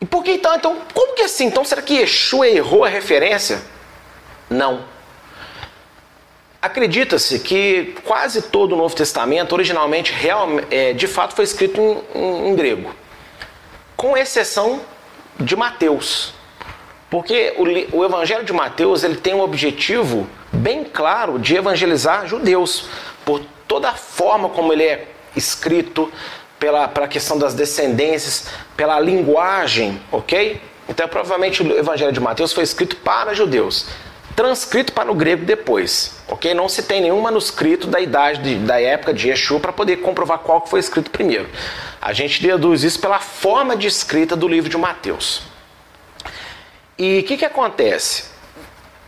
E 0.00 0.06
por 0.06 0.22
que 0.22 0.32
então? 0.32 0.54
Então, 0.54 0.78
como 0.94 1.14
que 1.14 1.22
assim? 1.22 1.46
Então, 1.46 1.64
será 1.64 1.82
que 1.82 1.94
Yeshua 1.94 2.48
errou 2.48 2.84
a 2.84 2.88
referência? 2.88 3.62
Não. 4.48 4.84
Acredita-se 6.60 7.38
que 7.38 7.94
quase 8.04 8.42
todo 8.42 8.72
o 8.72 8.76
Novo 8.76 8.94
Testamento, 8.94 9.52
originalmente, 9.52 10.12
real, 10.12 10.48
é, 10.70 10.92
de 10.92 11.06
fato, 11.06 11.34
foi 11.34 11.44
escrito 11.44 11.80
em, 11.80 12.18
em, 12.18 12.48
em 12.48 12.56
grego, 12.56 12.94
com 13.96 14.16
exceção 14.16 14.80
de 15.38 15.54
Mateus. 15.54 16.32
Porque 17.10 17.54
o, 17.56 17.98
o, 17.98 18.04
Evangelho 18.04 18.44
de 18.44 18.52
Mateus 18.52 19.02
ele 19.02 19.16
tem 19.16 19.34
um 19.34 19.40
objetivo 19.40 20.28
bem 20.52 20.84
claro 20.84 21.38
de 21.38 21.56
evangelizar 21.56 22.26
judeus, 22.26 22.86
por 23.24 23.40
toda 23.66 23.90
a 23.90 23.94
forma 23.94 24.48
como 24.48 24.72
ele 24.72 24.82
é 24.82 25.08
escrito, 25.36 26.12
pela, 26.58 26.88
pela 26.88 27.08
questão 27.08 27.38
das 27.38 27.54
descendências, 27.54 28.46
pela 28.76 28.98
linguagem, 29.00 30.00
ok? 30.10 30.60
Então, 30.88 31.06
provavelmente 31.06 31.62
o 31.62 31.78
Evangelho 31.78 32.12
de 32.12 32.20
Mateus 32.20 32.52
foi 32.52 32.64
escrito 32.64 32.96
para 32.96 33.34
judeus. 33.34 33.86
transcrito 34.34 34.92
para 34.92 35.10
o 35.10 35.14
grego 35.16 35.44
depois, 35.44 36.20
ok? 36.28 36.54
Não 36.54 36.68
se 36.68 36.84
tem 36.84 37.00
nenhum 37.00 37.20
manuscrito 37.20 37.88
da 37.88 37.98
idade 37.98 38.40
de, 38.40 38.54
da 38.64 38.80
época 38.80 39.12
de 39.12 39.28
Yeshua 39.28 39.58
para 39.58 39.72
poder 39.72 39.96
comprovar 39.96 40.38
qual 40.38 40.60
que 40.60 40.70
foi 40.70 40.78
escrito 40.78 41.10
primeiro. 41.10 41.48
A 42.00 42.12
gente 42.12 42.40
deduz 42.40 42.84
isso 42.84 43.00
pela 43.00 43.18
forma 43.18 43.76
de 43.76 43.88
escrita 43.88 44.36
do 44.36 44.46
livro 44.46 44.70
de 44.70 44.78
Mateus. 44.78 45.42
E 46.96 47.18
o 47.18 47.24
que, 47.24 47.36
que 47.36 47.44
acontece? 47.44 48.26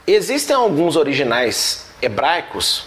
Existem 0.05 0.57
alguns 0.57 0.97
originais 0.97 1.87
hebraicos 2.03 2.87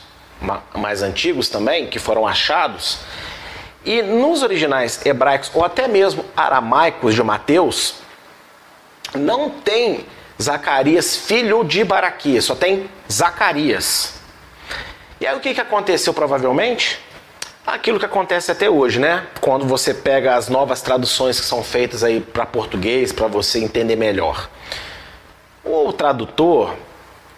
mais 0.75 1.01
antigos 1.01 1.47
também 1.47 1.87
que 1.87 1.99
foram 1.99 2.27
achados 2.27 2.99
e 3.85 4.01
nos 4.01 4.43
originais 4.43 5.03
hebraicos 5.05 5.51
ou 5.53 5.63
até 5.63 5.87
mesmo 5.87 6.23
aramaicos 6.35 7.13
de 7.13 7.23
Mateus 7.23 7.95
não 9.15 9.49
tem 9.49 10.05
Zacarias, 10.41 11.15
filho 11.15 11.63
de 11.63 11.83
Baraquias, 11.83 12.45
só 12.45 12.55
tem 12.55 12.89
Zacarias. 13.11 14.15
E 15.21 15.27
aí 15.27 15.35
o 15.35 15.39
que, 15.39 15.53
que 15.53 15.61
aconteceu 15.61 16.13
provavelmente? 16.13 16.99
Aquilo 17.65 17.97
que 17.97 18.05
acontece 18.05 18.51
até 18.51 18.69
hoje, 18.69 18.99
né? 18.99 19.25
Quando 19.39 19.65
você 19.65 19.93
pega 19.93 20.35
as 20.35 20.49
novas 20.49 20.81
traduções 20.81 21.39
que 21.39 21.45
são 21.45 21.63
feitas 21.63 22.03
aí 22.03 22.19
para 22.19 22.45
português, 22.45 23.13
para 23.13 23.27
você 23.27 23.59
entender 23.59 23.95
melhor. 23.95 24.49
O 25.63 25.93
tradutor, 25.93 26.75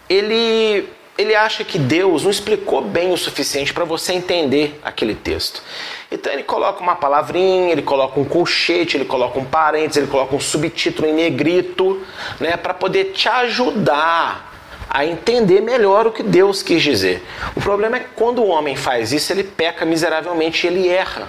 ele 0.08 0.88
ele 1.18 1.34
acha 1.34 1.64
que 1.64 1.78
Deus 1.78 2.24
não 2.24 2.30
explicou 2.30 2.82
bem 2.82 3.12
o 3.12 3.16
suficiente 3.16 3.72
para 3.72 3.84
você 3.84 4.12
entender 4.12 4.78
aquele 4.84 5.14
texto. 5.14 5.62
Então 6.10 6.32
ele 6.32 6.42
coloca 6.42 6.82
uma 6.82 6.94
palavrinha, 6.94 7.72
ele 7.72 7.82
coloca 7.82 8.20
um 8.20 8.24
colchete, 8.24 8.96
ele 8.96 9.04
coloca 9.04 9.38
um 9.38 9.44
parênteses, 9.44 9.96
ele 9.96 10.06
coloca 10.06 10.34
um 10.34 10.40
subtítulo 10.40 11.08
em 11.08 11.14
negrito, 11.14 12.02
né, 12.38 12.56
para 12.56 12.74
poder 12.74 13.12
te 13.12 13.28
ajudar 13.28 14.52
a 14.88 15.04
entender 15.04 15.60
melhor 15.60 16.06
o 16.06 16.12
que 16.12 16.22
Deus 16.22 16.62
quis 16.62 16.82
dizer. 16.82 17.26
O 17.54 17.60
problema 17.60 17.96
é 17.96 18.00
que 18.00 18.10
quando 18.14 18.42
o 18.42 18.46
homem 18.46 18.76
faz 18.76 19.12
isso, 19.12 19.32
ele 19.32 19.42
peca 19.42 19.84
miseravelmente, 19.84 20.66
ele 20.66 20.88
erra. 20.88 21.28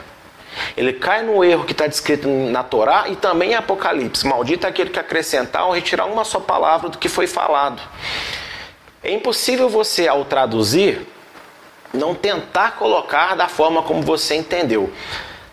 Ele 0.75 0.93
cai 0.93 1.23
no 1.23 1.43
erro 1.43 1.65
que 1.65 1.71
está 1.71 1.87
descrito 1.87 2.27
na 2.27 2.63
Torá 2.63 3.05
e 3.09 3.15
também 3.15 3.51
em 3.51 3.55
Apocalipse. 3.55 4.25
Maldito 4.25 4.65
é 4.65 4.69
aquele 4.69 4.89
que 4.89 4.99
acrescentar 4.99 5.65
ou 5.65 5.71
retirar 5.71 6.05
uma 6.05 6.23
só 6.23 6.39
palavra 6.39 6.89
do 6.89 6.97
que 6.97 7.09
foi 7.09 7.27
falado. 7.27 7.81
É 9.07 9.13
impossível 9.13 9.69
você, 9.69 10.05
ao 10.05 10.25
traduzir, 10.25 11.07
não 11.93 12.13
tentar 12.13 12.71
colocar 12.71 13.35
da 13.35 13.47
forma 13.47 13.81
como 13.81 14.01
você 14.01 14.35
entendeu. 14.35 14.91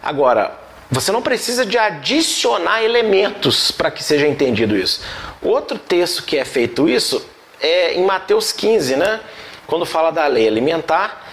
Agora, 0.02 0.58
você 0.90 1.12
não 1.12 1.22
precisa 1.22 1.64
de 1.64 1.78
adicionar 1.78 2.82
elementos 2.82 3.70
para 3.70 3.92
que 3.92 4.02
seja 4.02 4.26
entendido 4.26 4.76
isso. 4.76 5.02
Outro 5.40 5.78
texto 5.78 6.24
que 6.24 6.36
é 6.36 6.44
feito 6.44 6.88
isso 6.88 7.24
é 7.60 7.94
em 7.94 8.04
Mateus 8.04 8.50
15, 8.50 8.96
né? 8.96 9.20
Quando 9.68 9.86
fala 9.86 10.10
da 10.10 10.26
lei 10.26 10.48
alimentar, 10.48 11.23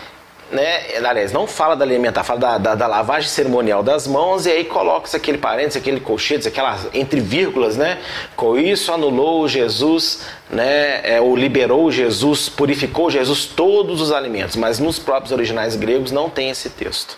né? 0.52 0.98
Aliás, 0.98 1.32
não 1.32 1.48
fala 1.48 1.76
da 1.76 1.86
alimentar, 1.86 2.24
fala 2.24 2.40
da, 2.40 2.58
da, 2.58 2.76
da, 2.76 2.88
lavagem 2.88 3.30
cerimonial 3.30 3.82
das 3.82 4.06
mãos 4.06 4.46
e 4.46 4.52
aí 4.52 4.66
coloca 4.66 5.16
aquele 5.16 5.38
parênteses, 5.38 5.78
aquele 5.78 6.00
colchete, 6.00 6.48
aquelas 6.48 6.88
entre 6.94 7.22
vírgulas, 7.22 7.78
né? 7.78 8.00
Com 8.36 8.58
isso 8.58 8.92
anulou 8.92 9.48
Jesus, 9.48 10.26
né? 10.50 11.02
É, 11.04 11.22
ou 11.22 11.36
liberou 11.36 11.90
Jesus, 11.90 12.50
purificou 12.50 13.10
Jesus 13.10 13.46
todos 13.46 14.02
os 14.02 14.12
alimentos, 14.12 14.58
mas 14.58 14.78
nos 14.78 15.00
próprios 15.00 15.32
originais 15.32 15.76
gregos 15.76 16.12
não 16.12 16.30
tem 16.30 16.50
esse 16.50 16.70
texto. 16.70 17.18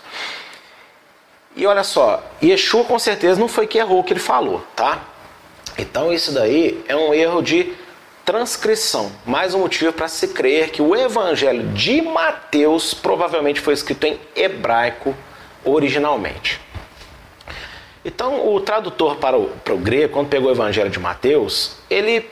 E 1.56 1.66
olha 1.66 1.84
só, 1.84 2.22
Yeshua 2.42 2.84
com 2.84 2.98
certeza 2.98 3.38
não 3.38 3.48
foi 3.48 3.66
que 3.66 3.78
errou 3.78 4.00
o 4.00 4.04
que 4.04 4.12
ele 4.12 4.20
falou, 4.20 4.64
tá? 4.76 5.02
Então 5.76 6.12
isso 6.12 6.32
daí 6.32 6.82
é 6.86 6.94
um 6.94 7.12
erro 7.12 7.42
de 7.42 7.72
transcrição. 8.24 9.12
Mais 9.26 9.54
um 9.54 9.60
motivo 9.60 9.92
para 9.92 10.08
se 10.08 10.28
crer 10.28 10.70
que 10.70 10.80
o 10.80 10.96
Evangelho 10.96 11.68
de 11.68 12.00
Mateus 12.00 12.94
provavelmente 12.94 13.60
foi 13.60 13.74
escrito 13.74 14.06
em 14.06 14.18
hebraico 14.34 15.14
originalmente. 15.64 16.60
Então, 18.04 18.54
o 18.54 18.60
tradutor 18.60 19.16
para 19.16 19.36
o, 19.38 19.48
para 19.64 19.74
o 19.74 19.78
grego, 19.78 20.12
quando 20.12 20.28
pegou 20.28 20.48
o 20.48 20.52
Evangelho 20.52 20.90
de 20.90 20.98
Mateus, 20.98 21.76
ele, 21.88 22.28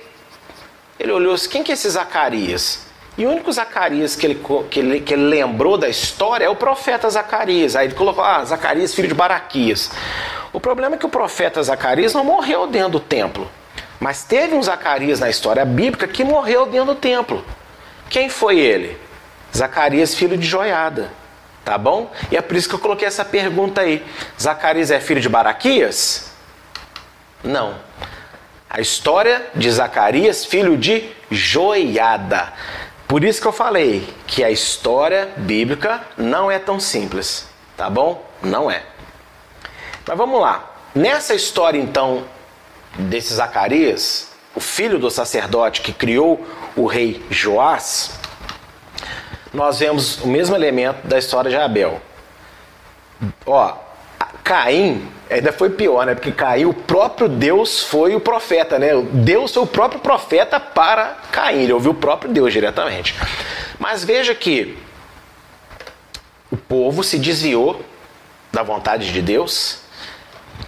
ele 0.99 1.13
olhou 1.13 1.35
assim: 1.35 1.49
quem 1.49 1.63
que 1.63 1.73
é 1.73 1.75
esse 1.75 1.89
Zacarias? 1.89 2.87
E 3.17 3.27
o 3.27 3.31
único 3.31 3.53
Zacarias 3.53 4.17
que 4.17 4.27
ele, 4.27 4.43
que, 4.71 4.81
ele, 4.81 5.01
que 5.01 5.13
ele 5.13 5.25
lembrou 5.25 5.77
da 5.77 5.89
história 5.89 6.47
é 6.47 6.49
o 6.49 6.57
profeta 6.57 7.09
Zacarias. 7.09 7.77
Aí 7.77 7.87
ele 7.87 7.95
colocou: 7.95 8.25
ah, 8.25 8.45
Zacarias, 8.45 8.95
filho 8.95 9.09
de 9.09 9.15
Baraquias. 9.15 9.91
O 10.53 10.61
problema 10.61 10.97
é 10.97 10.99
que 10.99 11.07
o 11.07 11.11
profeta 11.11 11.63
Zacarias 11.63 12.13
não 12.13 12.25
morreu 12.25 12.67
dentro 12.67 12.93
do 12.93 13.01
templo. 13.01 13.51
Mas 14.03 14.25
teve 14.25 14.57
um 14.57 14.61
Zacarias 14.61 15.21
na 15.21 15.31
história 15.31 15.65
bíblica 15.65 16.09
que 16.09 16.25
morreu 16.25 16.67
dentro 16.67 16.87
do 16.87 16.95
templo. 16.97 17.45
Quem 18.11 18.29
foi 18.29 18.59
ele? 18.59 18.99
Zacarias, 19.57 20.13
filho 20.13 20.37
de 20.37 20.45
Joiada. 20.45 21.09
Tá 21.65 21.79
bom? 21.79 22.13
E 22.29 22.37
é 22.37 22.41
por 22.41 22.57
isso 22.57 22.69
que 22.69 22.75
eu 22.75 22.81
coloquei 22.81 23.07
essa 23.07 23.25
pergunta 23.25 23.81
aí. 23.81 24.05
Zacarias 24.41 24.91
é 24.91 24.99
filho 24.99 25.21
de 25.21 25.29
Baraquias? 25.29 26.33
Não. 27.45 27.77
A 28.69 28.81
história 28.81 29.47
de 29.55 29.71
Zacarias, 29.71 30.45
filho 30.45 30.77
de 30.77 31.09
Joiada. 31.31 32.53
Por 33.07 33.23
isso 33.23 33.41
que 33.41 33.47
eu 33.47 33.53
falei 33.53 34.13
que 34.27 34.43
a 34.43 34.51
história 34.51 35.29
bíblica 35.37 36.01
não 36.17 36.51
é 36.51 36.59
tão 36.59 36.81
simples, 36.81 37.47
tá 37.77 37.89
bom? 37.89 38.29
Não 38.43 38.69
é. 38.69 38.83
Mas 40.05 40.19
vamos 40.19 40.41
lá. 40.41 40.73
Nessa 40.93 41.35
história 41.35 41.79
então 41.79 42.25
desse 42.97 43.33
Zacarias, 43.35 44.29
o 44.55 44.61
filho 44.61 44.99
do 44.99 45.11
sacerdote 45.11 45.81
que 45.81 45.93
criou 45.93 46.47
o 46.77 46.87
rei 46.87 47.25
Joás, 47.31 48.19
nós 49.53 49.79
vemos 49.79 50.19
o 50.23 50.27
mesmo 50.27 50.55
elemento 50.55 51.07
da 51.07 51.19
história 51.19 51.51
de 51.51 51.57
Abel. 51.57 52.01
Ó, 53.47 53.77
Caim 54.43 55.09
ainda 55.31 55.53
foi 55.53 55.71
pior, 55.71 56.05
né? 56.05 56.15
Porque 56.15 56.33
Caim, 56.33 56.65
o 56.65 56.75
próprio 56.75 57.29
Deus 57.29 57.83
foi 57.83 58.15
o 58.15 58.21
profeta, 58.21 58.79
né? 58.79 58.91
Deus 59.13 59.53
foi 59.53 59.63
o 59.63 59.67
próprio 59.67 60.01
profeta 60.01 60.59
para 60.59 61.17
Caim, 61.31 61.63
ele 61.63 61.73
ouviu 61.73 61.93
o 61.93 61.95
próprio 61.95 62.33
Deus 62.33 62.53
diretamente. 62.53 63.15
Mas 63.79 64.05
veja 64.05 64.35
que 64.35 64.77
o 66.51 66.57
povo 66.57 67.03
se 67.03 67.19
desviou 67.19 67.83
da 68.53 68.63
vontade 68.63 69.13
de 69.13 69.23
Deus 69.23 69.82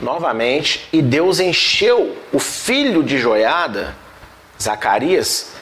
novamente, 0.04 0.88
e 0.92 1.02
Deus 1.02 1.40
encheu 1.40 2.16
o 2.32 2.38
filho 2.38 3.02
de 3.02 3.18
Joiada, 3.18 3.96
Zacarias, 4.62 5.52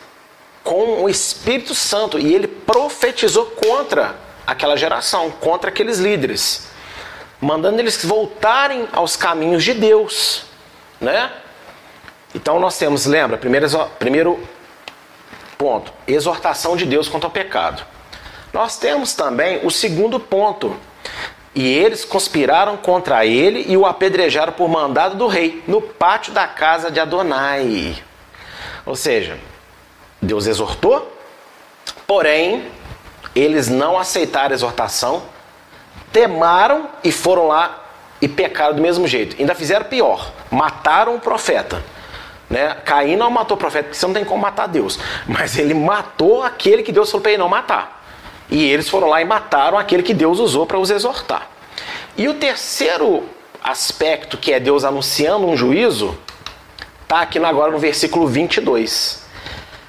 com 0.62 1.03
o 1.03 1.09
Espírito 1.09 1.74
Santo 1.74 2.18
e 2.18 2.34
ele 2.34 2.47
profetizou 2.47 3.47
contra 3.47 4.14
aquela 4.47 4.76
geração, 4.76 5.30
contra 5.30 5.70
aqueles 5.70 5.99
líderes, 5.99 6.68
mandando 7.40 7.80
eles 7.80 8.05
voltarem 8.05 8.88
aos 8.93 9.16
caminhos 9.16 9.64
de 9.64 9.74
Deus, 9.74 10.45
né? 11.01 11.32
Então 12.34 12.59
nós 12.59 12.78
temos, 12.78 13.07
lembra, 13.07 13.36
primeiro, 13.36 13.66
primeiro 13.99 14.49
ponto, 15.59 15.93
exortação 16.07 16.76
de 16.76 16.84
Deus 16.84 17.09
contra 17.09 17.28
o 17.28 17.32
pecado. 17.32 17.84
Nós 18.53 18.78
temos 18.78 19.14
também 19.14 19.64
o 19.64 19.70
segundo 19.70 20.20
ponto, 20.20 20.76
e 21.55 21.67
eles 21.67 22.05
conspiraram 22.05 22.77
contra 22.77 23.27
ele 23.27 23.65
e 23.69 23.77
o 23.77 23.85
apedrejaram 23.85 24.53
por 24.53 24.69
mandado 24.69 25.17
do 25.17 25.27
rei, 25.27 25.63
no 25.67 25.81
pátio 25.81 26.33
da 26.33 26.47
casa 26.47 26.91
de 26.91 26.99
Adonai. 26.99 28.03
Ou 28.87 28.97
seja, 28.97 29.39
Deus 30.21 30.47
exortou, 30.47 31.15
porém, 32.07 32.67
eles 33.35 33.69
não 33.69 33.99
aceitaram 33.99 34.53
a 34.53 34.55
exortação, 34.55 35.23
temaram 36.13 36.89
e 37.05 37.13
foram 37.13 37.49
lá 37.49 37.85
e 38.21 38.29
pecaram 38.29 38.75
do 38.75 38.83
mesmo 38.83 39.07
jeito. 39.07 39.37
Ainda 39.39 39.55
fizeram 39.55 39.85
pior, 39.85 40.33
mataram 40.51 41.17
o 41.17 41.21
profeta. 41.21 41.83
Né? 42.49 42.77
Caim 42.85 43.17
não 43.17 43.31
matou 43.31 43.57
o 43.57 43.59
profeta, 43.59 43.85
porque 43.85 43.99
você 43.99 44.07
não 44.07 44.15
tem 44.15 44.25
como 44.25 44.43
matar 44.43 44.69
Deus. 44.69 44.99
Mas 45.27 45.59
ele 45.59 45.75
matou 45.75 46.43
aquele 46.43 46.83
que 46.83 46.93
Deus 46.93 47.11
falou 47.11 47.23
para 47.23 47.33
ele 47.33 47.41
não 47.41 47.49
matar. 47.49 48.02
E 48.53 48.71
eles 48.71 48.87
foram 48.87 49.09
lá 49.09 49.23
e 49.23 49.25
mataram 49.25 49.79
aquele 49.79 50.03
que 50.03 50.13
Deus 50.13 50.39
usou 50.39 50.67
para 50.67 50.79
os 50.79 50.91
exortar. 50.91 51.49
E 52.19 52.29
o 52.29 52.35
terceiro 52.35 53.25
aspecto, 53.65 54.37
que 54.37 54.53
é 54.53 54.61
Deus 54.61 54.85
anunciando 54.85 55.47
um 55.47 55.57
juízo, 55.57 56.15
está 57.03 57.23
aqui 57.23 57.39
agora 57.39 57.73
no 57.73 57.79
versículo 57.79 58.27
22. 58.27 59.23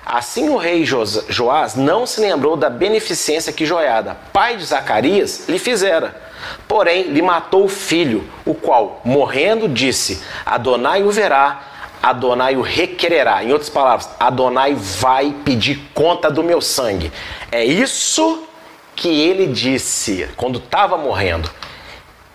Assim 0.05 0.47
o 0.47 0.55
rei 0.55 0.86
Joás 0.86 1.76
não 1.76 2.05
se 2.05 2.22
lembrou 2.22 2.55
da 2.55 2.70
beneficência 2.70 3.51
que 3.51 3.66
Joiada, 3.66 4.16
pai 4.32 4.55
de 4.55 4.64
Zacarias, 4.64 5.49
lhe 5.49 5.59
fizera. 5.59 6.22
Porém, 6.66 7.03
lhe 7.07 7.22
matou 7.22 7.66
o 7.66 7.70
filho, 7.70 8.24
o 8.45 8.53
qual, 8.53 9.01
morrendo, 9.03 9.68
disse: 9.68 10.24
Adonai 10.45 11.03
o 11.03 11.11
verá, 11.11 11.64
Adonai 12.01 12.55
o 12.55 12.61
requererá. 12.61 13.43
Em 13.43 13.51
outras 13.51 13.70
palavras, 13.70 14.09
Adonai 14.18 14.74
vai 14.74 15.36
pedir 15.43 15.82
conta 15.93 16.32
do 16.32 16.41
meu 16.41 16.61
sangue. 16.61 17.11
É 17.51 17.66
isso 17.66 18.47
que 18.95 19.07
ele 19.07 19.47
disse 19.47 20.29
quando 20.35 20.59
estava 20.59 20.97
morrendo. 20.97 21.49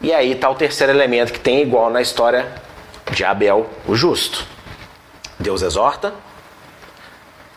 E 0.00 0.12
aí 0.12 0.32
está 0.32 0.48
o 0.48 0.54
terceiro 0.54 0.92
elemento 0.92 1.32
que 1.32 1.40
tem 1.40 1.60
igual 1.60 1.90
na 1.90 2.00
história 2.00 2.52
de 3.10 3.24
Abel, 3.24 3.68
o 3.86 3.94
justo. 3.94 4.46
Deus 5.38 5.62
exorta, 5.62 6.14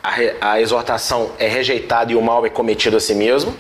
a, 0.04 0.54
a 0.54 0.62
exortação 0.62 1.32
é 1.38 1.48
rejeitada 1.48 2.12
e 2.12 2.16
o 2.16 2.22
mal 2.22 2.46
é 2.46 2.50
cometido 2.50 2.98
a 2.98 3.00
si 3.00 3.14
mesmo. 3.14 3.56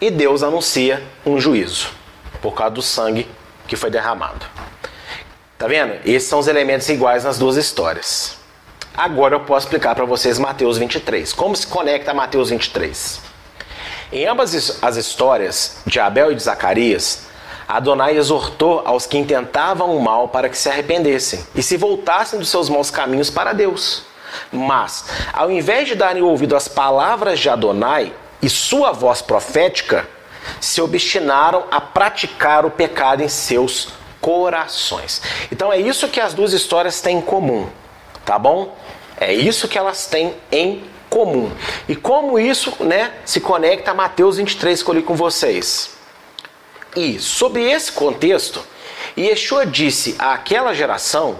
E 0.00 0.10
Deus 0.10 0.42
anuncia 0.42 1.02
um 1.24 1.38
juízo 1.38 1.90
por 2.40 2.54
causa 2.54 2.74
do 2.74 2.82
sangue 2.82 3.28
que 3.68 3.76
foi 3.76 3.90
derramado. 3.90 4.44
Tá 5.56 5.68
vendo? 5.68 6.00
Esses 6.04 6.28
são 6.28 6.40
os 6.40 6.48
elementos 6.48 6.88
iguais 6.88 7.22
nas 7.22 7.38
duas 7.38 7.56
histórias. 7.56 8.36
Agora 8.94 9.36
eu 9.36 9.40
posso 9.40 9.66
explicar 9.66 9.94
para 9.94 10.04
vocês 10.04 10.38
Mateus 10.38 10.76
23. 10.76 11.32
Como 11.32 11.54
se 11.54 11.66
conecta 11.66 12.10
a 12.10 12.14
Mateus 12.14 12.50
23? 12.50 13.31
Em 14.12 14.26
ambas 14.26 14.78
as 14.82 14.96
histórias 14.96 15.78
de 15.86 15.98
Abel 15.98 16.30
e 16.30 16.34
de 16.34 16.42
Zacarias, 16.42 17.22
Adonai 17.66 18.14
exortou 18.18 18.82
aos 18.84 19.06
que 19.06 19.16
intentavam 19.16 19.96
o 19.96 20.02
mal 20.02 20.28
para 20.28 20.50
que 20.50 20.58
se 20.58 20.68
arrependessem 20.68 21.42
e 21.54 21.62
se 21.62 21.78
voltassem 21.78 22.38
dos 22.38 22.50
seus 22.50 22.68
maus 22.68 22.90
caminhos 22.90 23.30
para 23.30 23.54
Deus. 23.54 24.02
Mas, 24.52 25.06
ao 25.32 25.50
invés 25.50 25.88
de 25.88 25.94
darem 25.94 26.22
ouvido 26.22 26.54
às 26.54 26.68
palavras 26.68 27.40
de 27.40 27.48
Adonai 27.48 28.12
e 28.42 28.50
sua 28.50 28.92
voz 28.92 29.22
profética, 29.22 30.06
se 30.60 30.82
obstinaram 30.82 31.64
a 31.70 31.80
praticar 31.80 32.66
o 32.66 32.70
pecado 32.70 33.22
em 33.22 33.28
seus 33.28 33.88
corações. 34.20 35.22
Então 35.50 35.72
é 35.72 35.78
isso 35.78 36.08
que 36.08 36.20
as 36.20 36.34
duas 36.34 36.52
histórias 36.52 37.00
têm 37.00 37.16
em 37.16 37.22
comum, 37.22 37.66
tá 38.26 38.38
bom? 38.38 38.76
É 39.16 39.32
isso 39.32 39.68
que 39.68 39.78
elas 39.78 40.04
têm 40.06 40.34
em 40.50 40.91
comum. 41.12 41.52
E 41.86 41.94
como 41.94 42.38
isso, 42.38 42.74
né, 42.80 43.12
se 43.26 43.38
conecta 43.38 43.90
a 43.90 43.94
Mateus 43.94 44.38
23 44.38 44.82
que 44.82 44.88
eu 44.88 44.94
li 44.94 45.02
com 45.02 45.14
vocês. 45.14 45.94
E 46.96 47.18
sobre 47.18 47.70
esse 47.70 47.92
contexto, 47.92 48.64
Yeshua 49.16 49.66
disse 49.66 50.16
àquela 50.18 50.72
geração 50.72 51.36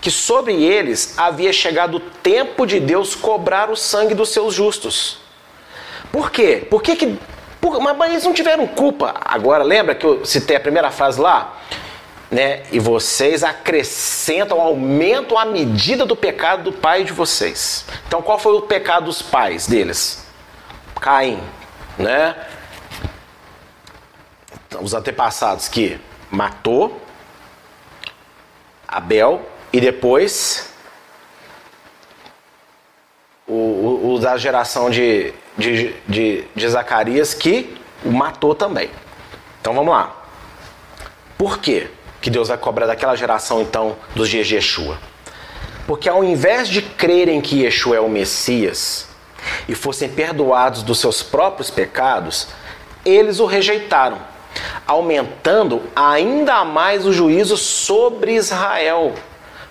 que 0.00 0.12
sobre 0.12 0.62
eles 0.62 1.14
havia 1.16 1.52
chegado 1.52 1.96
o 1.96 2.00
tempo 2.00 2.64
de 2.64 2.78
Deus 2.78 3.16
cobrar 3.16 3.68
o 3.68 3.76
sangue 3.76 4.14
dos 4.14 4.28
seus 4.28 4.54
justos. 4.54 5.18
Por 6.12 6.30
quê? 6.30 6.64
Por 6.70 6.80
que, 6.80 6.94
que 6.94 7.18
por, 7.60 7.80
mas 7.80 8.10
eles 8.10 8.24
não 8.24 8.32
tiveram 8.32 8.64
culpa. 8.64 9.14
Agora, 9.24 9.64
lembra 9.64 9.94
que 9.96 10.06
eu 10.06 10.24
citei 10.24 10.56
a 10.56 10.60
primeira 10.60 10.92
frase 10.92 11.20
lá? 11.20 11.58
Né? 12.30 12.64
E 12.72 12.80
vocês 12.80 13.44
acrescentam, 13.44 14.60
aumentam 14.60 15.38
a 15.38 15.44
medida 15.44 16.04
do 16.04 16.16
pecado 16.16 16.64
do 16.64 16.72
pai 16.72 17.04
de 17.04 17.12
vocês. 17.12 17.84
Então, 18.06 18.20
qual 18.20 18.38
foi 18.38 18.54
o 18.54 18.62
pecado 18.62 19.04
dos 19.04 19.22
pais 19.22 19.66
deles? 19.66 20.26
Caim, 21.00 21.40
né? 21.96 22.34
Então, 24.66 24.82
os 24.82 24.92
antepassados 24.92 25.68
que 25.68 26.00
matou 26.30 27.00
Abel 28.88 29.42
e 29.72 29.80
depois 29.80 30.70
o, 33.46 33.52
o, 33.52 34.14
o 34.14 34.18
da 34.18 34.36
geração 34.36 34.90
de, 34.90 35.32
de, 35.56 35.94
de, 36.08 36.44
de 36.54 36.68
Zacarias 36.68 37.34
que 37.34 37.76
o 38.04 38.10
matou 38.10 38.54
também. 38.54 38.90
Então 39.60 39.74
vamos 39.74 39.92
lá. 39.92 40.14
Por 41.36 41.58
quê 41.58 41.90
que 42.26 42.30
Deus 42.30 42.48
vai 42.48 42.58
cobrar 42.58 42.86
daquela 42.86 43.14
geração 43.14 43.62
então 43.62 43.94
dos 44.12 44.28
dias 44.28 44.48
de 44.48 44.56
Yeshua? 44.56 44.98
Porque 45.86 46.08
ao 46.08 46.24
invés 46.24 46.66
de 46.66 46.82
crerem 46.82 47.40
que 47.40 47.62
Yeshua 47.62 47.98
é 47.98 48.00
o 48.00 48.08
Messias 48.08 49.06
e 49.68 49.76
fossem 49.76 50.08
perdoados 50.08 50.82
dos 50.82 50.98
seus 50.98 51.22
próprios 51.22 51.70
pecados, 51.70 52.48
eles 53.04 53.38
o 53.38 53.46
rejeitaram, 53.46 54.18
aumentando 54.84 55.84
ainda 55.94 56.64
mais 56.64 57.06
o 57.06 57.12
juízo 57.12 57.56
sobre 57.56 58.34
Israel, 58.34 59.14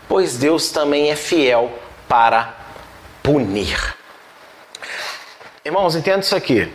pois 0.08 0.38
Deus 0.38 0.70
também 0.72 1.12
é 1.12 1.16
fiel 1.18 1.78
para 2.08 2.56
punir. 3.22 3.98
Irmãos, 5.66 5.94
entenda 5.94 6.22
isso 6.22 6.38
aqui. 6.38 6.72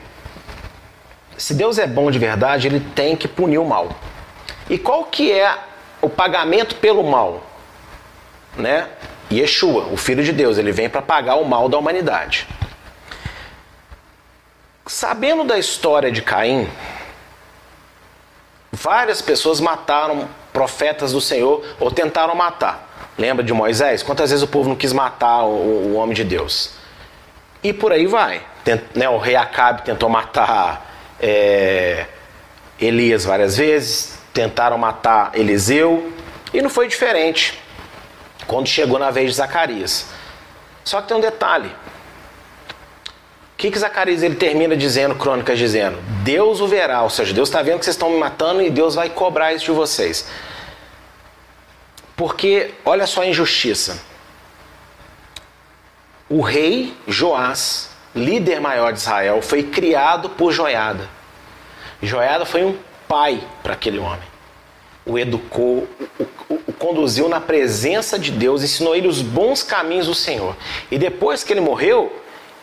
Se 1.39 1.55
Deus 1.55 1.79
é 1.79 1.87
bom 1.87 2.11
de 2.11 2.19
verdade, 2.19 2.67
ele 2.67 2.81
tem 2.95 3.17
que 3.17 3.27
punir 3.27 3.57
o 3.57 3.65
mal. 3.65 3.89
E 4.69 4.77
qual 4.77 5.05
que 5.05 5.33
é 5.33 5.70
o 6.01 6.09
pagamento 6.09 6.77
pelo 6.77 7.03
mal? 7.03 7.43
Né? 8.57 8.89
Yeshua, 9.33 9.87
o 9.93 9.97
Filho 9.97 10.25
de 10.25 10.33
Deus, 10.33 10.59
ele 10.59 10.73
vem 10.73 10.89
para 10.89 11.01
pagar 11.01 11.37
o 11.37 11.45
mal 11.45 11.69
da 11.69 11.79
humanidade. 11.79 12.49
Sabendo 14.87 15.45
da 15.45 15.59
história 15.59 16.11
de 16.11 16.21
Caim, 16.21 16.69
várias 18.73 19.23
pessoas 19.23 19.61
mataram 19.61 20.29
profetas 20.53 21.13
do 21.13 21.21
Senhor 21.21 21.65
ou 21.79 21.91
tentaram 21.91 22.35
matar. 22.35 22.89
Lembra 23.17 23.45
de 23.45 23.53
Moisés? 23.53 24.03
Quantas 24.03 24.31
vezes 24.31 24.43
o 24.43 24.49
povo 24.49 24.69
não 24.69 24.77
quis 24.77 24.93
matar 24.93 25.45
o, 25.45 25.93
o 25.93 25.95
homem 25.95 26.15
de 26.15 26.25
Deus? 26.25 26.73
E 27.63 27.73
por 27.73 27.93
aí 27.93 28.07
vai. 28.07 28.43
Tent, 28.65 28.83
né, 28.95 29.09
o 29.09 29.19
rei 29.19 29.37
Acabe 29.37 29.83
tentou 29.83 30.09
matar 30.09 30.91
é, 31.21 32.07
Elias 32.81 33.25
várias 33.25 33.57
vezes, 33.57 34.10
tentaram 34.33 34.79
matar 34.79 35.33
Eliseu, 35.35 36.13
e 36.53 36.61
não 36.61 36.71
foi 36.71 36.89
diferente 36.89 37.61
quando 38.47 38.67
chegou 38.67 38.99
na 38.99 39.11
vez 39.11 39.31
de 39.31 39.37
Zacarias. 39.37 40.07
Só 40.85 41.01
que 41.01 41.09
tem 41.09 41.17
um 41.17 41.21
detalhe. 41.21 41.69
O 41.69 43.57
que, 43.57 43.71
que 43.71 43.79
Zacarias 43.79 44.23
ele 44.23 44.35
termina 44.35 44.77
dizendo, 44.77 45.15
Crônicas 45.15 45.59
dizendo? 45.59 45.99
Deus 46.23 46.61
o 46.61 46.67
verá, 46.67 47.03
ou 47.03 47.11
seja, 47.11 47.35
Deus 47.35 47.49
está 47.49 47.63
vendo 47.63 47.79
que 47.79 47.85
vocês 47.85 47.95
estão 47.95 48.11
me 48.11 48.19
matando 48.19 48.63
e 48.63 48.71
Deus 48.71 48.95
vai 48.95 49.11
cobrar 49.11 49.53
isso 49.53 49.67
de 49.67 49.73
vocês. 49.73 50.27
Porque, 52.17 52.75
olha 52.85 53.07
só 53.07 53.23
a 53.23 53.27
injustiça. 53.27 54.01
O 56.29 56.41
rei 56.41 56.97
Joás, 57.07 57.91
líder 58.15 58.61
maior 58.61 58.93
de 58.93 58.99
Israel, 58.99 59.43
foi 59.43 59.63
criado 59.63 60.31
por 60.31 60.53
Joiada. 60.53 61.09
Joiada 62.03 62.47
foi 62.47 62.65
um 62.65 62.79
pai 63.11 63.43
para 63.61 63.73
aquele 63.73 63.99
homem. 63.99 64.31
O 65.05 65.19
educou, 65.19 65.89
o, 66.21 66.23
o, 66.49 66.61
o 66.69 66.73
conduziu 66.73 67.29
na 67.29 67.41
presença 67.41 68.17
de 68.17 68.31
Deus, 68.31 68.63
ensinou 68.63 68.95
ele 68.95 69.09
os 69.09 69.21
bons 69.21 69.65
caminhos 69.65 70.07
do 70.07 70.15
Senhor. 70.15 70.57
E 70.89 70.97
depois 70.97 71.43
que 71.43 71.53
ele 71.53 71.61
morreu, 71.61 72.13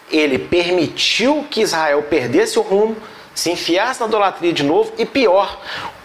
ele 0.09 0.39
permitiu 0.39 1.45
que 1.51 1.59
Israel 1.59 2.01
perdesse 2.03 2.57
o 2.57 2.61
rumo, 2.61 2.95
se 3.35 3.51
enfiasse 3.51 3.99
na 3.99 4.07
idolatria 4.07 4.53
de 4.53 4.63
novo 4.63 4.93
e 4.97 5.05
pior, 5.05 5.59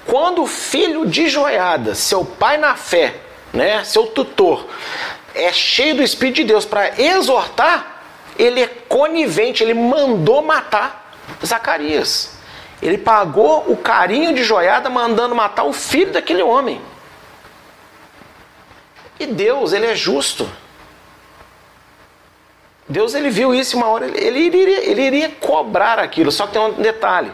quando 0.05 0.43
o 0.43 0.47
filho 0.49 1.07
de 1.07 1.29
Joiada, 1.29 1.95
seu 1.95 2.25
pai 2.25 2.57
na 2.57 2.75
fé, 2.75 3.15
né, 3.53 3.85
seu 3.85 4.07
tutor, 4.07 4.67
é 5.37 5.53
cheio 5.53 5.95
do 5.95 6.03
Espírito 6.03 6.37
de 6.37 6.45
Deus 6.45 6.65
para 6.65 7.01
exortar, 7.01 8.03
ele 8.37 8.61
é 8.61 8.67
conivente, 8.67 9.63
ele 9.63 9.75
mandou 9.75 10.43
matar 10.43 11.15
Zacarias. 11.47 12.32
Ele 12.83 12.99
pagou 12.99 13.71
o 13.71 13.77
carinho 13.77 14.35
de 14.35 14.43
joiada 14.43 14.91
mandando 14.91 15.35
matar 15.35 15.63
o 15.65 15.73
filho 15.73 16.13
daquele 16.13 16.43
homem. 16.43 16.83
E 19.21 19.27
Deus, 19.27 19.73
ele 19.73 19.87
é 19.87 19.95
justo. 19.95 20.51
Deus 22.89 23.15
ele 23.15 23.31
viu 23.31 23.55
isso 23.55 23.77
uma 23.77 23.87
hora, 23.87 24.07
ele 24.07 24.41
iria, 24.41 24.91
ele 24.91 25.03
iria 25.03 25.29
cobrar 25.31 25.99
aquilo, 25.99 26.33
só 26.33 26.47
que 26.47 26.55
tem 26.55 26.61
um 26.61 26.73
detalhe. 26.73 27.33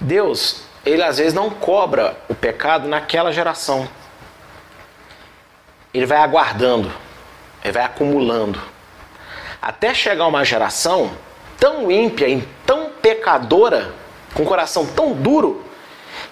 Deus, 0.00 0.64
ele 0.84 1.02
às 1.02 1.18
vezes 1.18 1.32
não 1.32 1.48
cobra 1.48 2.18
o 2.28 2.34
pecado 2.34 2.88
naquela 2.88 3.32
geração 3.32 3.88
ele 5.92 6.06
vai 6.06 6.18
aguardando, 6.18 6.92
ele 7.62 7.72
vai 7.72 7.84
acumulando, 7.84 8.60
até 9.60 9.92
chegar 9.92 10.26
uma 10.26 10.44
geração 10.44 11.12
tão 11.60 11.90
ímpia 11.90 12.26
e 12.26 12.42
tão 12.66 12.90
pecadora, 13.02 13.92
com 14.34 14.42
um 14.42 14.46
coração 14.46 14.86
tão 14.86 15.12
duro, 15.12 15.62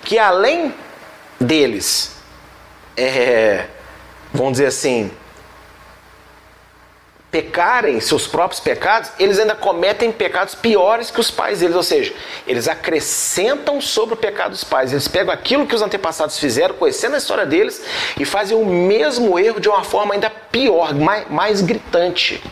que 0.02 0.18
além 0.18 0.74
deles, 1.38 2.16
é, 2.96 3.66
vamos 4.32 4.52
dizer 4.52 4.66
assim, 4.66 5.10
pecarem 7.30 8.00
seus 8.00 8.26
próprios 8.26 8.58
pecados, 8.58 9.10
eles 9.18 9.38
ainda 9.38 9.54
cometem 9.54 10.10
pecados 10.10 10.54
piores 10.54 11.10
que 11.10 11.20
os 11.20 11.30
pais 11.30 11.60
deles, 11.60 11.76
ou 11.76 11.82
seja, 11.82 12.14
eles 12.46 12.66
acrescentam 12.66 13.80
sobre 13.80 14.14
o 14.14 14.16
pecado 14.16 14.52
dos 14.52 14.64
pais. 14.64 14.92
Eles 14.92 15.06
pegam 15.06 15.32
aquilo 15.32 15.66
que 15.66 15.74
os 15.74 15.82
antepassados 15.82 16.38
fizeram, 16.38 16.74
conhecendo 16.74 17.14
a 17.14 17.18
história 17.18 17.44
deles, 17.44 17.84
e 18.18 18.24
fazem 18.24 18.56
o 18.56 18.64
mesmo 18.64 19.38
erro 19.38 19.60
de 19.60 19.68
uma 19.68 19.84
forma 19.84 20.14
ainda 20.14 20.30
pior, 20.30 20.94
mais, 20.94 21.28
mais 21.28 21.60
gritante. 21.60 22.42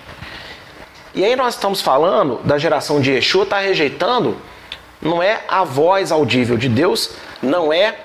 E 1.17 1.25
aí 1.25 1.35
nós 1.35 1.55
estamos 1.55 1.81
falando 1.81 2.43
da 2.45 2.59
geração 2.59 3.01
de 3.01 3.11
Yeshua, 3.13 3.45
está 3.45 3.59
rejeitando, 3.59 4.37
não 5.01 5.23
é 5.23 5.41
a 5.49 5.65
voz 5.65 6.13
audível 6.13 6.59
de 6.59 6.69
Deus, 6.69 7.13
não 7.43 7.73
é 7.73 7.97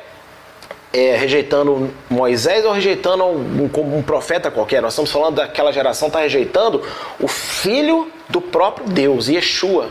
é, 0.93 1.17
rejeitando 1.17 1.93
Moisés 2.09 2.65
ou 2.65 2.71
rejeitando 2.71 3.25
um, 3.25 3.69
um, 3.97 4.01
profeta 4.01 4.49
qualquer. 4.49 4.81
Nós 4.81 4.93
estamos 4.93 5.11
falando 5.11 5.35
daquela 5.35 5.73
geração 5.73 6.07
está 6.07 6.21
rejeitando 6.21 6.81
o 7.19 7.27
filho 7.27 8.09
do 8.29 8.39
próprio 8.39 8.87
Deus, 8.87 9.27
Yeshua, 9.27 9.89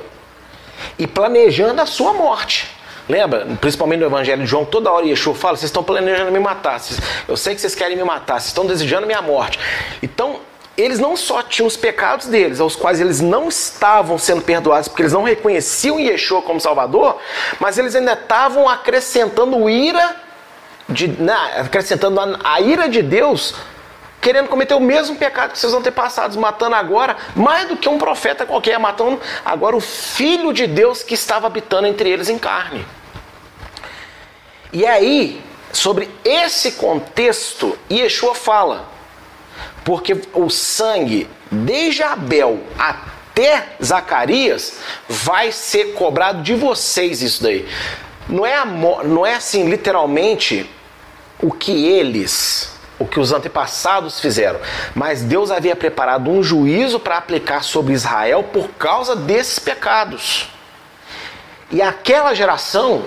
e 0.98 1.06
planejando 1.06 1.80
a 1.82 1.86
sua 1.86 2.14
morte. 2.14 2.70
Lembra? 3.06 3.46
Principalmente 3.60 4.00
no 4.00 4.06
Evangelho 4.06 4.44
de 4.44 4.48
João, 4.48 4.64
toda 4.64 4.90
hora 4.90 5.04
Yeshua 5.04 5.34
fala: 5.34 5.58
vocês 5.58 5.68
estão 5.68 5.82
planejando 5.82 6.32
me 6.32 6.38
matar. 6.38 6.80
Eu 7.28 7.36
sei 7.36 7.54
que 7.54 7.60
vocês 7.60 7.74
querem 7.74 7.98
me 7.98 8.04
matar, 8.04 8.40
vocês 8.40 8.48
estão 8.48 8.64
desejando 8.64 9.06
minha 9.06 9.20
morte. 9.20 9.58
Então, 10.02 10.40
eles 10.76 10.98
não 10.98 11.16
só 11.16 11.42
tinham 11.42 11.66
os 11.66 11.76
pecados 11.76 12.26
deles, 12.26 12.60
aos 12.60 12.74
quais 12.76 13.00
eles 13.00 13.20
não 13.20 13.48
estavam 13.48 14.16
sendo 14.18 14.42
perdoados, 14.42 14.88
porque 14.88 15.02
eles 15.02 15.12
não 15.12 15.22
reconheciam 15.22 15.98
Yeshua 15.98 16.42
como 16.42 16.60
Salvador, 16.60 17.18
mas 17.58 17.76
eles 17.76 17.94
ainda 17.94 18.14
estavam 18.14 18.68
acrescentando 18.68 19.68
ira, 19.68 20.16
de, 20.88 21.08
né, 21.08 21.36
acrescentando 21.58 22.20
a, 22.20 22.38
a 22.54 22.60
ira 22.60 22.88
de 22.88 23.02
Deus, 23.02 23.54
querendo 24.20 24.48
cometer 24.48 24.74
o 24.74 24.80
mesmo 24.80 25.16
pecado 25.16 25.52
que 25.52 25.58
seus 25.58 25.74
antepassados, 25.74 26.36
matando 26.36 26.76
agora, 26.76 27.16
mais 27.34 27.68
do 27.68 27.76
que 27.76 27.88
um 27.88 27.98
profeta 27.98 28.46
qualquer, 28.46 28.78
matando 28.78 29.20
agora 29.44 29.76
o 29.76 29.80
Filho 29.80 30.52
de 30.52 30.66
Deus 30.66 31.02
que 31.02 31.14
estava 31.14 31.46
habitando 31.46 31.86
entre 31.86 32.08
eles 32.08 32.28
em 32.28 32.38
carne. 32.38 32.86
E 34.72 34.86
aí, 34.86 35.42
sobre 35.72 36.08
esse 36.24 36.72
contexto, 36.72 37.76
Yeshua 37.90 38.34
fala 38.34 38.88
porque 39.84 40.20
o 40.34 40.48
sangue, 40.50 41.28
desde 41.50 42.02
Abel 42.02 42.60
até 42.78 43.68
Zacarias, 43.82 44.78
vai 45.08 45.52
ser 45.52 45.94
cobrado 45.94 46.42
de 46.42 46.54
vocês 46.54 47.22
isso 47.22 47.42
daí. 47.42 47.68
Não 48.28 48.46
é, 48.46 48.64
não 48.64 49.26
é 49.26 49.34
assim, 49.34 49.68
literalmente, 49.68 50.68
o 51.42 51.50
que 51.50 51.86
eles, 51.86 52.72
o 52.98 53.06
que 53.06 53.18
os 53.18 53.32
antepassados 53.32 54.20
fizeram, 54.20 54.60
mas 54.94 55.22
Deus 55.22 55.50
havia 55.50 55.74
preparado 55.74 56.30
um 56.30 56.42
juízo 56.42 57.00
para 57.00 57.16
aplicar 57.16 57.64
sobre 57.64 57.94
Israel 57.94 58.44
por 58.44 58.68
causa 58.72 59.16
desses 59.16 59.58
pecados. 59.58 60.48
E 61.70 61.80
aquela 61.80 62.34
geração 62.34 63.04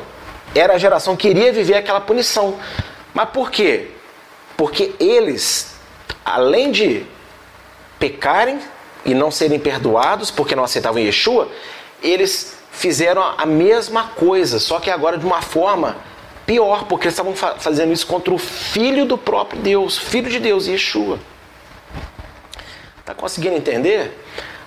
era 0.56 0.74
a 0.74 0.78
geração 0.78 1.16
que 1.16 1.28
iria 1.30 1.52
viver 1.52 1.76
aquela 1.76 2.02
punição. 2.02 2.58
Mas 3.14 3.30
por 3.30 3.52
quê? 3.52 3.92
Porque 4.56 4.96
eles 5.00 5.73
além 6.26 6.72
de 6.72 7.06
pecarem 8.00 8.60
e 9.06 9.14
não 9.14 9.32
serem 9.32 9.60
perdoados 9.60 10.32
porque 10.32 10.56
não 10.56 10.64
aceitavam 10.64 11.00
Yeshua, 11.00 11.50
eles 12.02 12.58
fizeram 12.72 13.24
a 13.38 13.46
mesma 13.46 14.10
coisa, 14.10 14.60
só 14.60 14.80
que 14.80 14.90
agora 14.90 15.18
de 15.18 15.26
uma 15.26 15.42
forma 15.42 15.96
pior, 16.46 16.86
porque 16.86 17.06
eles 17.08 17.14
estavam 17.14 17.34
fazendo 17.36 17.94
isso 17.94 18.06
contra 18.06 18.34
o 18.34 18.38
filho 18.38 19.06
do 19.06 19.18
próprio 19.18 19.62
Deus, 19.62 19.98
filho 19.98 20.30
de 20.30 20.40
Deus, 20.40 20.68
Yeshua. 20.68 21.20
Tá 23.06 23.14
conseguindo 23.14 23.56
entender? 23.56 24.18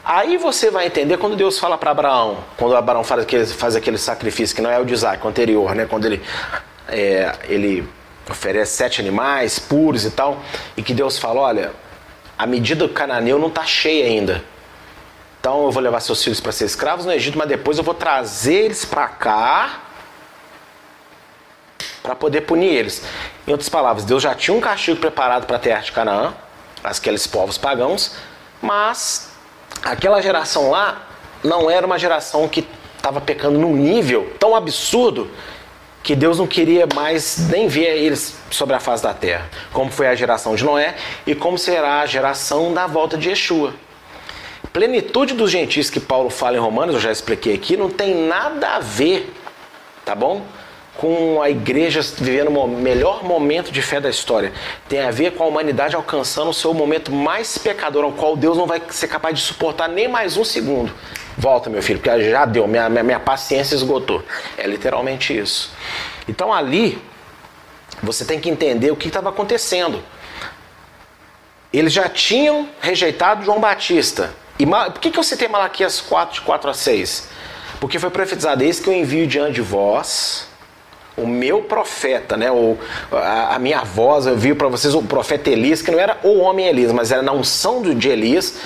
Aí 0.04 0.36
você 0.36 0.70
vai 0.70 0.86
entender 0.86 1.16
quando 1.16 1.36
Deus 1.36 1.58
fala 1.58 1.76
para 1.76 1.90
Abraão, 1.90 2.38
quando 2.56 2.76
Abraão 2.76 3.02
faz 3.02 3.22
aquele, 3.22 3.46
faz 3.46 3.74
aquele 3.74 3.98
sacrifício, 3.98 4.54
que 4.54 4.62
não 4.62 4.70
é 4.70 4.78
o 4.78 4.84
de 4.84 4.94
Isaac, 4.94 5.24
o 5.24 5.28
anterior, 5.28 5.74
né? 5.74 5.84
quando 5.84 6.04
ele, 6.06 6.22
é, 6.88 7.34
ele 7.48 7.86
oferece 8.28 8.76
sete 8.76 9.00
animais 9.00 9.58
puros 9.58 10.04
e 10.04 10.10
tal, 10.10 10.42
e 10.76 10.82
que 10.82 10.92
Deus 10.94 11.18
fala: 11.18 11.40
olha, 11.40 11.72
a 12.38 12.46
medida 12.46 12.86
do 12.86 12.92
cananeu 12.92 13.38
não 13.38 13.48
está 13.48 13.64
cheia 13.64 14.06
ainda. 14.06 14.44
Então 15.40 15.64
eu 15.64 15.70
vou 15.70 15.82
levar 15.82 16.00
seus 16.00 16.22
filhos 16.22 16.40
para 16.40 16.50
ser 16.52 16.64
escravos 16.64 17.06
no 17.06 17.12
Egito, 17.12 17.38
mas 17.38 17.48
depois 17.48 17.78
eu 17.78 17.84
vou 17.84 17.94
trazer 17.94 18.64
eles 18.64 18.84
para 18.84 19.06
cá 19.06 19.82
para 22.02 22.14
poder 22.14 22.42
punir 22.42 22.72
eles. 22.72 23.02
Em 23.46 23.50
outras 23.50 23.68
palavras, 23.68 24.04
Deus 24.04 24.22
já 24.22 24.34
tinha 24.34 24.56
um 24.56 24.60
castigo 24.60 25.00
preparado 25.00 25.46
para 25.46 25.56
a 25.56 25.58
terra 25.58 25.80
de 25.80 25.92
Canaã, 25.92 26.34
aqueles 26.82 27.26
povos 27.26 27.58
pagãos, 27.58 28.16
mas 28.62 29.30
aquela 29.84 30.20
geração 30.20 30.70
lá 30.70 31.02
não 31.42 31.70
era 31.70 31.86
uma 31.86 31.98
geração 31.98 32.48
que 32.48 32.66
estava 32.96 33.20
pecando 33.20 33.58
num 33.58 33.74
nível 33.74 34.34
tão 34.38 34.54
absurdo 34.54 35.30
que 36.06 36.14
Deus 36.14 36.38
não 36.38 36.46
queria 36.46 36.86
mais 36.94 37.48
nem 37.50 37.66
ver 37.66 37.96
eles 37.96 38.36
sobre 38.48 38.76
a 38.76 38.78
face 38.78 39.02
da 39.02 39.12
terra, 39.12 39.50
como 39.72 39.90
foi 39.90 40.06
a 40.06 40.14
geração 40.14 40.54
de 40.54 40.64
Noé 40.64 40.94
e 41.26 41.34
como 41.34 41.58
será 41.58 42.00
a 42.00 42.06
geração 42.06 42.72
da 42.72 42.86
volta 42.86 43.18
de 43.18 43.28
Yeshua. 43.28 43.74
Plenitude 44.72 45.34
dos 45.34 45.50
gentios 45.50 45.90
que 45.90 45.98
Paulo 45.98 46.30
fala 46.30 46.56
em 46.56 46.60
Romanos, 46.60 46.94
eu 46.94 47.00
já 47.00 47.10
expliquei 47.10 47.54
aqui, 47.54 47.76
não 47.76 47.90
tem 47.90 48.14
nada 48.14 48.76
a 48.76 48.78
ver, 48.78 49.34
tá 50.04 50.14
bom? 50.14 50.46
Com 50.96 51.42
a 51.42 51.50
igreja 51.50 52.00
vivendo 52.18 52.48
o 52.48 52.66
melhor 52.66 53.22
momento 53.22 53.70
de 53.70 53.82
fé 53.82 54.00
da 54.00 54.08
história. 54.08 54.52
Tem 54.88 55.00
a 55.00 55.10
ver 55.10 55.32
com 55.32 55.44
a 55.44 55.46
humanidade 55.46 55.94
alcançando 55.94 56.50
o 56.50 56.54
seu 56.54 56.72
momento 56.72 57.12
mais 57.12 57.58
pecador, 57.58 58.04
ao 58.04 58.12
qual 58.12 58.36
Deus 58.36 58.56
não 58.56 58.66
vai 58.66 58.82
ser 58.90 59.08
capaz 59.08 59.38
de 59.38 59.44
suportar 59.44 59.88
nem 59.88 60.08
mais 60.08 60.36
um 60.36 60.44
segundo. 60.44 60.92
Volta, 61.36 61.68
meu 61.68 61.82
filho, 61.82 62.00
porque 62.00 62.30
já 62.30 62.46
deu, 62.46 62.66
minha, 62.66 62.88
minha, 62.88 63.02
minha 63.02 63.20
paciência 63.20 63.74
esgotou. 63.74 64.22
É 64.56 64.66
literalmente 64.66 65.36
isso. 65.36 65.70
Então 66.26 66.52
ali, 66.52 66.98
você 68.02 68.24
tem 68.24 68.40
que 68.40 68.48
entender 68.48 68.90
o 68.90 68.96
que 68.96 69.08
estava 69.08 69.28
acontecendo. 69.28 70.02
Eles 71.72 71.92
já 71.92 72.08
tinham 72.08 72.68
rejeitado 72.80 73.44
João 73.44 73.60
Batista. 73.60 74.32
E 74.58 74.64
por 74.64 75.00
que, 75.00 75.10
que 75.10 75.18
eu 75.18 75.22
citei 75.22 75.46
Malaquias 75.46 76.00
4, 76.00 76.36
de 76.36 76.40
4 76.40 76.70
a 76.70 76.74
6? 76.74 77.28
Porque 77.78 77.98
foi 77.98 78.08
profetizado: 78.08 78.64
Eis 78.64 78.80
que 78.80 78.88
eu 78.88 78.94
envio 78.94 79.26
diante 79.26 79.52
de 79.52 79.60
vós 79.60 80.48
o 81.16 81.26
meu 81.26 81.62
profeta, 81.62 82.36
né? 82.36 82.50
Ou 82.50 82.78
a, 83.10 83.56
a 83.56 83.58
minha 83.58 83.82
voz, 83.82 84.26
eu 84.26 84.36
vi 84.36 84.54
para 84.54 84.68
vocês 84.68 84.94
o 84.94 85.02
profeta 85.02 85.50
Elias, 85.50 85.82
que 85.82 85.90
não 85.90 85.98
era 85.98 86.18
o 86.22 86.38
homem 86.38 86.66
Elias, 86.66 86.92
mas 86.92 87.10
era 87.10 87.22
na 87.22 87.32
unção 87.32 87.82
de 87.82 88.08
Elias 88.08 88.58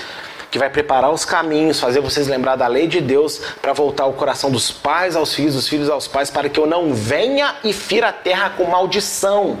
que 0.51 0.59
vai 0.59 0.69
preparar 0.69 1.09
os 1.09 1.23
caminhos, 1.23 1.79
fazer 1.79 2.01
vocês 2.01 2.27
lembrar 2.27 2.57
da 2.57 2.67
lei 2.67 2.85
de 2.85 2.99
Deus 2.99 3.39
para 3.61 3.71
voltar 3.71 4.05
o 4.05 4.13
coração 4.13 4.51
dos 4.51 4.69
pais 4.69 5.15
aos 5.15 5.33
filhos, 5.33 5.55
dos 5.55 5.65
filhos 5.65 5.89
aos 5.89 6.09
pais, 6.09 6.29
para 6.29 6.49
que 6.49 6.59
eu 6.59 6.67
não 6.67 6.93
venha 6.93 7.55
e 7.63 7.71
fira 7.71 8.09
a 8.09 8.13
terra 8.13 8.49
com 8.49 8.65
maldição. 8.65 9.59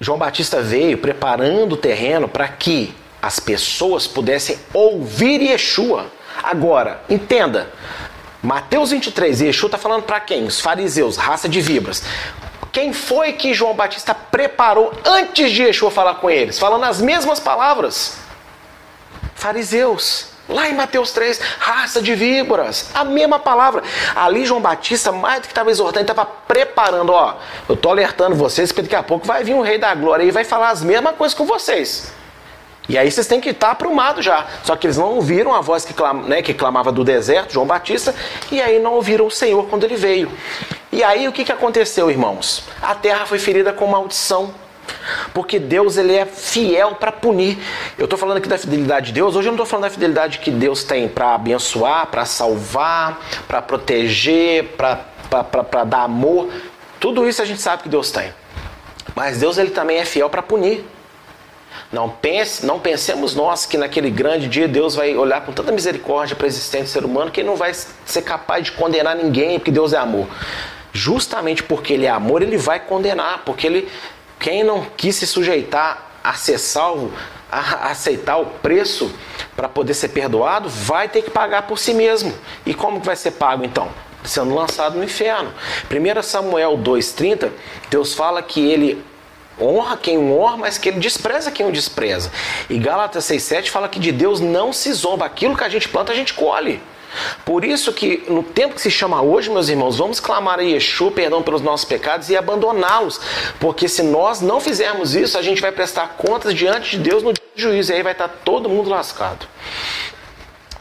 João 0.00 0.16
Batista 0.16 0.62
veio 0.62 0.96
preparando 0.96 1.74
o 1.74 1.76
terreno 1.76 2.26
para 2.26 2.48
que 2.48 2.94
as 3.20 3.38
pessoas 3.38 4.06
pudessem 4.06 4.58
ouvir 4.72 5.42
Yeshua. 5.42 6.06
Agora, 6.42 7.02
entenda, 7.10 7.70
Mateus 8.42 8.90
23, 8.90 9.42
Yeshua 9.42 9.66
está 9.66 9.78
falando 9.78 10.04
para 10.04 10.18
quem? 10.18 10.44
Os 10.44 10.60
fariseus, 10.60 11.16
raça 11.16 11.48
de 11.48 11.60
vibras. 11.60 12.02
Quem 12.72 12.92
foi 12.92 13.34
que 13.34 13.52
João 13.52 13.74
Batista 13.74 14.14
preparou 14.14 14.92
antes 15.04 15.50
de 15.50 15.62
Yeshua 15.62 15.90
falar 15.90 16.14
com 16.14 16.30
eles? 16.30 16.58
Falando 16.58 16.84
as 16.84 17.00
mesmas 17.00 17.38
palavras. 17.38 18.16
Fariseus. 19.34 20.28
Lá 20.48 20.68
em 20.68 20.74
Mateus 20.74 21.12
3, 21.12 21.38
raça 21.60 22.02
de 22.02 22.12
víboras, 22.16 22.90
a 22.92 23.04
mesma 23.04 23.38
palavra. 23.38 23.84
Ali 24.16 24.44
João 24.44 24.60
Batista, 24.60 25.12
mais 25.12 25.42
do 25.42 25.42
que 25.42 25.52
estava 25.52 25.70
exortando, 25.70 26.00
estava 26.00 26.24
preparando, 26.24 27.12
ó, 27.12 27.36
eu 27.68 27.76
estou 27.76 27.92
alertando 27.92 28.34
vocês, 28.34 28.72
porque 28.72 28.82
daqui 28.82 28.96
a 28.96 29.02
pouco 29.02 29.24
vai 29.26 29.44
vir 29.44 29.54
o 29.54 29.62
rei 29.62 29.78
da 29.78 29.94
glória 29.94 30.24
e 30.24 30.32
vai 30.32 30.42
falar 30.42 30.70
as 30.70 30.82
mesmas 30.82 31.14
coisas 31.14 31.38
com 31.38 31.44
vocês. 31.44 32.12
E 32.90 32.98
aí 32.98 33.08
vocês 33.08 33.28
têm 33.28 33.40
que 33.40 33.50
estar 33.50 33.70
aprumados 33.70 34.24
já. 34.24 34.44
Só 34.64 34.74
que 34.74 34.84
eles 34.84 34.96
não 34.96 35.14
ouviram 35.14 35.54
a 35.54 35.60
voz 35.60 35.84
que, 35.84 35.94
né, 36.26 36.42
que 36.42 36.52
clamava 36.52 36.90
do 36.90 37.04
deserto, 37.04 37.52
João 37.52 37.64
Batista, 37.64 38.12
e 38.50 38.60
aí 38.60 38.80
não 38.80 38.94
ouviram 38.94 39.28
o 39.28 39.30
Senhor 39.30 39.68
quando 39.68 39.84
ele 39.84 39.94
veio. 39.94 40.28
E 40.90 41.04
aí 41.04 41.28
o 41.28 41.32
que, 41.32 41.44
que 41.44 41.52
aconteceu, 41.52 42.10
irmãos? 42.10 42.64
A 42.82 42.92
terra 42.96 43.26
foi 43.26 43.38
ferida 43.38 43.72
com 43.72 43.86
maldição. 43.86 44.52
Porque 45.32 45.60
Deus 45.60 45.96
ele 45.96 46.16
é 46.16 46.26
fiel 46.26 46.96
para 46.96 47.12
punir. 47.12 47.56
Eu 47.96 48.06
estou 48.06 48.18
falando 48.18 48.38
aqui 48.38 48.48
da 48.48 48.58
fidelidade 48.58 49.06
de 49.06 49.12
Deus. 49.12 49.36
Hoje 49.36 49.46
eu 49.46 49.52
não 49.52 49.56
estou 49.56 49.66
falando 49.66 49.84
da 49.84 49.90
fidelidade 49.90 50.40
que 50.40 50.50
Deus 50.50 50.82
tem 50.82 51.08
para 51.08 51.36
abençoar, 51.36 52.08
para 52.08 52.24
salvar, 52.24 53.20
para 53.46 53.62
proteger, 53.62 54.64
para 54.76 55.84
dar 55.84 56.02
amor. 56.02 56.50
Tudo 56.98 57.28
isso 57.28 57.40
a 57.40 57.44
gente 57.44 57.60
sabe 57.60 57.84
que 57.84 57.88
Deus 57.88 58.10
tem. 58.10 58.34
Mas 59.14 59.38
Deus 59.38 59.58
ele 59.58 59.70
também 59.70 59.98
é 59.98 60.04
fiel 60.04 60.28
para 60.28 60.42
punir. 60.42 60.84
Não 61.92 62.08
pense, 62.08 62.64
não 62.64 62.78
pensemos 62.78 63.34
nós 63.34 63.66
que 63.66 63.76
naquele 63.76 64.10
grande 64.10 64.48
dia 64.48 64.68
Deus 64.68 64.94
vai 64.94 65.16
olhar 65.16 65.44
com 65.44 65.52
tanta 65.52 65.72
misericórdia 65.72 66.36
para 66.36 66.44
o 66.44 66.46
existente 66.46 66.88
ser 66.88 67.04
humano 67.04 67.32
que 67.32 67.40
ele 67.40 67.48
não 67.48 67.56
vai 67.56 67.72
ser 67.74 68.22
capaz 68.22 68.64
de 68.64 68.72
condenar 68.72 69.16
ninguém, 69.16 69.58
porque 69.58 69.72
Deus 69.72 69.92
é 69.92 69.96
amor. 69.96 70.28
Justamente 70.92 71.64
porque 71.64 71.94
ele 71.94 72.06
é 72.06 72.10
amor, 72.10 72.42
ele 72.42 72.56
vai 72.56 72.78
condenar, 72.78 73.42
porque 73.44 73.66
ele 73.66 73.88
quem 74.38 74.64
não 74.64 74.86
quis 74.96 75.16
se 75.16 75.26
sujeitar 75.26 76.10
a 76.22 76.34
ser 76.34 76.58
salvo, 76.58 77.12
a 77.50 77.90
aceitar 77.90 78.38
o 78.38 78.46
preço 78.46 79.12
para 79.56 79.68
poder 79.68 79.94
ser 79.94 80.08
perdoado, 80.08 80.68
vai 80.68 81.08
ter 81.08 81.22
que 81.22 81.30
pagar 81.30 81.66
por 81.66 81.78
si 81.78 81.92
mesmo. 81.92 82.32
E 82.64 82.72
como 82.72 83.00
que 83.00 83.06
vai 83.06 83.16
ser 83.16 83.32
pago 83.32 83.64
então? 83.64 83.88
Sendo 84.24 84.54
lançado 84.54 84.96
no 84.96 85.04
inferno. 85.04 85.52
1 85.90 86.22
Samuel 86.22 86.78
2,30, 86.78 87.50
Deus 87.90 88.14
fala 88.14 88.42
que 88.42 88.60
ele 88.60 89.04
honra 89.60 89.96
quem 89.96 90.18
o 90.18 90.38
honra, 90.38 90.56
mas 90.56 90.78
que 90.78 90.88
ele 90.88 90.98
despreza 90.98 91.50
quem 91.50 91.66
o 91.66 91.72
despreza. 91.72 92.30
E 92.68 92.78
Gálatas 92.78 93.24
6,7 93.24 93.68
fala 93.68 93.88
que 93.88 93.98
de 93.98 94.12
Deus 94.12 94.40
não 94.40 94.72
se 94.72 94.92
zomba. 94.92 95.26
Aquilo 95.26 95.56
que 95.56 95.64
a 95.64 95.68
gente 95.68 95.88
planta, 95.88 96.12
a 96.12 96.16
gente 96.16 96.34
colhe. 96.34 96.80
Por 97.44 97.64
isso 97.64 97.92
que 97.92 98.24
no 98.28 98.42
tempo 98.42 98.74
que 98.74 98.80
se 98.80 98.90
chama 98.90 99.20
hoje, 99.20 99.50
meus 99.50 99.68
irmãos, 99.68 99.96
vamos 99.96 100.20
clamar 100.20 100.58
a 100.58 100.62
Yeshua 100.62 101.10
perdão 101.10 101.42
pelos 101.42 101.60
nossos 101.60 101.84
pecados 101.84 102.30
e 102.30 102.36
abandoná-los. 102.36 103.20
Porque 103.58 103.88
se 103.88 104.02
nós 104.02 104.40
não 104.40 104.60
fizermos 104.60 105.14
isso, 105.14 105.36
a 105.36 105.42
gente 105.42 105.60
vai 105.60 105.72
prestar 105.72 106.14
contas 106.16 106.54
diante 106.54 106.96
de 106.96 106.98
Deus 106.98 107.22
no 107.22 107.32
juízo 107.56 107.92
e 107.92 107.96
aí 107.96 108.02
vai 108.02 108.12
estar 108.12 108.28
todo 108.28 108.68
mundo 108.68 108.90
lascado. 108.90 109.46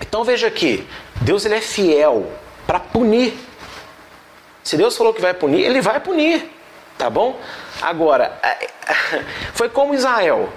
Então 0.02 0.24
veja 0.24 0.48
aqui, 0.48 0.88
Deus 1.22 1.46
ele 1.46 1.56
é 1.56 1.62
fiel 1.62 2.32
para 2.66 2.80
punir. 2.80 3.34
Se 4.64 4.78
Deus 4.78 4.96
falou 4.96 5.14
que 5.14 5.22
vai 5.22 5.34
punir, 5.34 5.62
ele 5.62 5.82
vai 5.82 6.00
punir. 6.00 6.50
Tá 6.98 7.10
bom? 7.10 7.40
Agora, 7.82 8.38
é, 8.44 8.68
foi 9.54 9.70
como 9.70 9.94
Israel. 9.94 10.50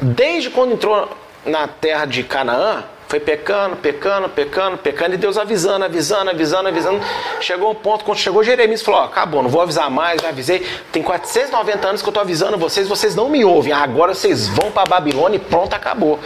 Desde 0.00 0.50
quando 0.50 0.72
entrou 0.72 1.08
na 1.44 1.68
terra 1.68 2.06
de 2.06 2.22
Canaã, 2.22 2.84
foi 3.06 3.20
pecando, 3.20 3.76
pecando, 3.76 4.28
pecando, 4.28 4.78
pecando, 4.78 5.14
e 5.14 5.16
Deus 5.16 5.36
avisando, 5.36 5.84
avisando, 5.84 6.30
avisando, 6.30 6.68
avisando. 6.68 7.00
Chegou 7.40 7.70
um 7.70 7.74
ponto, 7.74 8.04
quando 8.04 8.18
chegou 8.18 8.42
Jeremias, 8.42 8.82
falou: 8.82 9.02
acabou, 9.02 9.42
não 9.42 9.50
vou 9.50 9.60
avisar 9.60 9.90
mais, 9.90 10.20
já 10.20 10.30
avisei. 10.30 10.66
Tem 10.90 11.02
490 11.02 11.86
anos 11.86 12.02
que 12.02 12.08
eu 12.08 12.10
estou 12.10 12.22
avisando 12.22 12.58
vocês, 12.58 12.88
vocês 12.88 13.14
não 13.14 13.28
me 13.28 13.44
ouvem. 13.44 13.72
Agora 13.72 14.14
vocês 14.14 14.48
vão 14.48 14.72
para 14.72 14.84
Babilônia 14.84 15.36
e 15.36 15.38
pronto, 15.38 15.74
acabou. 15.74 16.18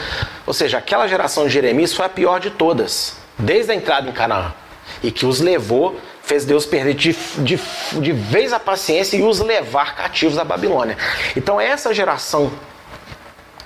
Ou 0.46 0.54
seja, 0.54 0.78
aquela 0.78 1.06
geração 1.06 1.44
de 1.44 1.50
Jeremias 1.50 1.92
foi 1.92 2.06
a 2.06 2.08
pior 2.08 2.40
de 2.40 2.50
todas, 2.50 3.16
desde 3.36 3.72
a 3.72 3.74
entrada 3.74 4.08
em 4.08 4.12
Canaã. 4.12 4.54
E 5.02 5.10
que 5.10 5.26
os 5.26 5.40
levou, 5.40 6.00
fez 6.28 6.44
Deus 6.44 6.66
perder 6.66 6.94
de, 6.94 7.16
de, 7.38 7.58
de 8.00 8.12
vez 8.12 8.52
a 8.52 8.60
paciência 8.60 9.16
e 9.16 9.22
os 9.22 9.40
levar 9.40 9.96
cativos 9.96 10.38
à 10.38 10.44
Babilônia. 10.44 10.96
Então, 11.34 11.58
essa 11.58 11.92
geração 11.94 12.52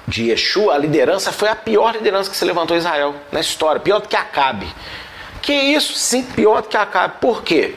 de 0.06 0.30
Yeshua, 0.30 0.74
a 0.74 0.78
liderança 0.78 1.32
foi 1.32 1.48
a 1.48 1.56
pior 1.56 1.92
liderança 1.92 2.30
que 2.30 2.36
se 2.36 2.44
levantou 2.44 2.76
em 2.76 2.78
Israel 2.78 3.16
na 3.32 3.40
história, 3.40 3.80
pior 3.80 4.00
do 4.00 4.08
que 4.08 4.14
Acabe. 4.14 4.72
Que 5.42 5.52
isso? 5.52 5.94
Sim, 5.94 6.22
pior 6.22 6.62
do 6.62 6.68
que 6.68 6.76
Acabe. 6.76 7.14
Por 7.20 7.42
quê? 7.42 7.74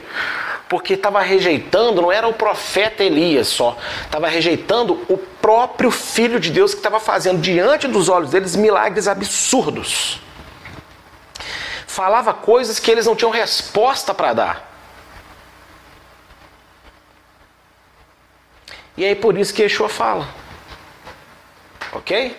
Porque 0.68 0.94
estava 0.94 1.20
rejeitando, 1.20 2.00
não 2.00 2.12
era 2.12 2.28
o 2.28 2.32
profeta 2.32 3.02
Elias 3.02 3.48
só, 3.48 3.76
estava 4.04 4.28
rejeitando 4.28 5.04
o 5.08 5.18
próprio 5.18 5.90
Filho 5.90 6.38
de 6.38 6.50
Deus 6.50 6.72
que 6.72 6.78
estava 6.78 7.00
fazendo 7.00 7.40
diante 7.40 7.88
dos 7.88 8.08
olhos 8.08 8.30
deles 8.30 8.54
milagres 8.54 9.08
absurdos. 9.08 10.20
Falava 11.88 12.32
coisas 12.32 12.78
que 12.78 12.88
eles 12.88 13.06
não 13.06 13.16
tinham 13.16 13.32
resposta 13.32 14.14
para 14.14 14.32
dar. 14.32 14.75
E 18.96 19.04
aí 19.04 19.14
por 19.14 19.36
isso 19.36 19.52
que 19.52 19.62
Yeshua 19.62 19.88
fala. 19.88 20.28
Ok? 21.92 22.36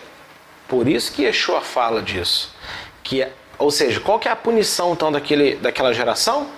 Por 0.66 0.88
isso 0.88 1.12
que 1.12 1.22
Yeshua 1.22 1.60
fala 1.60 2.02
disso. 2.02 2.54
Que, 3.02 3.22
é, 3.22 3.32
ou 3.58 3.70
seja, 3.70 4.00
qual 4.00 4.18
que 4.18 4.28
é 4.28 4.30
a 4.30 4.36
punição 4.36 4.92
então 4.92 5.10
daquele, 5.10 5.56
daquela 5.56 5.92
geração? 5.94 6.48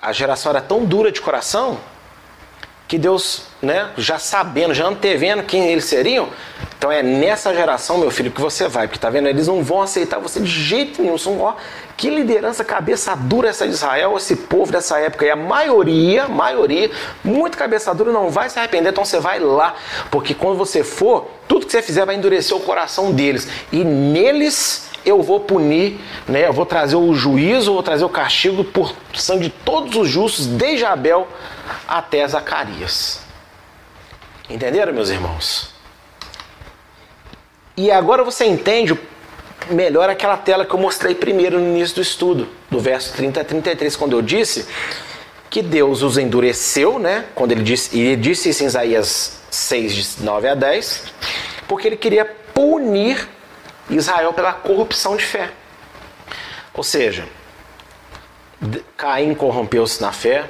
A 0.00 0.12
geração 0.12 0.50
era 0.50 0.60
tão 0.60 0.84
dura 0.84 1.12
de 1.12 1.20
coração 1.20 1.80
que 2.88 2.98
Deus, 2.98 3.44
né, 3.62 3.90
já 3.96 4.18
sabendo, 4.18 4.74
já 4.74 4.86
antevendo 4.86 5.42
quem 5.44 5.66
eles 5.68 5.86
seriam, 5.86 6.28
então 6.82 6.90
é 6.90 7.00
nessa 7.00 7.54
geração, 7.54 7.98
meu 7.98 8.10
filho, 8.10 8.28
que 8.28 8.40
você 8.40 8.66
vai, 8.66 8.88
porque 8.88 8.98
tá 8.98 9.08
vendo, 9.08 9.28
eles 9.28 9.46
não 9.46 9.62
vão 9.62 9.82
aceitar 9.82 10.18
você 10.18 10.40
de 10.40 10.50
jeito 10.50 11.00
nenhum. 11.00 11.16
São, 11.16 11.40
ó, 11.40 11.54
que 11.96 12.10
liderança 12.10 12.64
cabeça 12.64 13.14
dura 13.14 13.50
essa 13.50 13.68
de 13.68 13.72
Israel, 13.72 14.16
esse 14.16 14.34
povo 14.34 14.72
dessa 14.72 14.98
época. 14.98 15.24
E 15.24 15.30
a 15.30 15.36
maioria, 15.36 16.26
maioria, 16.26 16.90
muito 17.22 17.56
cabeça 17.56 17.94
dura 17.94 18.10
não 18.10 18.30
vai 18.30 18.50
se 18.50 18.58
arrepender, 18.58 18.88
então 18.90 19.04
você 19.04 19.20
vai 19.20 19.38
lá, 19.38 19.76
porque 20.10 20.34
quando 20.34 20.58
você 20.58 20.82
for, 20.82 21.28
tudo 21.46 21.66
que 21.66 21.70
você 21.70 21.80
fizer 21.80 22.04
vai 22.04 22.16
endurecer 22.16 22.56
o 22.56 22.58
coração 22.58 23.12
deles. 23.12 23.46
E 23.70 23.84
neles 23.84 24.90
eu 25.06 25.22
vou 25.22 25.38
punir, 25.38 26.00
né? 26.26 26.48
Eu 26.48 26.52
vou 26.52 26.66
trazer 26.66 26.96
o 26.96 27.14
juízo, 27.14 27.74
vou 27.74 27.82
trazer 27.84 28.02
o 28.02 28.08
castigo 28.08 28.64
por 28.64 28.92
sangue 29.14 29.44
de 29.44 29.50
todos 29.50 29.94
os 29.94 30.08
justos, 30.08 30.48
desde 30.48 30.84
Abel 30.84 31.28
até 31.86 32.26
Zacarias. 32.26 33.20
Entenderam, 34.50 34.92
meus 34.92 35.10
irmãos? 35.10 35.71
E 37.76 37.90
agora 37.90 38.22
você 38.22 38.44
entende 38.44 38.98
melhor 39.70 40.10
aquela 40.10 40.36
tela 40.36 40.64
que 40.64 40.74
eu 40.74 40.78
mostrei 40.78 41.14
primeiro 41.14 41.58
no 41.58 41.66
início 41.76 41.96
do 41.96 42.02
estudo, 42.02 42.48
do 42.70 42.78
verso 42.80 43.12
30 43.14 43.40
a 43.40 43.44
33, 43.44 43.96
quando 43.96 44.16
eu 44.16 44.22
disse 44.22 44.66
que 45.48 45.62
Deus 45.62 46.02
os 46.02 46.18
endureceu, 46.18 46.98
né? 46.98 47.26
Quando 47.34 47.52
ele 47.52 47.62
disse, 47.62 47.98
ele 47.98 48.16
disse 48.16 48.48
isso 48.48 48.62
em 48.62 48.66
Isaías 48.66 49.40
6, 49.50 49.94
de 49.94 50.22
9 50.24 50.48
a 50.48 50.54
10, 50.54 51.04
porque 51.68 51.86
ele 51.86 51.96
queria 51.96 52.24
punir 52.24 53.28
Israel 53.90 54.32
pela 54.32 54.52
corrupção 54.52 55.16
de 55.16 55.24
fé. 55.24 55.50
Ou 56.74 56.82
seja, 56.82 57.26
Caim 58.96 59.34
corrompeu-se 59.34 60.00
na 60.00 60.12
fé, 60.12 60.44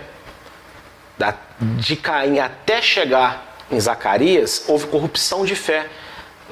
de 1.60 1.96
Caim 1.96 2.38
até 2.38 2.80
chegar 2.80 3.56
em 3.70 3.80
Zacarias, 3.80 4.64
houve 4.68 4.86
corrupção 4.86 5.44
de 5.44 5.56
fé. 5.56 5.88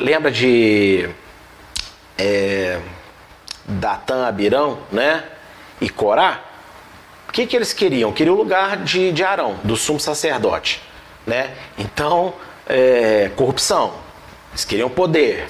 Lembra 0.01 0.31
de 0.31 1.11
é, 2.17 2.81
Datã, 3.67 4.27
Abirão, 4.27 4.79
né? 4.91 5.23
E 5.79 5.91
Corá? 5.91 6.41
O 7.29 7.33
que, 7.33 7.47
que 7.47 7.55
eles 7.55 7.75
queriam? 7.75 8.11
Queriam 8.11 8.35
o 8.35 8.39
lugar 8.39 8.79
de, 8.79 9.13
de 9.13 9.23
Arão, 9.23 9.61
do 9.63 9.77
sumo 9.77 10.01
sacerdote, 10.01 10.81
né? 11.27 11.51
Então, 11.77 12.33
é, 12.67 13.31
corrupção. 13.37 13.93
Eles 14.53 14.65
queriam 14.65 14.89
poder. 14.89 15.47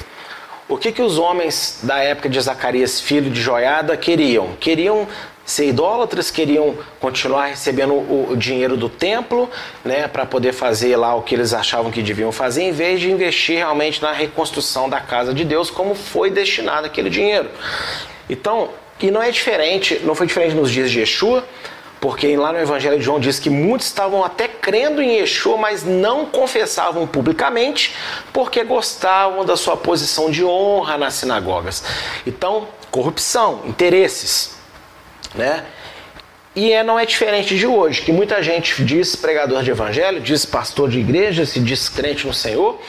O 0.69 0.77
que, 0.77 0.91
que 0.91 1.01
os 1.01 1.17
homens 1.17 1.79
da 1.85 1.99
época 1.99 2.29
de 2.29 2.41
Zacarias, 2.41 3.01
filho 3.01 3.31
de 3.31 3.41
Joiada, 3.41 3.97
queriam? 3.97 4.57
Queriam 4.59 5.07
ser 5.51 5.67
idólatras, 5.67 6.31
queriam 6.31 6.77
continuar 7.01 7.47
recebendo 7.47 7.95
o, 7.95 8.37
dinheiro 8.37 8.77
do 8.77 8.89
templo, 8.89 9.51
né, 9.85 10.07
para 10.07 10.25
poder 10.25 10.53
fazer 10.53 10.97
lá 10.97 11.15
o 11.15 11.23
que 11.23 11.35
eles 11.35 11.53
achavam 11.53 11.91
que 11.91 12.03
deviam 12.03 12.31
fazer, 12.31 12.63
em 12.63 12.73
vez 12.73 13.01
de 13.01 13.11
investir 13.11 13.57
realmente 13.57 14.01
na 14.01 14.13
reconstrução 14.13 14.89
da 14.89 15.01
casa 15.01 15.35
de 15.35 15.45
Deus, 15.45 15.71
como 15.71 15.95
foi 15.95 16.31
destinado 16.31 16.87
aquele 16.87 17.11
dinheiro. 17.11 17.51
Então, 18.29 18.71
e 19.01 19.11
não 19.11 19.23
é 19.23 19.31
diferente, 19.31 20.01
não 20.05 20.15
foi 20.15 20.27
diferente 20.27 20.55
nos 20.55 20.71
dias 20.71 20.91
de 20.91 21.01
Yeshua, 21.01 21.45
porque 22.01 22.35
lá 22.37 22.53
no 22.53 22.59
Evangelho 22.59 22.97
de 22.99 23.05
João 23.05 23.19
diz 23.19 23.39
que 23.39 23.51
muitos 23.51 23.89
estavam 23.89 24.25
até 24.25 24.47
crendo 24.47 25.03
em 25.03 25.17
Yeshua, 25.17 25.57
mas 25.57 25.85
não 25.85 26.27
confessavam 26.27 27.07
publicamente, 27.07 27.95
porque 28.33 28.63
gostavam 28.63 29.45
da 29.45 29.57
sua 29.57 29.77
posição 29.77 30.31
de 30.31 30.45
honra 30.45 30.97
nas 30.97 31.15
sinagogas. 31.15 31.83
Então, 32.27 32.69
corrupção, 32.91 33.63
interesses, 33.67 34.60
né? 35.35 35.65
E 36.55 36.73
é, 36.73 36.83
não 36.83 36.99
é 36.99 37.07
diferente 37.07 37.57
de 37.57 37.65
hoje, 37.65 38.03
que 38.03 38.11
muita 38.11 38.43
gente 38.43 38.85
diz 38.85 39.15
pregador 39.15 39.63
de 39.63 39.71
evangelho, 39.71 40.21
diz 40.21 40.45
pastor 40.45 40.91
de 40.91 40.99
igreja, 40.99 41.47
se 41.47 41.61
diz 41.61 41.89
crente 41.89 42.27
no 42.27 42.35
Senhor, 42.35 42.81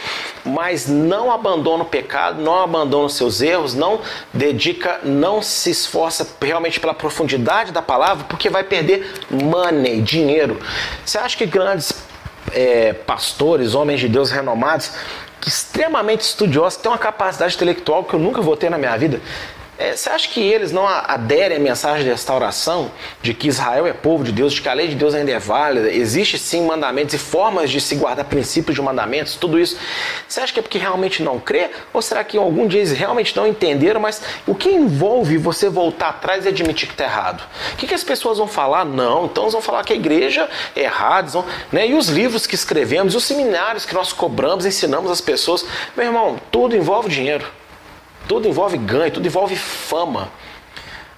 mas 0.43 0.87
não 0.87 1.31
abandona 1.31 1.83
o 1.83 1.85
pecado, 1.85 2.41
não 2.41 2.63
abandona 2.63 3.05
os 3.05 3.13
seus 3.13 3.39
erros, 3.39 3.75
não 3.75 4.01
dedica, 4.33 4.99
não 5.03 5.43
se 5.43 5.69
esforça 5.69 6.27
realmente 6.41 6.79
pela 6.79 6.95
profundidade 6.95 7.71
da 7.71 7.83
palavra, 7.83 8.25
porque 8.27 8.49
vai 8.49 8.63
perder 8.63 9.13
money, 9.29 10.01
dinheiro. 10.01 10.59
Você 11.05 11.19
acha 11.19 11.37
que 11.37 11.45
grandes 11.45 11.93
é, 12.51 12.93
pastores, 12.93 13.75
homens 13.75 13.99
de 13.99 14.09
Deus 14.09 14.31
renomados, 14.31 14.91
extremamente 15.45 16.21
estudiosos, 16.21 16.77
têm 16.79 16.91
uma 16.91 16.97
capacidade 16.97 17.53
intelectual 17.53 18.03
que 18.03 18.15
eu 18.15 18.19
nunca 18.19 18.41
vou 18.41 18.57
ter 18.57 18.71
na 18.71 18.79
minha 18.79 18.97
vida, 18.97 19.21
você 19.95 20.09
acha 20.09 20.29
que 20.29 20.39
eles 20.39 20.71
não 20.71 20.87
aderem 20.87 21.57
à 21.57 21.59
mensagem 21.59 22.03
de 22.03 22.09
restauração, 22.09 22.91
de 23.21 23.33
que 23.33 23.47
Israel 23.47 23.87
é 23.87 23.93
povo 23.93 24.23
de 24.23 24.31
Deus, 24.31 24.53
de 24.53 24.61
que 24.61 24.69
a 24.69 24.73
lei 24.73 24.87
de 24.87 24.95
Deus 24.95 25.13
ainda 25.15 25.31
é 25.31 25.39
válida, 25.39 25.91
existe 25.91 26.37
sim 26.37 26.65
mandamentos 26.65 27.15
e 27.15 27.17
formas 27.17 27.69
de 27.69 27.81
se 27.81 27.95
guardar 27.95 28.25
princípios 28.25 28.75
de 28.75 28.81
mandamentos, 28.81 29.35
tudo 29.35 29.59
isso? 29.59 29.77
Você 30.27 30.39
acha 30.39 30.53
que 30.53 30.59
é 30.59 30.61
porque 30.61 30.77
realmente 30.77 31.23
não 31.23 31.39
crê? 31.39 31.71
Ou 31.93 32.01
será 32.01 32.23
que 32.23 32.37
algum 32.37 32.67
dia 32.67 32.79
eles 32.79 32.91
realmente 32.91 33.35
não 33.35 33.47
entenderam? 33.47 33.99
Mas 33.99 34.21
o 34.45 34.53
que 34.53 34.69
envolve 34.69 35.37
você 35.37 35.69
voltar 35.69 36.09
atrás 36.09 36.45
e 36.45 36.49
admitir 36.49 36.87
que 36.87 36.93
está 36.93 37.05
errado? 37.05 37.43
O 37.73 37.77
que, 37.77 37.87
que, 37.87 37.93
as 37.93 38.03
pessoas 38.03 38.37
vão 38.37 38.47
falar? 38.47 38.85
Não, 38.85 39.25
então 39.25 39.45
eles 39.45 39.53
vão 39.53 39.61
falar 39.61 39.83
que 39.83 39.93
a 39.93 39.95
igreja 39.95 40.49
é 40.75 40.81
errada, 40.81 41.29
vão, 41.29 41.45
né? 41.71 41.87
e 41.87 41.93
os 41.93 42.07
livros 42.07 42.45
que 42.45 42.55
escrevemos, 42.55 43.15
os 43.15 43.23
seminários 43.23 43.85
que 43.85 43.93
nós 43.93 44.13
cobramos, 44.13 44.65
ensinamos 44.65 45.09
as 45.11 45.21
pessoas. 45.21 45.65
Meu 45.95 46.05
irmão, 46.05 46.39
tudo 46.51 46.75
envolve 46.75 47.09
dinheiro. 47.09 47.60
Tudo 48.31 48.47
envolve 48.47 48.77
ganho, 48.77 49.11
tudo 49.11 49.27
envolve 49.27 49.57
fama. 49.57 50.31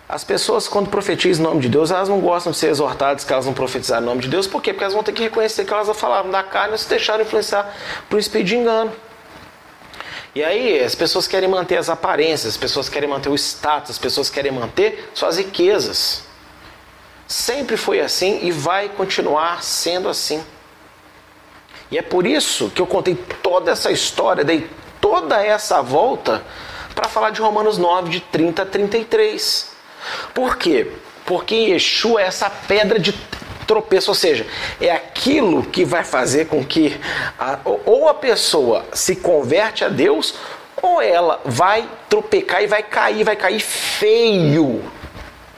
As 0.10 0.24
pessoas, 0.24 0.68
quando 0.68 0.90
profetizam 0.90 1.46
em 1.46 1.48
nome 1.48 1.62
de 1.62 1.70
Deus, 1.70 1.92
elas 1.92 2.10
não 2.10 2.20
gostam 2.20 2.52
de 2.52 2.58
ser 2.58 2.70
exortadas 2.70 3.24
que 3.24 3.32
elas 3.32 3.46
não 3.46 3.54
profetizarem 3.54 4.04
em 4.04 4.08
nome 4.08 4.22
de 4.24 4.30
Deus. 4.30 4.48
Por 4.48 4.64
quê? 4.64 4.74
Porque 4.74 4.84
elas 4.84 4.96
vão 4.96 5.04
ter 5.04 5.12
que 5.12 5.22
reconhecer 5.22 5.64
que 5.64 5.72
elas 5.72 5.96
falaram 5.96 6.32
da 6.32 6.42
carne 6.42 6.74
e 6.74 6.78
se 6.80 6.90
deixaram 6.90 7.22
influenciar 7.22 7.72
por 8.10 8.16
um 8.16 8.20
espírito 8.20 8.48
de 8.48 8.56
engano. 8.56 8.92
E 10.34 10.44
aí 10.44 10.84
as 10.84 10.96
pessoas 10.96 11.28
querem 11.28 11.48
manter 11.48 11.78
as 11.78 11.88
aparências, 11.88 12.54
as 12.54 12.58
pessoas 12.58 12.90
querem 12.90 13.08
manter 13.08 13.30
o 13.30 13.36
status, 13.36 13.92
as 13.92 14.00
pessoas 14.00 14.32
querem 14.32 14.52
manter 14.52 15.12
suas 15.14 15.38
riquezas. 15.38 16.24
Sempre 17.28 17.78
foi 17.78 18.02
assim 18.02 18.40
e 18.42 18.52
vai 18.52 18.90
continuar 18.90 19.62
sendo 19.62 20.10
assim. 20.10 20.44
E 21.92 21.98
é 22.00 22.02
por 22.02 22.26
isso 22.26 22.72
que 22.72 22.82
eu 22.82 22.88
contei 22.88 23.14
toda 23.44 23.70
essa 23.70 23.92
história, 23.92 24.44
dei 24.44 24.68
toda 25.00 25.46
essa 25.46 25.80
volta 25.80 26.42
para 26.94 27.08
falar 27.08 27.32
de 27.32 27.42
Romanos 27.42 27.78
9, 27.78 28.10
de 28.10 28.20
30 28.20 28.62
a 28.62 28.66
33. 28.66 29.72
Por 30.34 30.58
quê? 30.58 30.92
Porque 31.26 31.56
Yeshua 31.56 32.22
é 32.22 32.26
essa 32.26 32.50
pedra 32.50 33.00
de 33.00 33.14
tropeço, 33.66 34.12
ou 34.12 34.16
seja, 34.16 34.46
é 34.80 34.92
aquilo 34.92 35.64
que 35.64 35.86
vai 35.86 36.04
fazer 36.04 36.48
com 36.48 36.64
que 36.64 37.00
a, 37.40 37.60
ou 37.86 38.10
a 38.10 38.14
pessoa 38.14 38.86
se 38.94 39.16
converte 39.16 39.86
a 39.86 39.90
Deus, 39.90 40.36
ou 40.82 41.02
ela 41.02 41.40
vai 41.46 41.90
tropecar 42.10 42.62
e 42.62 42.68
vai 42.68 42.84
cair, 42.84 43.24
vai 43.24 43.36
cair 43.36 43.60
feio. 43.60 44.84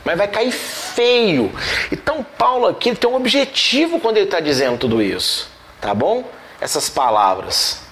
mas 0.04 0.18
vai 0.18 0.28
cair 0.28 0.52
feio. 0.52 1.52
Então 1.92 2.24
Paulo 2.38 2.68
aqui 2.68 2.94
tem 2.96 3.10
um 3.10 3.16
objetivo 3.16 4.00
quando 4.00 4.18
ele 4.18 4.26
está 4.26 4.40
dizendo 4.40 4.78
tudo 4.78 5.02
isso, 5.02 5.50
tá 5.82 5.94
bom? 5.94 6.24
Essas 6.62 6.90
palavras. 6.90 7.85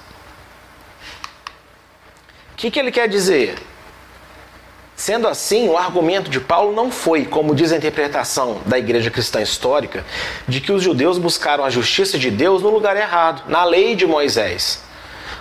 O 2.54 2.56
que, 2.56 2.72
que 2.72 2.80
ele 2.80 2.92
quer 2.92 3.10
dizer? 3.10 3.56
Sendo 4.96 5.28
assim, 5.28 5.68
o 5.68 5.76
argumento 5.76 6.30
de 6.30 6.40
Paulo 6.40 6.72
não 6.72 6.92
foi, 6.92 7.26
como 7.26 7.56
diz 7.56 7.74
a 7.74 7.78
interpretação 7.78 8.62
da 8.66 8.78
igreja 8.78 9.10
cristã 9.10 9.42
histórica, 9.42 10.06
de 10.48 10.62
que 10.62 10.72
os 10.72 10.84
judeus 10.84 11.18
buscaram 11.18 11.66
a 11.66 11.70
justiça 11.70 12.18
de 12.18 12.30
Deus 12.30 12.62
no 12.62 12.70
lugar 12.70 12.96
errado, 12.96 13.44
na 13.50 13.64
lei 13.64 13.96
de 13.96 14.06
Moisés. 14.06 14.84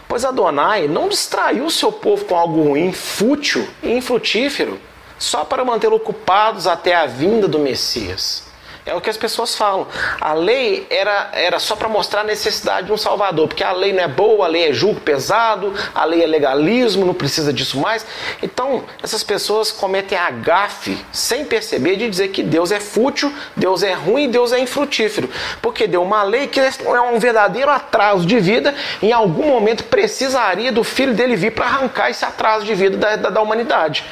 Pois 0.09 0.25
Adonai 0.25 0.89
não 0.89 1.09
distraiu 1.09 1.69
seu 1.71 1.93
povo 1.93 2.25
com 2.25 2.35
algo 2.35 2.63
ruim, 2.63 2.93
fútil 2.93 3.69
e 3.83 3.93
infrutífero, 3.93 4.81
só 5.19 5.45
para 5.45 5.65
mantê-lo 5.65 5.97
ocupados 5.97 6.67
até 6.67 6.95
a 6.95 7.07
vinda 7.07 7.47
do 7.47 7.59
Messias. 7.59 8.52
É 8.85 8.95
o 8.95 9.01
que 9.01 9.09
as 9.09 9.17
pessoas 9.17 9.55
falam. 9.55 9.87
A 10.21 10.35
lei 10.35 10.87
era, 10.91 11.31
era 11.33 11.59
só 11.61 11.77
para 11.77 11.89
mostrar 11.89 12.23
a 12.23 12.25
necessidade 12.25 12.89
de 12.89 12.93
um 12.93 12.97
Salvador, 12.97 13.47
porque 13.47 13.63
a 13.63 13.71
lei 13.71 13.93
não 13.93 14.03
é 14.03 14.09
boa, 14.09 14.47
a 14.47 14.49
lei 14.49 14.71
é 14.71 14.73
julgo 14.73 15.01
pesado, 15.01 15.73
a 15.95 16.05
lei 16.05 16.25
é 16.25 16.27
legalismo, 16.27 17.07
não 17.07 17.15
precisa 17.15 17.53
disso 17.53 17.79
mais. 17.79 18.05
Então, 18.43 18.85
essas 19.01 19.23
pessoas 19.23 19.71
cometem 19.71 20.19
a 20.19 20.31
gafe, 20.31 20.99
sem 21.13 21.45
perceber, 21.45 21.95
de 21.95 22.11
dizer 22.11 22.29
que 22.29 22.43
Deus 22.43 22.73
é 22.73 22.81
fútil, 22.81 23.33
Deus 23.57 23.85
é 23.85 23.93
ruim, 23.93 24.29
Deus 24.29 24.53
é 24.53 24.59
infrutífero. 24.59 25.31
Porque 25.61 25.87
deu 25.87 26.03
uma 26.03 26.25
lei 26.25 26.49
que 26.49 26.59
é 26.59 27.01
um 27.13 27.21
verdadeiro 27.21 27.71
atraso 27.71 28.27
de 28.27 28.41
vida, 28.41 28.75
em 29.01 29.13
algum 29.13 29.47
momento 29.47 29.85
precisaria 29.85 30.73
do 30.73 30.83
filho 30.83 31.15
dele 31.15 31.37
vir 31.37 31.53
para 31.53 31.67
arrancar 31.67 32.11
esse 32.11 32.25
atraso 32.25 32.67
de 32.67 32.75
vida 32.75 32.97
da, 32.97 33.15
da, 33.15 33.31
da 33.31 33.41
humanidade 33.41 34.05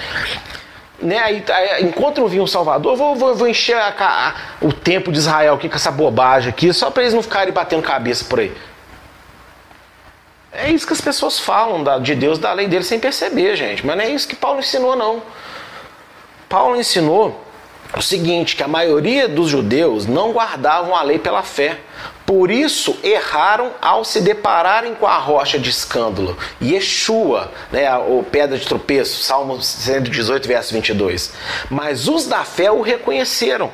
né, 1.03 1.19
aí, 1.19 1.45
aí, 1.49 1.85
enquanto 1.85 2.21
não 2.21 2.29
vir 2.29 2.41
um 2.41 2.47
Salvador, 2.47 2.97
vou, 2.97 3.15
vou, 3.15 3.35
vou 3.35 3.49
encher 3.49 3.77
a, 3.77 3.95
a, 3.99 4.35
o 4.61 4.73
tempo 4.73 5.11
de 5.11 5.19
Israel 5.19 5.55
aqui 5.55 5.69
com 5.69 5.77
essa 5.77 5.91
bobagem 5.91 6.51
aqui, 6.51 6.73
só 6.73 6.91
para 6.91 7.03
eles 7.03 7.15
não 7.15 7.23
ficarem 7.23 7.53
batendo 7.53 7.83
cabeça 7.83 8.25
por 8.25 8.41
aí. 8.41 8.53
É 10.53 10.71
isso 10.71 10.87
que 10.87 10.93
as 10.93 11.01
pessoas 11.01 11.39
falam 11.39 11.83
da, 11.83 11.99
de 11.99 12.15
Deus, 12.15 12.39
da 12.39 12.53
lei 12.53 12.67
dele, 12.67 12.85
sem 12.85 12.99
perceber, 12.99 13.55
gente. 13.57 13.87
Mas 13.87 13.97
não 13.97 14.05
é 14.05 14.11
isso 14.11 14.27
que 14.27 14.35
Paulo 14.35 14.59
ensinou, 14.59 14.97
não. 14.97 15.23
Paulo 16.49 16.77
ensinou 16.77 17.45
o 17.97 18.03
seguinte: 18.03 18.57
que 18.57 18.63
a 18.63 18.69
maioria 18.69 19.29
dos 19.29 19.49
judeus 19.49 20.07
não 20.07 20.33
guardavam 20.33 20.95
a 20.95 21.03
lei 21.03 21.19
pela 21.19 21.43
fé. 21.43 21.79
Por 22.31 22.49
isso 22.49 22.97
erraram 23.03 23.73
ao 23.83 24.05
se 24.05 24.21
depararem 24.21 24.95
com 24.95 25.05
a 25.05 25.19
rocha 25.19 25.59
de 25.59 25.69
escândalo, 25.69 26.39
Yeshua, 26.63 27.51
né, 27.73 27.93
o 27.97 28.23
pedra 28.23 28.57
de 28.57 28.65
tropeço, 28.65 29.21
Salmo 29.21 29.61
118, 29.61 30.47
verso 30.47 30.73
22. 30.73 31.33
Mas 31.69 32.07
os 32.07 32.29
da 32.29 32.45
fé 32.45 32.71
o 32.71 32.83
reconheceram. 32.83 33.73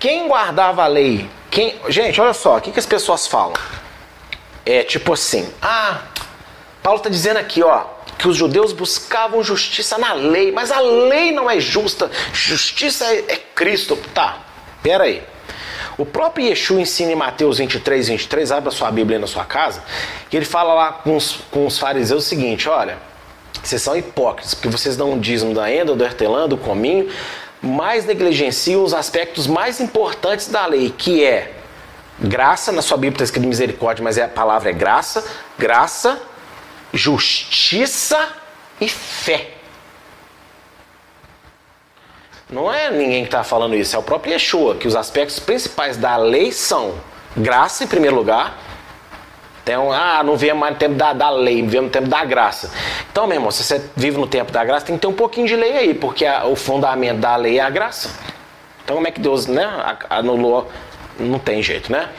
Quem 0.00 0.26
guardava 0.26 0.82
a 0.82 0.88
lei? 0.88 1.30
Quem... 1.52 1.80
Gente, 1.88 2.20
olha 2.20 2.34
só, 2.34 2.56
o 2.56 2.60
que, 2.60 2.72
que 2.72 2.80
as 2.80 2.86
pessoas 2.86 3.28
falam? 3.28 3.54
É 4.66 4.82
tipo 4.82 5.12
assim: 5.12 5.48
ah, 5.62 6.00
Paulo 6.82 6.96
está 6.96 7.08
dizendo 7.08 7.36
aqui, 7.36 7.62
ó, 7.62 7.84
que 8.18 8.26
os 8.26 8.36
judeus 8.36 8.72
buscavam 8.72 9.40
justiça 9.40 9.96
na 9.98 10.14
lei, 10.14 10.50
mas 10.50 10.72
a 10.72 10.80
lei 10.80 11.30
não 11.30 11.48
é 11.48 11.60
justa, 11.60 12.10
justiça 12.32 13.04
é, 13.04 13.18
é 13.28 13.36
Cristo. 13.54 13.96
Tá, 14.12 14.38
peraí. 14.82 15.30
O 16.02 16.04
próprio 16.04 16.48
Yeshua 16.48 16.80
ensina 16.80 17.12
em 17.12 17.14
Mateus 17.14 17.58
23, 17.58 18.08
23, 18.08 18.50
abra 18.50 18.72
sua 18.72 18.90
Bíblia 18.90 19.18
aí 19.18 19.20
na 19.20 19.28
sua 19.28 19.44
casa, 19.44 19.84
que 20.28 20.36
ele 20.36 20.44
fala 20.44 20.74
lá 20.74 20.92
com 20.94 21.16
os, 21.16 21.36
com 21.48 21.64
os 21.64 21.78
fariseus 21.78 22.24
o 22.24 22.28
seguinte: 22.28 22.68
olha, 22.68 22.98
vocês 23.62 23.80
são 23.80 23.96
hipócritas, 23.96 24.52
porque 24.52 24.68
vocês 24.68 24.96
dão 24.96 25.12
um 25.12 25.20
dízimo 25.20 25.54
da 25.54 25.72
enda, 25.72 25.94
do 25.94 26.02
hortelã, 26.02 26.48
do 26.48 26.56
cominho, 26.56 27.08
mas 27.62 28.04
negligenciam 28.04 28.82
os 28.82 28.92
aspectos 28.92 29.46
mais 29.46 29.80
importantes 29.80 30.48
da 30.48 30.66
lei, 30.66 30.90
que 30.90 31.22
é 31.22 31.52
graça, 32.18 32.72
na 32.72 32.82
sua 32.82 32.96
Bíblia 32.96 33.12
está 33.12 33.24
escrito 33.24 33.46
misericórdia, 33.46 34.02
mas 34.02 34.18
é, 34.18 34.24
a 34.24 34.28
palavra 34.28 34.70
é 34.70 34.72
graça, 34.72 35.24
graça, 35.56 36.20
justiça 36.92 38.28
e 38.80 38.88
fé. 38.88 39.51
Não 42.52 42.70
é 42.70 42.90
ninguém 42.90 43.22
que 43.22 43.28
está 43.28 43.42
falando 43.42 43.74
isso, 43.74 43.96
é 43.96 43.98
o 43.98 44.02
próprio 44.02 44.34
Yeshua, 44.34 44.74
que 44.74 44.86
os 44.86 44.94
aspectos 44.94 45.38
principais 45.40 45.96
da 45.96 46.18
lei 46.18 46.52
são 46.52 46.96
graça 47.34 47.82
em 47.82 47.86
primeiro 47.86 48.14
lugar. 48.14 48.58
Então, 49.62 49.90
ah, 49.90 50.22
não 50.22 50.36
vivemos 50.36 50.60
mais 50.60 50.74
no 50.74 50.78
tempo 50.78 50.94
da, 50.94 51.14
da 51.14 51.30
lei, 51.30 51.62
vivemos 51.62 51.86
no 51.86 51.90
tempo 51.90 52.08
da 52.08 52.22
graça. 52.26 52.70
Então, 53.10 53.26
meu 53.26 53.36
irmão, 53.36 53.50
se 53.50 53.64
você 53.64 53.82
vive 53.96 54.18
no 54.18 54.26
tempo 54.26 54.52
da 54.52 54.62
graça, 54.66 54.84
tem 54.84 54.96
que 54.96 55.00
ter 55.00 55.06
um 55.06 55.14
pouquinho 55.14 55.46
de 55.46 55.56
lei 55.56 55.78
aí, 55.78 55.94
porque 55.94 56.26
a, 56.26 56.44
o 56.44 56.54
fundamento 56.54 57.20
da 57.20 57.36
lei 57.36 57.58
é 57.58 57.62
a 57.62 57.70
graça. 57.70 58.10
Então, 58.84 58.96
como 58.96 59.08
é 59.08 59.10
que 59.10 59.20
Deus 59.20 59.46
né, 59.46 59.96
anulou? 60.10 60.70
Não 61.18 61.38
tem 61.38 61.62
jeito, 61.62 61.90
né? 61.90 62.10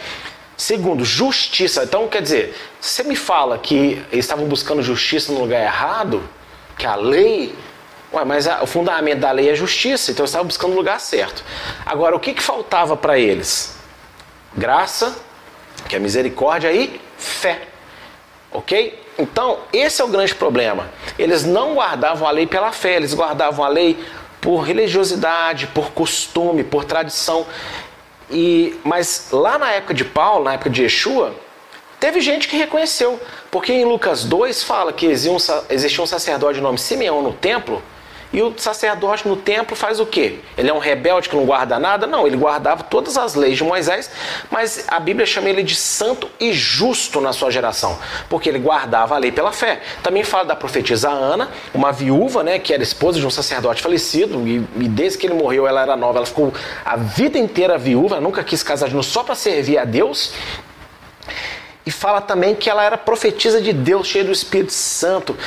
Segundo, 0.57 1.05
justiça. 1.05 1.83
Então, 1.83 2.07
quer 2.07 2.23
dizer, 2.23 2.55
você 2.81 3.03
me 3.03 3.15
fala 3.15 3.59
que 3.59 4.03
eles 4.11 4.25
estavam 4.25 4.45
buscando 4.45 4.81
justiça 4.81 5.31
no 5.31 5.41
lugar 5.41 5.61
errado, 5.61 6.23
que 6.75 6.87
a 6.87 6.95
lei 6.95 7.53
Ué, 8.13 8.23
mas 8.23 8.47
a, 8.47 8.61
o 8.61 8.67
fundamento 8.67 9.19
da 9.19 9.31
lei 9.31 9.49
é 9.49 9.55
justiça, 9.55 10.11
então 10.11 10.23
eu 10.23 10.27
estava 10.27 10.43
buscando 10.43 10.73
o 10.73 10.75
lugar 10.75 10.99
certo. 10.99 11.43
Agora, 11.83 12.15
o 12.15 12.19
que, 12.19 12.33
que 12.33 12.43
faltava 12.43 12.95
para 12.95 13.17
eles? 13.17 13.75
Graça, 14.55 15.15
que 15.89 15.95
é 15.95 15.99
misericórdia 15.99 16.71
e 16.71 17.01
fé. 17.17 17.61
Ok? 18.51 19.01
Então, 19.17 19.59
esse 19.71 19.99
é 19.99 20.05
o 20.05 20.07
grande 20.07 20.35
problema. 20.35 20.89
Eles 21.17 21.43
não 21.43 21.73
guardavam 21.73 22.27
a 22.27 22.31
lei 22.31 22.45
pela 22.45 22.71
fé, 22.71 22.97
eles 22.97 23.15
guardavam 23.15 23.65
a 23.65 23.67
lei 23.67 23.97
por 24.39 24.59
religiosidade, 24.59 25.67
por 25.67 25.91
costume, 25.91 26.63
por 26.63 26.85
tradição. 26.85 27.47
E, 28.29 28.79
mas 28.83 29.29
lá 29.31 29.57
na 29.57 29.71
época 29.71 29.93
de 29.93 30.05
Paulo, 30.05 30.45
na 30.45 30.53
época 30.53 30.69
de 30.69 30.83
Yeshua, 30.83 31.33
teve 31.99 32.21
gente 32.21 32.47
que 32.47 32.57
reconheceu. 32.57 33.19
Porque 33.49 33.73
em 33.73 33.85
Lucas 33.85 34.23
2 34.23 34.61
fala 34.63 34.93
que 34.93 35.07
existia 35.07 36.03
um 36.03 36.07
sacerdote 36.07 36.55
de 36.55 36.61
nome 36.61 36.77
Simeão 36.77 37.23
no 37.23 37.33
templo 37.33 37.81
e 38.33 38.41
o 38.41 38.51
sacerdote 38.57 39.27
no 39.27 39.35
templo 39.35 39.75
faz 39.75 39.99
o 39.99 40.05
quê? 40.07 40.39
Ele 40.57 40.67
é 40.67 40.73
um 40.73 40.79
rebelde 40.79 41.29
que 41.29 41.35
não 41.35 41.45
guarda 41.45 41.77
nada? 41.77 42.07
Não, 42.07 42.25
ele 42.25 42.35
guardava 42.35 42.83
todas 42.83 43.15
as 43.15 43.35
leis 43.35 43.57
de 43.57 43.63
Moisés, 43.63 44.09
mas 44.49 44.85
a 44.87 44.99
Bíblia 44.99 45.25
chama 45.25 45.49
ele 45.49 45.61
de 45.61 45.75
santo 45.75 46.27
e 46.39 46.51
justo 46.51 47.21
na 47.21 47.31
sua 47.31 47.51
geração, 47.51 47.99
porque 48.27 48.49
ele 48.49 48.57
guardava 48.57 49.13
a 49.13 49.19
lei 49.19 49.31
pela 49.31 49.51
fé. 49.51 49.81
Também 50.01 50.23
fala 50.23 50.45
da 50.45 50.55
profetisa 50.55 51.09
Ana, 51.09 51.49
uma 51.73 51.91
viúva, 51.91 52.43
né, 52.43 52.57
que 52.57 52.73
era 52.73 52.81
esposa 52.81 53.19
de 53.19 53.27
um 53.27 53.29
sacerdote 53.29 53.83
falecido, 53.83 54.47
e, 54.47 54.65
e 54.77 54.87
desde 54.87 55.19
que 55.19 55.27
ele 55.27 55.35
morreu 55.35 55.67
ela 55.67 55.83
era 55.83 55.95
nova, 55.95 56.17
ela 56.17 56.25
ficou 56.25 56.51
a 56.83 56.97
vida 56.97 57.37
inteira 57.37 57.77
viúva, 57.77 58.19
nunca 58.19 58.43
quis 58.43 58.63
casar 58.63 58.89
de 58.89 58.95
novo 58.95 59.07
só 59.07 59.23
para 59.23 59.35
servir 59.35 59.77
a 59.77 59.85
Deus. 59.85 60.33
E 61.85 61.91
fala 61.91 62.21
também 62.21 62.55
que 62.55 62.69
ela 62.69 62.81
era 62.83 62.97
profetisa 62.97 63.61
de 63.61 63.73
Deus, 63.73 64.07
cheia 64.07 64.23
do 64.23 64.31
Espírito 64.31 64.71
Santo. 64.71 65.37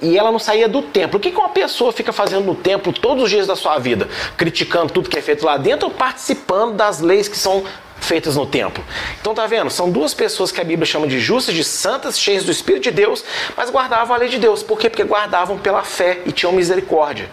E 0.00 0.16
ela 0.16 0.30
não 0.30 0.38
saía 0.38 0.68
do 0.68 0.80
templo. 0.80 1.18
O 1.18 1.20
que 1.20 1.30
uma 1.30 1.48
pessoa 1.48 1.92
fica 1.92 2.12
fazendo 2.12 2.44
no 2.44 2.54
templo 2.54 2.92
todos 2.92 3.24
os 3.24 3.30
dias 3.30 3.46
da 3.46 3.56
sua 3.56 3.78
vida? 3.78 4.08
Criticando 4.36 4.92
tudo 4.92 5.10
que 5.10 5.18
é 5.18 5.22
feito 5.22 5.44
lá 5.44 5.56
dentro 5.56 5.88
ou 5.88 5.94
participando 5.94 6.74
das 6.74 7.00
leis 7.00 7.26
que 7.26 7.36
são 7.36 7.64
feitas 7.98 8.36
no 8.36 8.46
templo. 8.46 8.84
Então 9.20 9.34
tá 9.34 9.46
vendo? 9.46 9.68
São 9.70 9.90
duas 9.90 10.14
pessoas 10.14 10.52
que 10.52 10.60
a 10.60 10.64
Bíblia 10.64 10.86
chama 10.86 11.08
de 11.08 11.18
justas, 11.18 11.52
de 11.52 11.64
santas, 11.64 12.16
cheias 12.16 12.44
do 12.44 12.52
Espírito 12.52 12.84
de 12.84 12.90
Deus, 12.92 13.24
mas 13.56 13.68
guardavam 13.68 14.14
a 14.14 14.18
lei 14.18 14.28
de 14.28 14.38
Deus. 14.38 14.62
Por 14.62 14.78
quê? 14.78 14.88
Porque 14.88 15.02
guardavam 15.02 15.58
pela 15.58 15.82
fé 15.82 16.20
e 16.24 16.30
tinham 16.30 16.52
misericórdia. 16.52 17.28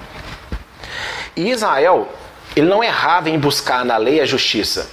E 1.36 1.52
Israel, 1.52 2.10
ele 2.56 2.68
não 2.68 2.84
errava 2.84 3.30
em 3.30 3.38
buscar 3.38 3.86
na 3.86 3.98
lei 3.98 4.20
a 4.22 4.26
justiça. 4.26 4.90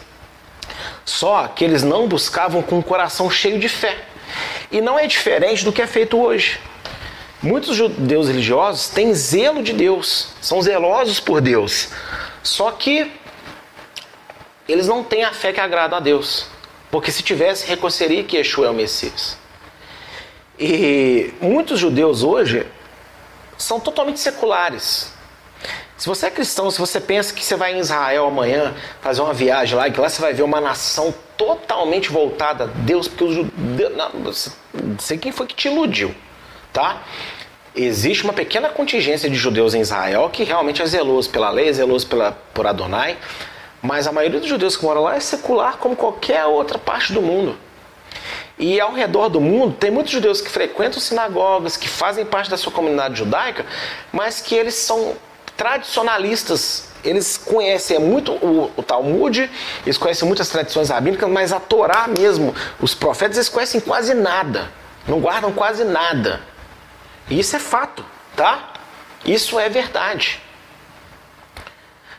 Só 1.05 1.49
que 1.49 1.65
eles 1.65 1.83
não 1.83 2.07
buscavam 2.07 2.63
com 2.63 2.79
o 2.79 2.83
coração 2.83 3.31
cheio 3.31 3.59
de 3.59 3.69
fé. 3.69 3.97
E 4.71 4.81
não 4.81 4.99
é 4.99 5.07
diferente 5.07 5.65
do 5.65 5.73
que 5.73 5.83
é 5.83 5.87
feito 5.87 6.21
hoje. 6.21 6.61
Muitos 7.43 7.75
judeus 7.75 8.29
religiosos 8.29 8.89
têm 8.89 9.15
zelo 9.15 9.63
de 9.63 9.73
Deus, 9.73 10.29
são 10.41 10.61
zelosos 10.61 11.19
por 11.19 11.41
Deus. 11.41 11.89
Só 12.43 12.71
que 12.71 13.11
eles 14.69 14.87
não 14.87 15.03
têm 15.03 15.25
a 15.25 15.33
fé 15.33 15.53
que 15.53 15.61
agrada 15.61 15.97
a 15.97 16.01
Deus. 16.01 16.47
Porque 16.91 17.11
se 17.11 17.23
tivesse, 17.23 17.67
reconheceria 17.67 18.25
que 18.25 18.37
Yeshua 18.37 18.67
é 18.67 18.71
o 18.71 18.75
Messias. 18.75 19.39
E 20.59 21.33
muitos 21.41 21.81
judeus 21.81 22.23
hoje 22.23 22.67
são 23.57 23.81
totalmente 23.81 24.21
seculares. 24.21 25.13
Se 26.01 26.09
você 26.09 26.29
é 26.29 26.31
cristão, 26.31 26.71
se 26.71 26.79
você 26.79 26.99
pensa 26.99 27.35
que 27.35 27.45
você 27.45 27.57
vai 27.57 27.75
em 27.75 27.79
Israel 27.79 28.27
amanhã 28.27 28.75
fazer 29.03 29.21
uma 29.21 29.35
viagem 29.35 29.77
lá, 29.77 29.91
que 29.91 30.01
lá 30.01 30.09
você 30.09 30.19
vai 30.19 30.33
ver 30.33 30.43
uma 30.43 30.59
nação 30.59 31.13
totalmente 31.37 32.09
voltada 32.09 32.65
a 32.65 32.67
Deus, 32.69 33.07
porque 33.07 33.25
os 33.25 33.35
judeus. 33.35 34.57
Não 34.73 34.99
sei 34.99 35.19
quem 35.19 35.31
foi 35.31 35.47
que 35.47 35.55
te 35.55 35.69
iludiu, 35.69 36.15
tá? 36.73 37.03
Existe 37.77 38.25
uma 38.25 38.33
pequena 38.33 38.71
contingência 38.71 39.29
de 39.29 39.37
judeus 39.37 39.75
em 39.75 39.83
Israel 39.83 40.31
que 40.31 40.43
realmente 40.43 40.81
é 40.81 40.87
zeloso 40.87 41.29
pela 41.29 41.51
lei, 41.51 41.69
é 41.69 41.73
zeloso 41.75 42.07
pela, 42.07 42.33
por 42.55 42.67
Adonai, 42.67 43.19
mas 43.83 44.07
a 44.07 44.13
maioria 44.13 44.41
dos 44.41 44.49
judeus 44.49 44.79
que 44.79 44.85
moram 44.87 45.03
lá 45.03 45.17
é 45.17 45.21
secular 45.21 45.77
como 45.77 45.95
qualquer 45.95 46.47
outra 46.47 46.79
parte 46.79 47.13
do 47.13 47.21
mundo. 47.21 47.59
E 48.59 48.81
ao 48.81 48.95
redor 48.95 49.29
do 49.29 49.39
mundo 49.39 49.77
tem 49.79 49.91
muitos 49.91 50.15
judeus 50.15 50.41
que 50.41 50.49
frequentam 50.49 50.99
sinagogas, 50.99 51.77
que 51.77 51.91
fazem 51.91 52.25
parte 52.25 52.49
da 52.49 52.57
sua 52.57 52.73
comunidade 52.73 53.19
judaica, 53.19 53.67
mas 54.11 54.41
que 54.41 54.55
eles 54.55 54.77
são 54.77 55.15
tradicionalistas 55.61 56.89
eles 57.05 57.37
conhecem 57.37 57.99
muito 57.99 58.33
o, 58.33 58.73
o 58.75 58.83
Talmud, 58.83 59.51
eles 59.85 59.99
conhecem 59.99 60.27
muitas 60.27 60.49
tradições 60.49 60.89
rabínicas, 60.89 61.29
mas 61.29 61.53
a 61.53 61.61
Torá 61.61 62.09
mesmo, 62.09 62.55
os 62.81 62.95
profetas, 62.95 63.37
eles 63.37 63.49
conhecem 63.51 63.79
quase 63.79 64.15
nada. 64.15 64.71
Não 65.07 65.21
guardam 65.21 65.53
quase 65.53 65.85
nada. 65.85 66.41
E 67.29 67.39
isso 67.39 67.57
é 67.57 67.59
fato, 67.59 68.03
tá? 68.35 68.73
Isso 69.23 69.59
é 69.59 69.69
verdade. 69.69 70.41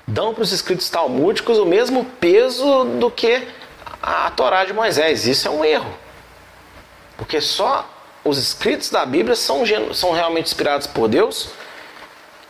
Dão 0.05 0.35
para 0.35 0.43
os 0.43 0.51
escritos 0.51 0.87
talmúdicos 0.91 1.57
o 1.57 1.65
mesmo 1.65 2.05
peso 2.19 2.85
do 2.99 3.09
que 3.09 3.47
a 4.03 4.29
Torá 4.31 4.65
de 4.65 4.73
Moisés. 4.73 5.25
Isso 5.25 5.47
é 5.47 5.51
um 5.51 5.65
erro. 5.65 5.91
Porque 7.17 7.41
só 7.41 7.89
os 8.23 8.37
escritos 8.37 8.91
da 8.91 9.03
Bíblia 9.03 9.35
são, 9.35 9.63
são 9.95 10.11
realmente 10.11 10.45
inspirados 10.45 10.85
por 10.85 11.07
Deus 11.07 11.49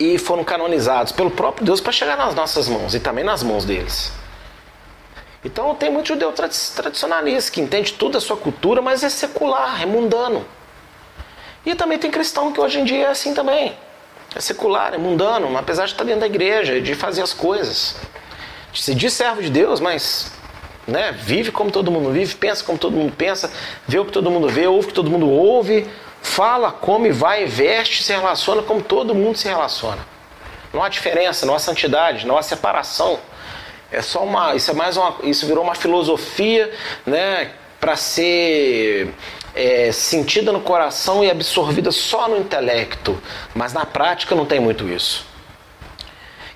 e 0.01 0.17
foram 0.17 0.43
canonizados 0.43 1.11
pelo 1.11 1.29
próprio 1.29 1.63
Deus 1.63 1.79
para 1.79 1.91
chegar 1.91 2.17
nas 2.17 2.33
nossas 2.33 2.67
mãos 2.67 2.95
e 2.95 2.99
também 2.99 3.23
nas 3.23 3.43
mãos 3.43 3.65
deles. 3.65 4.11
Então 5.45 5.75
tem 5.75 5.91
muito 5.91 6.07
judeu 6.07 6.31
tradicionalista 6.31 7.51
que 7.51 7.61
entende 7.61 7.93
tudo 7.93 8.17
a 8.17 8.21
sua 8.21 8.35
cultura, 8.35 8.81
mas 8.81 9.03
é 9.03 9.09
secular, 9.09 9.79
é 9.79 9.85
mundano. 9.85 10.43
E 11.63 11.75
também 11.75 11.99
tem 11.99 12.09
cristão 12.09 12.51
que 12.51 12.59
hoje 12.59 12.79
em 12.79 12.83
dia 12.83 13.07
é 13.07 13.11
assim 13.11 13.35
também. 13.35 13.77
É 14.35 14.39
secular, 14.39 14.95
é 14.95 14.97
mundano, 14.97 15.55
apesar 15.55 15.85
de 15.85 15.91
estar 15.91 16.03
dentro 16.03 16.21
da 16.21 16.25
igreja, 16.25 16.81
de 16.81 16.95
fazer 16.95 17.21
as 17.21 17.33
coisas. 17.33 17.95
Se 18.73 18.95
diz 18.95 19.13
servo 19.13 19.41
de 19.41 19.51
Deus, 19.51 19.79
mas 19.79 20.31
né, 20.87 21.11
vive 21.11 21.51
como 21.51 21.69
todo 21.69 21.91
mundo 21.91 22.11
vive, 22.11 22.33
pensa 22.35 22.63
como 22.63 22.79
todo 22.79 22.95
mundo 22.95 23.13
pensa, 23.15 23.51
vê 23.87 23.99
o 23.99 24.05
que 24.05 24.11
todo 24.11 24.31
mundo 24.31 24.49
vê, 24.49 24.65
ouve 24.65 24.85
o 24.85 24.87
que 24.87 24.95
todo 24.95 25.11
mundo 25.11 25.29
ouve, 25.29 25.87
fala, 26.21 26.71
come, 26.71 27.11
vai, 27.11 27.45
veste, 27.45 28.03
se 28.03 28.13
relaciona 28.13 28.61
como 28.61 28.81
todo 28.81 29.13
mundo 29.15 29.37
se 29.37 29.47
relaciona. 29.47 30.05
Não 30.73 30.81
há 30.81 30.89
diferença, 30.89 31.45
não 31.45 31.55
há 31.55 31.59
santidade, 31.59 32.25
não 32.25 32.37
há 32.37 32.41
separação. 32.41 33.19
É 33.91 34.01
só 34.01 34.23
uma, 34.23 34.55
isso 34.55 34.71
é 34.71 34.73
mais 34.73 34.95
uma, 34.95 35.15
isso 35.23 35.45
virou 35.45 35.63
uma 35.63 35.75
filosofia, 35.75 36.71
né, 37.05 37.51
para 37.79 37.95
ser 37.95 39.13
é, 39.53 39.91
sentida 39.91 40.51
no 40.51 40.61
coração 40.61 41.23
e 41.23 41.29
absorvida 41.29 41.91
só 41.91 42.29
no 42.29 42.37
intelecto, 42.37 43.21
mas 43.53 43.73
na 43.73 43.85
prática 43.85 44.35
não 44.35 44.45
tem 44.45 44.59
muito 44.59 44.87
isso. 44.87 45.25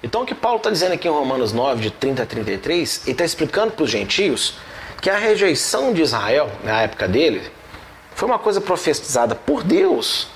Então 0.01 0.21
o 0.21 0.25
que 0.25 0.35
Paulo 0.35 0.57
está 0.57 0.69
dizendo 0.69 0.93
aqui 0.93 1.07
em 1.07 1.11
Romanos 1.11 1.51
9, 1.51 1.81
de 1.81 1.91
30 1.91 2.23
a 2.23 2.25
33, 2.25 3.01
ele 3.03 3.11
está 3.11 3.25
explicando 3.25 3.71
para 3.71 3.83
os 3.83 3.89
gentios 3.89 4.53
que 5.01 5.09
a 5.09 5.17
rejeição 5.17 5.91
de 5.91 6.01
Israel, 6.01 6.51
na 6.63 6.81
época 6.83 7.07
dele, 7.07 7.41
foi 8.15 8.27
uma 8.27 8.39
coisa 8.39 8.59
profetizada 8.59 9.35
por 9.35 9.61
Deus 9.61 10.27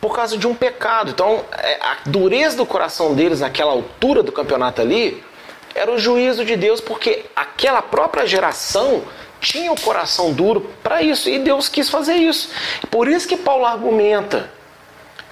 por 0.00 0.14
causa 0.14 0.36
de 0.36 0.46
um 0.46 0.54
pecado. 0.54 1.10
Então 1.10 1.44
é, 1.50 1.78
a 1.80 1.96
dureza 2.06 2.56
do 2.58 2.66
coração 2.66 3.14
deles 3.14 3.40
naquela 3.40 3.72
altura 3.72 4.22
do 4.22 4.30
campeonato 4.30 4.80
ali 4.80 5.24
era 5.74 5.90
o 5.90 5.98
juízo 5.98 6.44
de 6.44 6.56
Deus, 6.56 6.80
porque 6.80 7.24
aquela 7.34 7.82
própria 7.82 8.26
geração 8.26 9.02
tinha 9.40 9.72
o 9.72 9.80
coração 9.80 10.32
duro 10.32 10.70
para 10.82 11.02
isso 11.02 11.28
e 11.28 11.38
Deus 11.38 11.68
quis 11.68 11.88
fazer 11.88 12.14
isso. 12.14 12.50
Por 12.90 13.08
isso 13.08 13.26
que 13.26 13.36
Paulo 13.36 13.64
argumenta, 13.64 14.50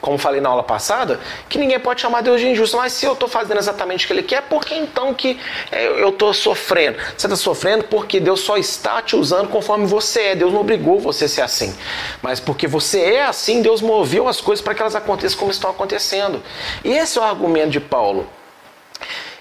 como 0.05 0.19
falei 0.19 0.39
na 0.39 0.51
aula 0.51 0.63
passada, 0.63 1.19
que 1.49 1.57
ninguém 1.57 1.81
pode 1.81 2.03
chamar 2.03 2.21
Deus 2.21 2.39
de 2.39 2.47
injusto. 2.47 2.77
Mas 2.77 2.93
se 2.93 3.07
eu 3.07 3.15
estou 3.15 3.27
fazendo 3.27 3.57
exatamente 3.57 4.05
o 4.05 4.07
que 4.07 4.13
Ele 4.13 4.23
quer, 4.23 4.43
por 4.43 4.63
que 4.63 4.75
então 4.75 5.15
que 5.15 5.41
é, 5.73 5.87
eu 5.87 6.11
estou 6.11 6.35
sofrendo? 6.35 6.99
Você 7.17 7.27
está 7.27 7.37
sofrendo 7.37 7.85
porque 7.85 8.21
Deus 8.21 8.41
só 8.41 8.59
está 8.59 9.01
te 9.01 9.17
usando 9.17 9.49
conforme 9.49 9.87
você 9.87 10.21
é. 10.21 10.37
Deus 10.37 10.53
não 10.53 10.61
obrigou 10.61 11.01
você 11.01 11.25
a 11.25 11.29
ser 11.29 11.41
assim. 11.41 11.75
Mas 12.21 12.39
porque 12.39 12.69
você 12.69 13.01
é 13.01 13.25
assim, 13.25 13.63
Deus 13.63 13.81
moveu 13.81 14.29
as 14.29 14.43
coisas 14.43 14.63
para 14.63 14.75
que 14.75 14.83
elas 14.83 14.95
aconteçam 14.95 15.39
como 15.39 15.51
estão 15.51 15.71
acontecendo. 15.71 16.43
E 16.85 16.93
esse 16.93 17.17
é 17.17 17.23
o 17.23 17.25
argumento 17.25 17.71
de 17.71 17.81
Paulo. 17.81 18.29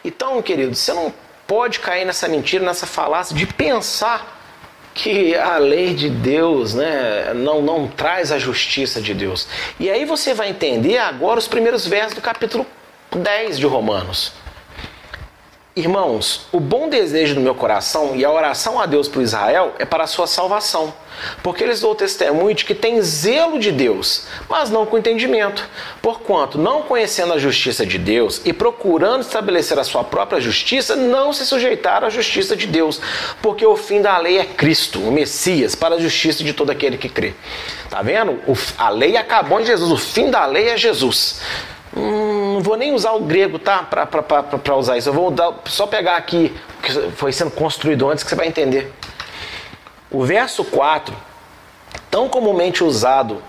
Então, 0.01 0.41
querido, 0.41 0.73
você 0.73 0.93
não 0.93 1.13
pode 1.45 1.81
cair 1.81 2.05
nessa 2.05 2.29
mentira, 2.29 2.63
nessa 2.63 2.85
falácia 2.85 3.35
de 3.35 3.45
pensar 3.45 4.42
que 4.93 5.35
a 5.35 5.57
lei 5.57 5.93
de 5.93 6.09
Deus 6.09 6.73
né, 6.73 7.33
não, 7.33 7.61
não 7.61 7.87
traz 7.87 8.31
a 8.31 8.37
justiça 8.37 9.01
de 9.01 9.13
Deus. 9.13 9.47
E 9.79 9.89
aí 9.89 10.05
você 10.05 10.33
vai 10.33 10.49
entender 10.49 10.97
agora 10.97 11.39
os 11.39 11.47
primeiros 11.47 11.87
versos 11.87 12.13
do 12.13 12.21
capítulo 12.21 12.65
10 13.15 13.59
de 13.59 13.65
Romanos. 13.65 14.33
Irmãos, 15.75 16.45
o 16.51 16.59
bom 16.59 16.87
desejo 16.87 17.33
do 17.33 17.41
meu 17.41 17.55
coração 17.55 18.15
e 18.15 18.23
a 18.23 18.29
oração 18.29 18.79
a 18.79 18.85
Deus 18.85 19.07
por 19.07 19.23
Israel 19.23 19.73
é 19.79 19.85
para 19.85 20.03
a 20.03 20.07
sua 20.07 20.27
salvação, 20.27 20.93
porque 21.41 21.63
eles 21.63 21.81
dão 21.81 21.95
testemunho 21.95 22.53
de 22.53 22.63
que 22.63 22.75
tem 22.75 23.01
zelo 23.01 23.57
de 23.57 23.71
Deus, 23.71 24.27
mas 24.47 24.69
não 24.69 24.85
com 24.85 24.99
entendimento. 24.99 25.67
Porquanto, 25.99 26.59
não 26.59 26.83
conhecendo 26.83 27.33
a 27.33 27.39
justiça 27.39 27.87
de 27.87 27.97
Deus 27.97 28.39
e 28.45 28.53
procurando 28.53 29.21
estabelecer 29.21 29.79
a 29.79 29.83
sua 29.83 30.03
própria 30.03 30.39
justiça, 30.39 30.95
não 30.95 31.33
se 31.33 31.43
sujeitaram 31.43 32.05
à 32.05 32.09
justiça 32.11 32.55
de 32.55 32.67
Deus, 32.67 33.01
porque 33.41 33.65
o 33.65 33.75
fim 33.75 33.99
da 33.99 34.15
lei 34.19 34.37
é 34.37 34.45
Cristo, 34.45 34.99
o 34.99 35.11
Messias, 35.11 35.73
para 35.73 35.95
a 35.95 35.99
justiça 35.99 36.43
de 36.43 36.53
todo 36.53 36.69
aquele 36.69 36.99
que 36.99 37.09
crê. 37.09 37.33
Tá 37.89 38.03
vendo? 38.03 38.39
a 38.77 38.89
lei 38.89 39.17
acabou 39.17 39.59
em 39.59 39.65
Jesus, 39.65 39.91
o 39.91 39.97
fim 39.97 40.29
da 40.29 40.45
lei 40.45 40.69
é 40.69 40.77
Jesus. 40.77 41.41
Hum, 41.95 42.55
não 42.55 42.61
vou 42.61 42.75
nem 42.75 42.93
usar 42.93 43.11
o 43.11 43.21
grego, 43.21 43.59
tá? 43.59 43.83
Para 43.83 44.75
usar 44.75 44.97
isso. 44.97 45.09
Eu 45.09 45.13
vou 45.13 45.31
dar, 45.31 45.53
só 45.65 45.85
pegar 45.87 46.17
aqui 46.17 46.55
o 46.79 46.81
que 46.81 47.11
foi 47.11 47.31
sendo 47.31 47.51
construído 47.51 48.09
antes 48.09 48.23
que 48.23 48.29
você 48.29 48.35
vai 48.35 48.47
entender. 48.47 48.91
O 50.09 50.23
verso 50.23 50.63
4, 50.63 51.15
tão 52.09 52.29
comumente 52.29 52.83
usado 52.83 53.41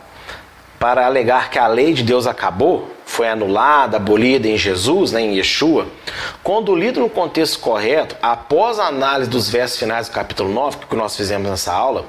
para 0.79 1.07
alegar 1.07 1.51
que 1.51 1.59
a 1.59 1.67
lei 1.67 1.93
de 1.93 2.03
Deus 2.03 2.27
acabou, 2.27 2.94
foi 3.15 3.29
anulada, 3.29 3.97
abolida 3.97 4.49
em 4.49 4.59
Jesus, 4.59 5.13
né, 5.13 5.23
em 5.23 5.37
Yeshua, 5.37 5.87
quando 6.43 6.75
lido 6.75 6.99
no 6.99 7.09
contexto 7.09 7.61
correto, 7.61 8.17
após 8.21 8.81
a 8.81 8.89
análise 8.89 9.31
dos 9.31 9.49
versos 9.49 9.79
finais 9.79 10.09
do 10.09 10.13
capítulo 10.13 10.53
9, 10.53 10.79
que 10.91 10.97
nós 10.97 11.17
fizemos 11.17 11.49
nessa 11.49 11.73
aula, 11.73 12.07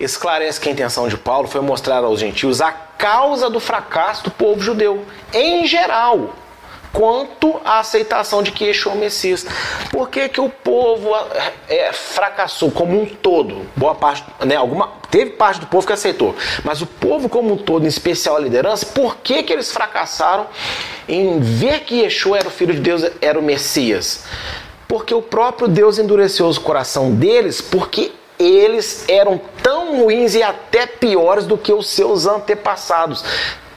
esclarece 0.00 0.60
que 0.60 0.68
a 0.68 0.72
intenção 0.72 1.06
de 1.06 1.16
Paulo 1.16 1.46
foi 1.46 1.60
mostrar 1.60 2.02
aos 2.02 2.18
gentios 2.18 2.60
a 2.60 2.72
causa 2.72 3.48
do 3.48 3.60
fracasso 3.60 4.24
do 4.24 4.30
povo 4.32 4.60
judeu, 4.60 5.06
em 5.32 5.64
geral 5.66 6.34
quanto 6.92 7.60
à 7.64 7.80
aceitação 7.80 8.42
de 8.42 8.50
que 8.52 8.64
Yeshua 8.64 8.92
é 8.92 8.94
o 8.94 8.98
Messias. 8.98 9.46
Por 9.90 10.08
que, 10.08 10.28
que 10.28 10.40
o 10.40 10.48
povo 10.48 11.10
é, 11.68 11.92
fracassou 11.92 12.70
como 12.70 13.00
um 13.00 13.06
todo? 13.06 13.66
Boa 13.76 13.94
parte, 13.94 14.24
né, 14.44 14.56
alguma, 14.56 14.92
teve 15.10 15.32
parte 15.32 15.60
do 15.60 15.66
povo 15.66 15.86
que 15.86 15.92
aceitou, 15.92 16.34
mas 16.64 16.80
o 16.80 16.86
povo 16.86 17.28
como 17.28 17.52
um 17.52 17.56
todo, 17.56 17.84
em 17.84 17.88
especial 17.88 18.36
a 18.36 18.40
liderança, 18.40 18.86
por 18.86 19.16
que, 19.16 19.42
que 19.42 19.52
eles 19.52 19.72
fracassaram 19.72 20.46
em 21.08 21.40
ver 21.40 21.80
que 21.80 22.02
Yeshua 22.02 22.38
era 22.38 22.48
o 22.48 22.50
Filho 22.50 22.74
de 22.74 22.80
Deus, 22.80 23.04
era 23.20 23.38
o 23.38 23.42
Messias? 23.42 24.24
Porque 24.86 25.14
o 25.14 25.22
próprio 25.22 25.68
Deus 25.68 25.98
endureceu 25.98 26.48
o 26.48 26.60
coração 26.60 27.12
deles, 27.12 27.60
porque 27.60 28.10
eles 28.38 29.04
eram 29.08 29.40
tão 29.62 30.00
ruins 30.00 30.34
e 30.34 30.42
até 30.42 30.86
piores 30.86 31.46
do 31.46 31.58
que 31.58 31.72
os 31.72 31.90
seus 31.90 32.26
antepassados 32.26 33.22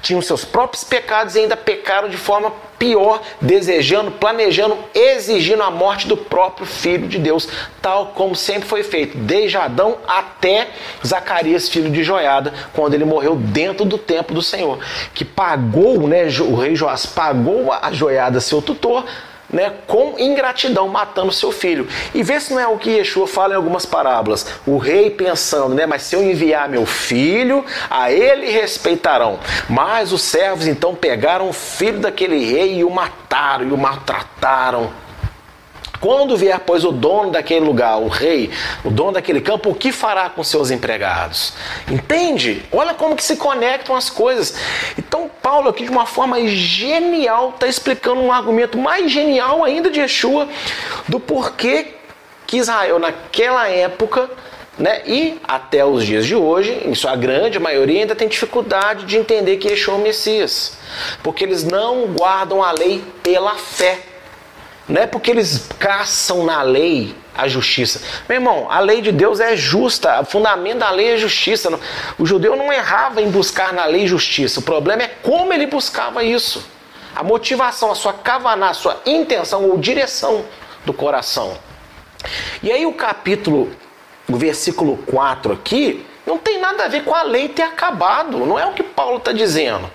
tinham 0.04 0.22
seus 0.22 0.44
próprios 0.44 0.84
pecados 0.84 1.36
e 1.36 1.40
ainda 1.40 1.56
pecaram 1.56 2.10
de 2.10 2.18
forma 2.18 2.52
pior, 2.78 3.22
desejando, 3.40 4.12
planejando, 4.12 4.78
exigindo 4.94 5.64
a 5.64 5.72
morte 5.72 6.06
do 6.06 6.18
próprio 6.18 6.66
Filho 6.66 7.08
de 7.08 7.18
Deus, 7.18 7.48
tal 7.82 8.08
como 8.08 8.36
sempre 8.36 8.68
foi 8.68 8.84
feito, 8.84 9.18
desde 9.18 9.56
Adão 9.56 10.00
até 10.06 10.68
Zacarias, 11.06 11.70
filho 11.70 11.90
de 11.90 12.04
Joiada, 12.04 12.54
quando 12.74 12.94
ele 12.94 13.06
morreu 13.06 13.38
dentro 13.38 13.86
do 13.86 13.98
templo 13.98 14.36
do 14.36 14.42
Senhor, 14.42 14.78
que 15.14 15.24
pagou, 15.24 16.06
né, 16.06 16.28
o 16.42 16.56
rei 16.56 16.76
Joás 16.76 17.06
pagou 17.06 17.72
a 17.72 17.94
Joiada, 17.94 18.42
seu 18.42 18.62
tutor, 18.62 19.06
né, 19.54 19.72
com 19.88 20.16
ingratidão, 20.18 20.88
matando 20.88 21.32
seu 21.32 21.52
filho. 21.52 21.88
E 22.14 22.24
vê 22.24 22.40
se 22.40 22.52
não 22.52 22.60
é 22.60 22.68
o 22.68 22.78
que 22.78 22.90
Yeshua 22.90 23.28
fala 23.28 23.54
em 23.54 23.56
algumas 23.56 23.86
parábolas. 23.86 24.46
O 24.66 24.78
rei 24.78 25.12
pensando, 25.12 25.76
né, 25.76 25.86
mas 25.86 26.02
se 26.02 26.16
eu 26.16 26.24
enviar 26.24 26.68
meu 26.68 26.86
filho, 26.86 27.64
a 27.90 28.12
ele 28.12 28.50
respeitarão. 28.50 29.40
Mas 29.70 30.12
os 30.12 30.24
servos 30.24 30.68
então 30.68 30.96
pegaram 30.96 31.48
o 31.48 31.54
filho 31.54 32.00
daquele 32.00 32.44
rei 32.44 32.80
e 32.80 32.84
o 32.84 32.90
mataram, 32.90 33.68
e 33.68 33.72
o 33.72 33.78
maltrataram. 33.78 34.92
Quando 36.04 36.36
vier, 36.36 36.60
pois, 36.60 36.84
o 36.84 36.92
dono 36.92 37.32
daquele 37.32 37.64
lugar, 37.64 37.98
o 37.98 38.10
rei, 38.10 38.52
o 38.84 38.92
dono 38.92 39.14
daquele 39.14 39.40
campo, 39.40 39.70
o 39.70 39.74
que 39.74 39.90
fará 39.90 40.30
com 40.30 40.44
seus 40.44 40.70
empregados? 40.70 41.54
Entende? 41.90 42.62
Olha 42.74 42.94
como 42.94 43.16
que 43.16 43.24
se 43.24 43.38
conectam 43.38 43.96
as 43.96 44.10
coisas. 44.10 44.54
Então, 44.98 45.32
Paulo 45.42 45.70
aqui, 45.70 45.86
de 45.86 45.90
uma 45.90 46.06
forma 46.06 46.46
genial, 46.46 47.52
está 47.52 47.68
explicando 47.68 48.20
um 48.20 48.34
argumento 48.34 48.78
mais 48.78 49.10
genial 49.10 49.64
ainda 49.64 49.90
de 49.90 50.02
Yeshua 50.02 50.50
do 51.08 51.22
porquê 51.22 51.94
que 52.46 52.58
Israel, 52.58 53.00
naquela 53.00 53.70
época, 53.70 54.30
né, 54.78 55.04
e 55.06 55.40
até 55.42 55.86
os 55.86 56.06
dias 56.06 56.26
de 56.26 56.36
hoje, 56.36 56.82
em 56.84 56.94
sua 56.94 57.16
grande 57.16 57.60
maioria, 57.60 58.02
ainda 58.02 58.14
tem 58.14 58.28
dificuldade 58.28 59.06
de 59.06 59.16
entender 59.16 59.56
que 59.56 59.70
Yeshua 59.70 59.94
é 59.94 59.98
o 59.98 60.02
Messias. 60.02 60.78
Porque 61.24 61.46
eles 61.46 61.64
não 61.64 62.08
guardam 62.08 62.62
a 62.62 62.74
lei 62.74 63.02
pela 63.24 63.56
fé. 63.56 64.12
Não 64.88 65.02
é 65.02 65.08
porque 65.08 65.32
eles 65.32 65.70
caçam 65.80 66.44
na 66.44 66.62
lei 66.62 67.16
a 67.36 67.48
justiça. 67.48 68.02
Meu 68.28 68.36
irmão, 68.36 68.70
a 68.70 68.80
lei 68.80 69.02
de 69.02 69.12
Deus 69.12 69.40
é 69.40 69.56
justa, 69.56 70.22
o 70.22 70.26
fundamento 70.26 70.80
da 70.80 70.92
lei 70.92 71.14
é 71.14 71.18
justiça. 71.18 71.72
O 72.20 72.26
judeu 72.26 72.56
não 72.56 72.72
errava 72.72 73.22
em 73.22 73.30
buscar 73.30 73.74
na 73.74 73.86
lei 73.86 74.06
justiça, 74.06 74.60
o 74.60 74.64
problema 74.64 75.04
é 75.04 75.08
como 75.08 75.54
ele 75.54 75.66
buscava 75.68 76.24
isso. 76.24 76.64
a 77.16 77.24
motivação, 77.24 77.92
a 77.92 77.96
sua 77.96 78.14
kavaná, 78.14 78.70
a 78.70 78.74
sua 78.74 79.00
intenção 79.06 79.70
ou 79.70 79.78
direção 79.78 80.46
do 80.86 80.94
coração. 80.94 81.58
E 82.62 82.72
aí 82.72 82.86
o 82.86 82.94
capítulo, 82.94 83.72
o 84.28 84.36
versículo 84.36 84.98
4 84.98 85.54
aqui, 85.54 86.06
não 86.26 86.38
tem 86.38 86.60
nada 86.60 86.86
a 86.86 86.88
ver 86.88 87.04
com 87.04 87.14
a 87.14 87.24
lei 87.24 87.50
ter 87.50 87.64
acabado, 87.64 88.46
não 88.46 88.58
é 88.58 88.66
o 88.66 88.74
que 88.74 88.84
Paulo 88.84 89.18
está 89.18 89.32
dizendo. 89.32 89.90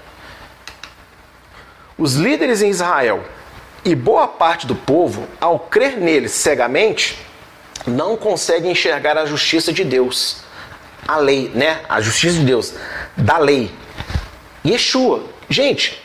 Os 1.96 2.14
líderes 2.14 2.62
em 2.62 2.70
Israel 2.70 3.24
e 3.84 3.94
boa 3.94 4.26
parte 4.26 4.66
do 4.66 4.74
povo, 4.74 5.26
ao 5.40 5.58
crer 5.58 5.96
neles 5.96 6.32
cegamente, 6.32 7.18
não 7.86 8.16
conseguem 8.16 8.72
enxergar 8.72 9.16
a 9.16 9.24
justiça 9.24 9.72
de 9.72 9.84
Deus. 9.84 10.42
A 11.06 11.16
lei, 11.16 11.50
né? 11.54 11.80
A 11.88 12.00
justiça 12.00 12.38
de 12.38 12.44
Deus, 12.44 12.74
da 13.16 13.38
lei. 13.38 13.70
Yeshua. 14.66 15.24
Gente, 15.48 16.02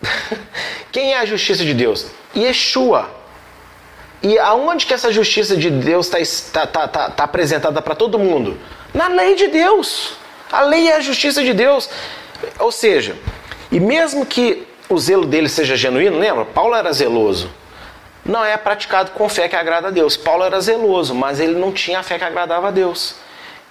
quem 0.90 1.12
é 1.12 1.18
a 1.18 1.26
justiça 1.26 1.64
de 1.64 1.74
Deus? 1.74 2.06
Yeshua. 2.34 3.10
E 4.22 4.38
aonde 4.38 4.86
que 4.86 4.94
essa 4.94 5.12
justiça 5.12 5.56
de 5.56 5.70
Deus 5.70 6.10
está 6.10 6.64
tá, 6.64 6.66
tá, 6.66 6.88
tá, 6.88 7.10
tá 7.10 7.24
apresentada 7.24 7.82
para 7.82 7.94
todo 7.94 8.18
mundo? 8.18 8.58
Na 8.94 9.08
lei 9.08 9.34
de 9.34 9.48
Deus. 9.48 10.14
A 10.50 10.62
lei 10.62 10.88
é 10.88 10.96
a 10.96 11.00
justiça 11.00 11.42
de 11.42 11.52
Deus. 11.52 11.90
Ou 12.58 12.72
seja, 12.72 13.16
e 13.70 13.78
mesmo 13.78 14.24
que 14.24 14.66
o 14.88 14.98
zelo 14.98 15.26
dele 15.26 15.48
seja 15.48 15.76
genuíno, 15.76 16.18
lembra? 16.18 16.44
Paulo 16.44 16.74
era 16.74 16.92
zeloso. 16.92 17.50
Não 18.24 18.44
é 18.44 18.56
praticado 18.56 19.12
com 19.12 19.28
fé 19.28 19.48
que 19.48 19.56
agrada 19.56 19.88
a 19.88 19.90
Deus. 19.90 20.16
Paulo 20.16 20.44
era 20.44 20.60
zeloso, 20.60 21.14
mas 21.14 21.38
ele 21.38 21.54
não 21.54 21.72
tinha 21.72 22.00
a 22.00 22.02
fé 22.02 22.18
que 22.18 22.24
agradava 22.24 22.68
a 22.68 22.70
Deus. 22.70 23.14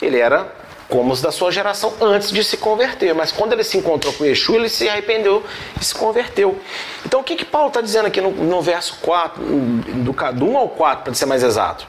Ele 0.01 0.17
era 0.17 0.47
como 0.87 1.11
os 1.11 1.21
da 1.21 1.31
sua 1.31 1.51
geração 1.51 1.93
antes 1.99 2.31
de 2.31 2.43
se 2.43 2.57
converter. 2.57 3.13
Mas 3.13 3.31
quando 3.31 3.53
ele 3.53 3.63
se 3.63 3.77
encontrou 3.77 4.13
com 4.13 4.23
Yeshua, 4.23 4.55
ele 4.55 4.69
se 4.69 4.87
arrependeu 4.87 5.43
e 5.79 5.83
se 5.83 5.93
converteu. 5.93 6.59
Então 7.05 7.19
o 7.19 7.23
que, 7.23 7.35
que 7.35 7.45
Paulo 7.45 7.67
está 7.67 7.81
dizendo 7.81 8.05
aqui 8.05 8.21
no, 8.21 8.31
no, 8.31 8.61
verso 8.61 8.97
4, 9.01 9.43
do, 9.43 10.13
do 10.13 10.45
1 10.45 10.57
ao 10.57 10.69
4, 10.69 11.03
para 11.03 11.13
ser 11.13 11.25
mais 11.25 11.43
exato? 11.43 11.87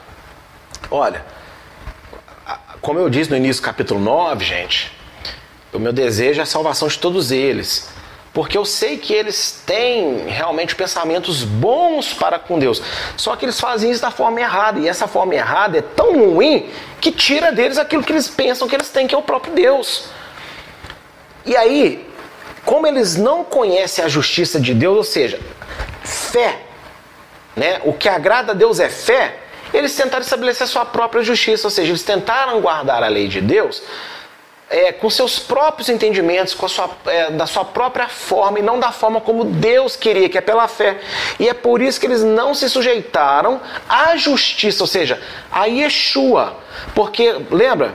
Olha, 0.91 1.25
como 2.81 2.99
eu 2.99 3.09
disse 3.09 3.31
no 3.31 3.37
início 3.37 3.63
do 3.63 3.65
capítulo 3.67 4.01
9, 4.01 4.45
gente, 4.45 4.93
o 5.73 5.79
meu 5.79 5.93
desejo 5.93 6.41
é 6.41 6.43
a 6.43 6.47
salvação 6.47 6.89
de 6.89 6.99
todos 6.99 7.31
eles 7.31 7.89
porque 8.37 8.59
eu 8.59 8.67
sei 8.67 8.99
que 8.99 9.15
eles 9.15 9.63
têm 9.65 10.27
realmente 10.27 10.75
pensamentos 10.75 11.43
bons 11.43 12.13
para 12.13 12.39
com 12.39 12.59
Deus. 12.59 12.83
Só 13.17 13.35
que 13.35 13.47
eles 13.47 13.59
fazem 13.59 13.91
isso 13.91 14.03
da 14.03 14.11
forma 14.11 14.39
errada, 14.39 14.79
e 14.79 14.87
essa 14.87 15.09
forma 15.09 15.35
errada 15.35 15.79
é 15.79 15.81
tão 15.81 16.33
ruim 16.33 16.69
que 17.01 17.11
tira 17.11 17.51
deles 17.51 17.79
aquilo 17.79 18.03
que 18.03 18.13
eles 18.13 18.29
pensam 18.29 18.69
que 18.69 18.75
eles 18.75 18.91
têm, 18.91 19.07
que 19.07 19.15
é 19.15 19.19
o 19.19 19.23
próprio 19.23 19.55
Deus. 19.55 20.11
E 21.47 21.57
aí, 21.57 22.07
como 22.63 22.87
eles 22.87 23.17
não 23.17 23.43
conhecem 23.43 24.05
a 24.05 24.09
justiça 24.09 24.61
de 24.61 24.75
Deus, 24.75 24.99
ou 24.99 25.05
seja, 25.05 25.41
fé, 26.05 26.59
né? 27.57 27.81
O 27.85 27.95
que 27.95 28.07
agrada 28.07 28.53
a 28.53 28.55
Deus 28.55 28.79
é 28.81 28.91
fé. 28.91 29.39
Eles 29.73 29.97
tentaram 29.97 30.23
estabelecer 30.23 30.67
sua 30.67 30.85
própria 30.85 31.23
justiça, 31.23 31.69
ou 31.69 31.71
seja, 31.71 31.91
eles 31.91 32.03
tentaram 32.03 32.61
guardar 32.61 33.03
a 33.03 33.09
lei 33.09 33.29
de 33.29 33.41
Deus 33.41 33.83
é, 34.69 34.93
com 34.93 35.09
seus 35.09 35.39
próprios 35.39 35.89
entendimentos, 35.89 36.53
com 36.53 36.67
a 36.67 36.69
sua, 36.69 36.91
é, 37.07 37.31
da 37.31 37.47
sua 37.47 37.65
própria 37.65 38.09
forma 38.09 38.59
e 38.59 38.63
não 38.63 38.79
da 38.79 38.91
forma 38.91 39.21
como 39.21 39.45
Deus 39.45 39.95
queria, 39.97 40.29
que 40.29 40.37
é 40.37 40.41
pela 40.41 40.67
fé. 40.67 40.99
E 41.39 41.49
é 41.49 41.55
por 41.55 41.81
isso 41.81 42.01
que 42.01 42.07
eles 42.07 42.23
não 42.23 42.55
se 42.55 42.69
sujeitaram 42.69 43.61
à 43.89 44.17
justiça, 44.17 44.83
ou 44.83 44.87
seja, 44.87 45.21
a 45.51 45.67
Yeshua. 45.67 46.57
Porque, 46.95 47.37
lembra, 47.51 47.95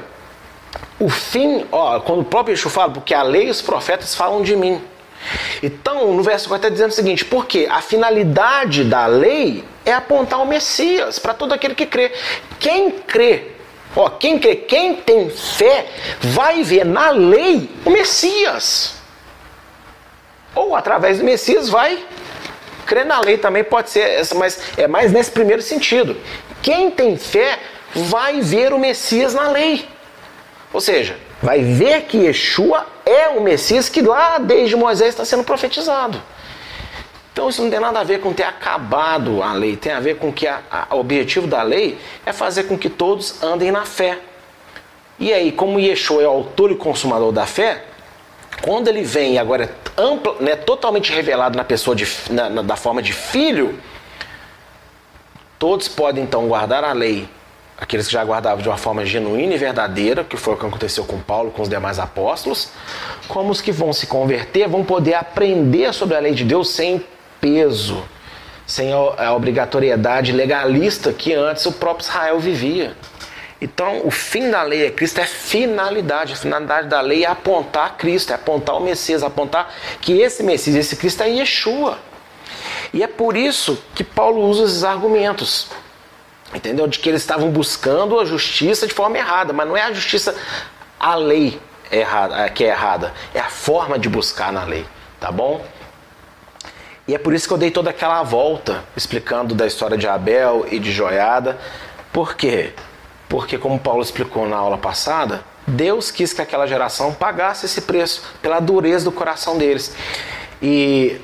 o 1.00 1.10
fim, 1.10 1.66
ó, 1.72 2.00
quando 2.00 2.22
o 2.22 2.26
próprio 2.26 2.54
Yeshua 2.54 2.72
fala, 2.72 2.94
porque 2.94 3.14
a 3.14 3.24
lei 3.24 3.48
e 3.48 3.52
os 3.52 3.62
profetas 3.62 4.16
falam 4.16 4.42
de 4.42 4.56
mim. 4.56 4.82
Então, 5.62 6.14
no 6.14 6.24
verso 6.24 6.48
4 6.48 6.68
está 6.68 6.70
dizendo 6.70 6.92
o 6.92 6.96
seguinte: 6.96 7.26
porque 7.26 7.68
a 7.70 7.82
finalidade 7.82 8.84
da 8.84 9.06
lei 9.06 9.64
é 9.86 9.94
apontar 9.94 10.42
o 10.42 10.46
Messias 10.46 11.20
para 11.20 11.34
todo 11.34 11.54
aquele 11.54 11.76
que 11.76 11.86
crê. 11.86 12.12
Quem 12.60 12.92
crê 12.92 13.52
Ó, 13.96 14.10
quem 14.10 14.40
crê, 14.40 14.56
quem 14.56 14.96
tem 14.96 15.30
fé, 15.30 15.88
vai 16.22 16.64
ver 16.64 16.86
na 16.86 17.10
lei 17.10 17.70
o 17.86 17.90
Messias. 17.90 18.96
Ou 20.56 20.76
através 20.76 21.18
do 21.18 21.24
Messias 21.24 21.70
vai 21.70 22.04
crer 22.86 23.06
na 23.06 23.22
lei 23.22 23.38
também 23.38 23.64
pode 23.64 23.90
ser 23.90 24.02
essa, 24.02 24.36
mas 24.36 24.60
é 24.78 24.86
mais 24.86 25.14
nesse 25.14 25.32
primeiro 25.32 25.62
sentido. 25.62 26.18
Quem 26.62 26.92
tem 26.92 27.18
fé 27.18 27.58
vai 27.94 28.42
ver 28.42 28.74
o 28.74 28.80
Messias 28.80 29.34
na 29.34 29.50
lei. 29.50 29.88
Ou 30.74 30.82
seja, 30.82 31.18
vai 31.42 31.62
ver 31.62 32.04
que 32.04 32.18
Yeshua 32.18 32.86
é 33.06 33.30
o 33.30 33.42
Messias 33.42 33.88
que 33.88 34.02
lá 34.02 34.38
desde 34.38 34.76
Moisés 34.76 35.10
está 35.10 35.24
sendo 35.24 35.44
profetizado. 35.44 36.22
Então 37.34 37.50
isso 37.50 37.62
não 37.62 37.70
tem 37.70 37.80
nada 37.80 38.00
a 38.00 38.04
ver 38.04 38.20
com 38.20 38.34
ter 38.34 38.44
acabado 38.44 39.42
a 39.42 39.54
lei, 39.54 39.78
tem 39.78 39.94
a 39.94 40.00
ver 40.00 40.18
com 40.18 40.32
que 40.34 40.46
o 40.48 40.96
objetivo 40.98 41.48
da 41.48 41.64
lei 41.64 41.98
é 42.26 42.34
fazer 42.34 42.64
com 42.64 42.78
que 42.78 42.90
todos 42.90 43.42
andem 43.42 43.72
na 43.72 43.86
fé. 43.86 44.20
E 45.18 45.32
aí, 45.32 45.52
como 45.52 45.80
Yeshua 45.80 46.24
é 46.24 46.28
o 46.28 46.32
autor 46.32 46.72
e 46.72 46.76
consumador 46.76 47.32
da 47.32 47.46
fé, 47.46 47.86
quando 48.62 48.88
ele 48.88 49.04
vem 49.04 49.36
e 49.36 49.38
agora 49.38 49.66
é 49.66 50.02
ampla, 50.02 50.36
né, 50.40 50.56
totalmente 50.56 51.12
revelado 51.14 51.56
na 51.56 51.64
pessoa 51.64 51.96
de, 51.96 52.08
na, 52.30 52.50
na, 52.50 52.62
da 52.62 52.76
forma 52.76 53.02
de 53.02 53.14
filho, 53.14 53.80
todos 55.58 55.88
podem 55.88 56.24
então 56.24 56.48
guardar 56.48 56.84
a 56.84 56.92
lei. 56.92 57.30
Aqueles 57.78 58.08
que 58.08 58.14
já 58.14 58.24
guardavam 58.24 58.62
de 58.62 58.70
uma 58.70 58.78
forma 58.78 59.06
genuína 59.06 59.56
e 59.56 59.58
verdadeira, 59.58 60.24
que 60.24 60.38
foi 60.38 60.54
o 60.54 60.58
que 60.58 60.66
aconteceu 60.66 61.04
com 61.06 61.20
Paulo, 61.20 61.50
com 61.50 61.64
os 61.64 61.70
demais 61.70 61.98
apóstolos, 61.98 62.70
como 63.28 63.52
os 63.52 63.62
que 63.62 63.72
vão 63.72 63.92
se 63.94 64.06
converter, 64.06 64.68
vão 64.68 64.84
poder 64.84 65.16
aprender 65.16 65.92
sobre 65.94 66.16
a 66.16 66.20
lei 66.20 66.34
de 66.34 66.44
Deus 66.44 66.70
sem 66.70 67.04
peso, 67.42 68.04
sem 68.66 68.94
a 68.94 69.34
obrigatoriedade 69.34 70.32
legalista 70.32 71.12
que 71.12 71.34
antes 71.34 71.66
o 71.66 71.74
próprio 71.74 72.06
Israel 72.06 72.40
vivia. 72.40 72.96
Então, 73.60 74.02
o 74.06 74.10
fim 74.10 74.50
da 74.50 74.64
lei 74.64 74.86
é 74.86 74.90
Cristo, 74.90 75.20
é 75.20 75.26
finalidade. 75.26 76.34
A 76.34 76.36
finalidade 76.36 76.88
da 76.88 77.02
lei 77.02 77.26
é 77.26 77.28
apontar 77.28 77.98
Cristo, 77.98 78.32
é 78.32 78.36
apontar 78.36 78.76
o 78.76 78.80
Messias, 78.80 79.22
apontar 79.22 79.72
que 80.00 80.20
esse 80.20 80.42
Messias, 80.42 80.76
esse 80.76 80.96
Cristo 80.96 81.22
é 81.22 81.30
Yeshua. 81.30 82.00
E 82.94 83.04
é 83.04 83.08
por 83.08 83.38
isso 83.38 83.78
que 83.94 84.04
Paulo 84.04 84.42
usa 84.42 84.64
esses 84.64 84.84
argumentos. 84.84 85.68
Entendeu? 86.54 86.88
De 86.88 86.98
que 86.98 87.08
eles 87.08 87.22
estavam 87.22 87.50
buscando 87.50 88.20
a 88.20 88.26
justiça 88.26 88.88
de 88.88 88.94
forma 88.94 89.18
errada, 89.18 89.54
mas 89.54 89.68
não 89.68 89.78
é 89.78 89.84
a 89.84 89.94
justiça, 89.94 90.36
a 91.00 91.16
lei 91.16 91.62
errada, 91.92 92.50
que 92.50 92.64
é 92.64 92.68
errada, 92.70 93.14
é 93.34 93.40
a 93.40 93.50
forma 93.50 94.00
de 94.00 94.10
buscar 94.10 94.52
na 94.52 94.64
lei, 94.64 94.86
tá 95.20 95.32
bom? 95.32 95.64
E 97.12 97.16
é 97.16 97.18
por 97.18 97.34
isso 97.34 97.46
que 97.46 97.54
eu 97.54 97.58
dei 97.58 97.70
toda 97.70 97.90
aquela 97.90 98.24
volta 98.24 98.86
explicando 98.96 99.54
da 99.54 99.68
história 99.68 99.98
de 99.98 100.08
Abel 100.08 100.66
e 100.72 100.80
de 100.80 100.94
Joiada. 100.94 101.60
Por 102.14 102.38
quê? 102.38 102.72
Porque, 103.28 103.58
como 103.58 103.78
Paulo 103.78 104.02
explicou 104.02 104.48
na 104.48 104.56
aula 104.56 104.78
passada, 104.78 105.44
Deus 105.68 106.10
quis 106.10 106.32
que 106.32 106.42
aquela 106.42 106.66
geração 106.66 107.14
pagasse 107.14 107.66
esse 107.66 107.82
preço 107.82 108.24
pela 108.42 108.62
dureza 108.62 109.04
do 109.04 109.12
coração 109.12 109.58
deles. 109.58 109.94
E 110.62 111.20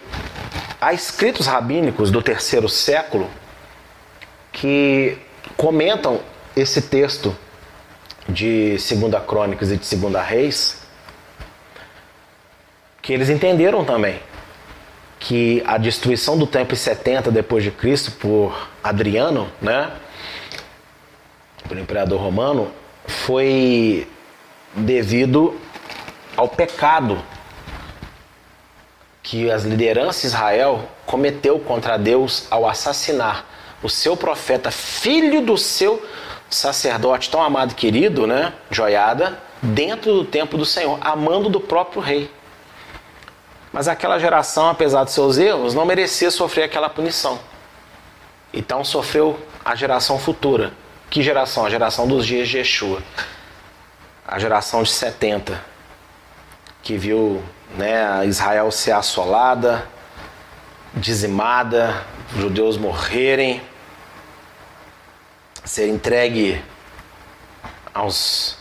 há 0.82 0.92
escritos 0.92 1.48
rabínicos 1.48 2.12
do 2.12 2.22
terceiro 2.22 2.68
século 2.68 3.30
que 4.52 5.18
comentam 5.56 6.20
esse 6.54 6.82
texto 6.82 7.34
de 8.28 8.78
Segunda 8.78 9.22
Crônicas 9.22 9.72
e 9.72 9.78
de 9.78 9.86
Segunda 9.86 10.22
Reis, 10.22 10.82
que 13.02 13.14
eles 13.14 13.30
entenderam 13.30 13.86
também 13.86 14.20
que 15.20 15.64
a 15.66 15.78
destruição 15.78 16.38
do 16.38 16.46
templo 16.46 16.74
em 16.74 16.78
70 16.78 17.32
depois 17.32 17.64
de 17.64 17.72
Cristo 17.72 18.12
por 18.12 18.70
Adriano, 18.84 19.52
né, 19.62 19.92
por 21.68 21.78
imperador 21.78 22.22
romano, 22.22 22.72
foi 23.06 24.08
devido 24.76 25.60
ao 26.36 26.48
pecado 26.48 27.22
que 29.24 29.52
as 29.52 29.64
lideranças 29.64 30.22
de 30.22 30.28
Israel 30.28 30.90
cometeu 31.06 31.60
contra 31.60 31.98
Deus 31.98 32.48
ao 32.50 32.68
assassinar 32.68 33.46
o 33.84 33.90
seu 33.90 34.16
profeta, 34.16 34.72
filho 34.72 35.42
do 35.42 35.58
seu 35.58 36.02
sacerdote 36.50 37.30
tão 37.30 37.42
amado 37.42 37.72
e 37.72 37.76
querido, 37.76 38.26
né, 38.26 38.54
Joiada, 38.72 39.38
dentro 39.62 40.14
do 40.14 40.26
templo 40.26 40.58
do 40.58 40.66
Senhor, 40.66 40.98
amando 41.02 41.50
do 41.50 41.60
próprio 41.60 42.02
rei. 42.02 42.32
Mas 43.72 43.88
aquela 43.88 44.18
geração, 44.18 44.70
apesar 44.70 45.04
de 45.04 45.12
seus 45.12 45.38
erros, 45.38 45.74
não 45.74 45.86
merecia 45.86 46.32
sofrer 46.32 46.64
aquela 46.64 46.90
punição. 46.90 47.40
Então 48.54 48.84
sofreu 48.84 49.40
a 49.64 49.76
geração 49.76 50.18
futura. 50.18 50.74
Que 51.10 51.22
geração? 51.22 51.66
A 51.66 51.70
geração 51.70 52.08
dos 52.08 52.26
dias 52.26 52.48
de 52.48 52.58
Yeshua. 52.58 53.02
A 54.28 54.40
geração 54.40 54.84
de 54.84 54.90
70, 54.90 55.62
que 56.84 56.98
viu 56.98 57.42
né, 57.78 58.26
Israel 58.26 58.72
ser 58.72 58.92
assolada, 58.92 59.88
dizimada, 60.94 62.06
judeus 62.36 62.78
morrerem, 62.78 63.62
ser 65.64 65.88
entregue 65.88 66.62
aos, 67.94 68.58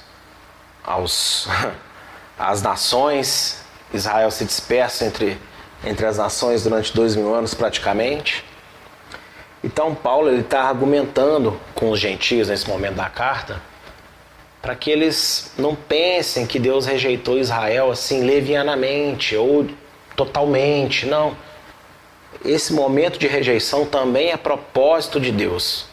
aos 0.84 1.48
às 2.38 2.62
nações, 2.62 3.65
Israel 3.92 4.30
se 4.30 4.44
dispersa 4.44 5.04
entre 5.04 5.38
entre 5.84 6.06
as 6.06 6.18
nações 6.18 6.62
durante 6.62 6.94
dois 6.94 7.14
mil 7.14 7.34
anos 7.34 7.54
praticamente. 7.54 8.44
Então 9.62 9.94
Paulo 9.94 10.34
está 10.34 10.62
argumentando 10.62 11.60
com 11.74 11.90
os 11.90 12.00
gentios 12.00 12.48
nesse 12.48 12.68
momento 12.68 12.94
da 12.94 13.08
carta 13.08 13.60
para 14.62 14.74
que 14.74 14.90
eles 14.90 15.52
não 15.56 15.76
pensem 15.76 16.44
que 16.44 16.58
Deus 16.58 16.86
rejeitou 16.86 17.38
Israel 17.38 17.90
assim 17.90 18.24
levianamente 18.24 19.36
ou 19.36 19.66
totalmente, 20.16 21.06
não. 21.06 21.36
Esse 22.44 22.72
momento 22.72 23.18
de 23.18 23.28
rejeição 23.28 23.86
também 23.86 24.30
é 24.30 24.36
propósito 24.36 25.20
de 25.20 25.30
Deus. 25.30 25.86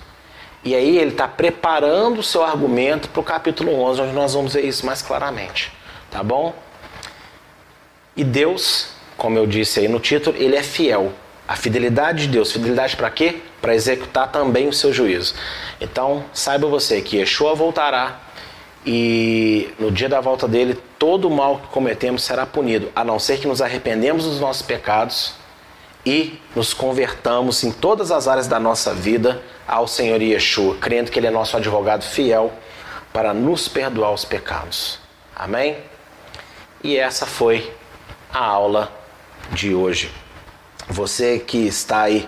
E 0.63 0.73
aí 0.73 0.97
ele 0.97 1.11
está 1.11 1.27
preparando 1.27 2.19
o 2.19 2.23
seu 2.23 2.43
argumento 2.43 3.09
para 3.09 3.19
o 3.19 3.23
capítulo 3.23 3.79
11, 3.79 4.01
onde 4.01 4.13
nós 4.13 4.33
vamos 4.33 4.53
ver 4.53 4.65
isso 4.65 4.85
mais 4.85 5.01
claramente. 5.01 5.71
Tá 6.09 6.23
bom? 6.23 6.55
E 8.15 8.23
Deus, 8.23 8.89
como 9.17 9.37
eu 9.37 9.47
disse 9.47 9.79
aí 9.79 9.87
no 9.87 9.99
título, 9.99 10.37
ele 10.37 10.55
é 10.55 10.63
fiel. 10.63 11.11
A 11.47 11.55
fidelidade 11.55 12.27
de 12.27 12.33
Deus. 12.33 12.51
Fidelidade 12.51 12.95
para 12.95 13.09
quê? 13.09 13.41
Para 13.61 13.75
executar 13.75 14.31
também 14.31 14.67
o 14.67 14.73
seu 14.73 14.93
juízo. 14.93 15.33
Então, 15.81 16.23
saiba 16.33 16.67
você 16.67 17.01
que 17.01 17.17
Yeshua 17.17 17.53
voltará 17.53 18.21
e 18.85 19.73
no 19.79 19.91
dia 19.91 20.09
da 20.09 20.19
volta 20.19 20.47
dele, 20.47 20.77
todo 20.99 21.27
o 21.27 21.31
mal 21.31 21.59
que 21.59 21.67
cometemos 21.67 22.23
será 22.23 22.45
punido, 22.45 22.91
a 22.95 23.03
não 23.03 23.17
ser 23.17 23.39
que 23.39 23.47
nos 23.47 23.61
arrependemos 23.61 24.25
dos 24.25 24.39
nossos 24.39 24.61
pecados 24.61 25.35
e 26.05 26.37
nos 26.53 26.73
convertamos 26.73 27.63
em 27.63 27.71
todas 27.71 28.11
as 28.11 28.27
áreas 28.27 28.47
da 28.47 28.59
nossa 28.59 28.93
vida 28.93 29.41
ao 29.65 29.87
Senhor 29.87 30.21
Yeshua, 30.21 30.75
crendo 30.81 31.09
que 31.09 31.17
Ele 31.17 31.27
é 31.27 31.31
nosso 31.31 31.55
advogado 31.55 32.03
fiel 32.03 32.51
para 33.13 33.33
nos 33.33 33.69
perdoar 33.69 34.11
os 34.11 34.25
pecados. 34.25 34.99
Amém? 35.33 35.77
E 36.83 36.97
essa 36.97 37.25
foi 37.25 37.71
a 38.33 38.43
aula 38.43 38.91
de 39.51 39.75
hoje. 39.75 40.11
Você 40.89 41.37
que 41.37 41.59
está 41.67 42.01
aí 42.01 42.27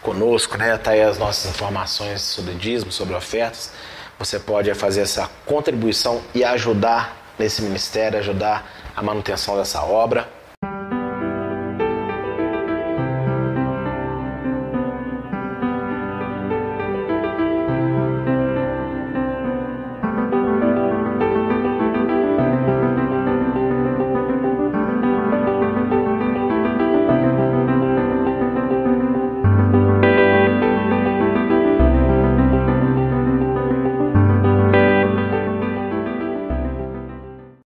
conosco, 0.00 0.56
né? 0.56 0.76
Tá 0.78 0.92
aí 0.92 1.02
as 1.02 1.18
nossas 1.18 1.50
informações 1.50 2.22
sobre 2.22 2.54
dízimo, 2.54 2.90
sobre 2.90 3.14
ofertas. 3.14 3.70
Você 4.18 4.38
pode 4.38 4.72
fazer 4.74 5.02
essa 5.02 5.30
contribuição 5.44 6.22
e 6.34 6.42
ajudar 6.42 7.16
nesse 7.38 7.60
ministério, 7.62 8.18
ajudar 8.18 8.66
a 8.96 9.02
manutenção 9.02 9.56
dessa 9.56 9.82
obra. 9.82 10.28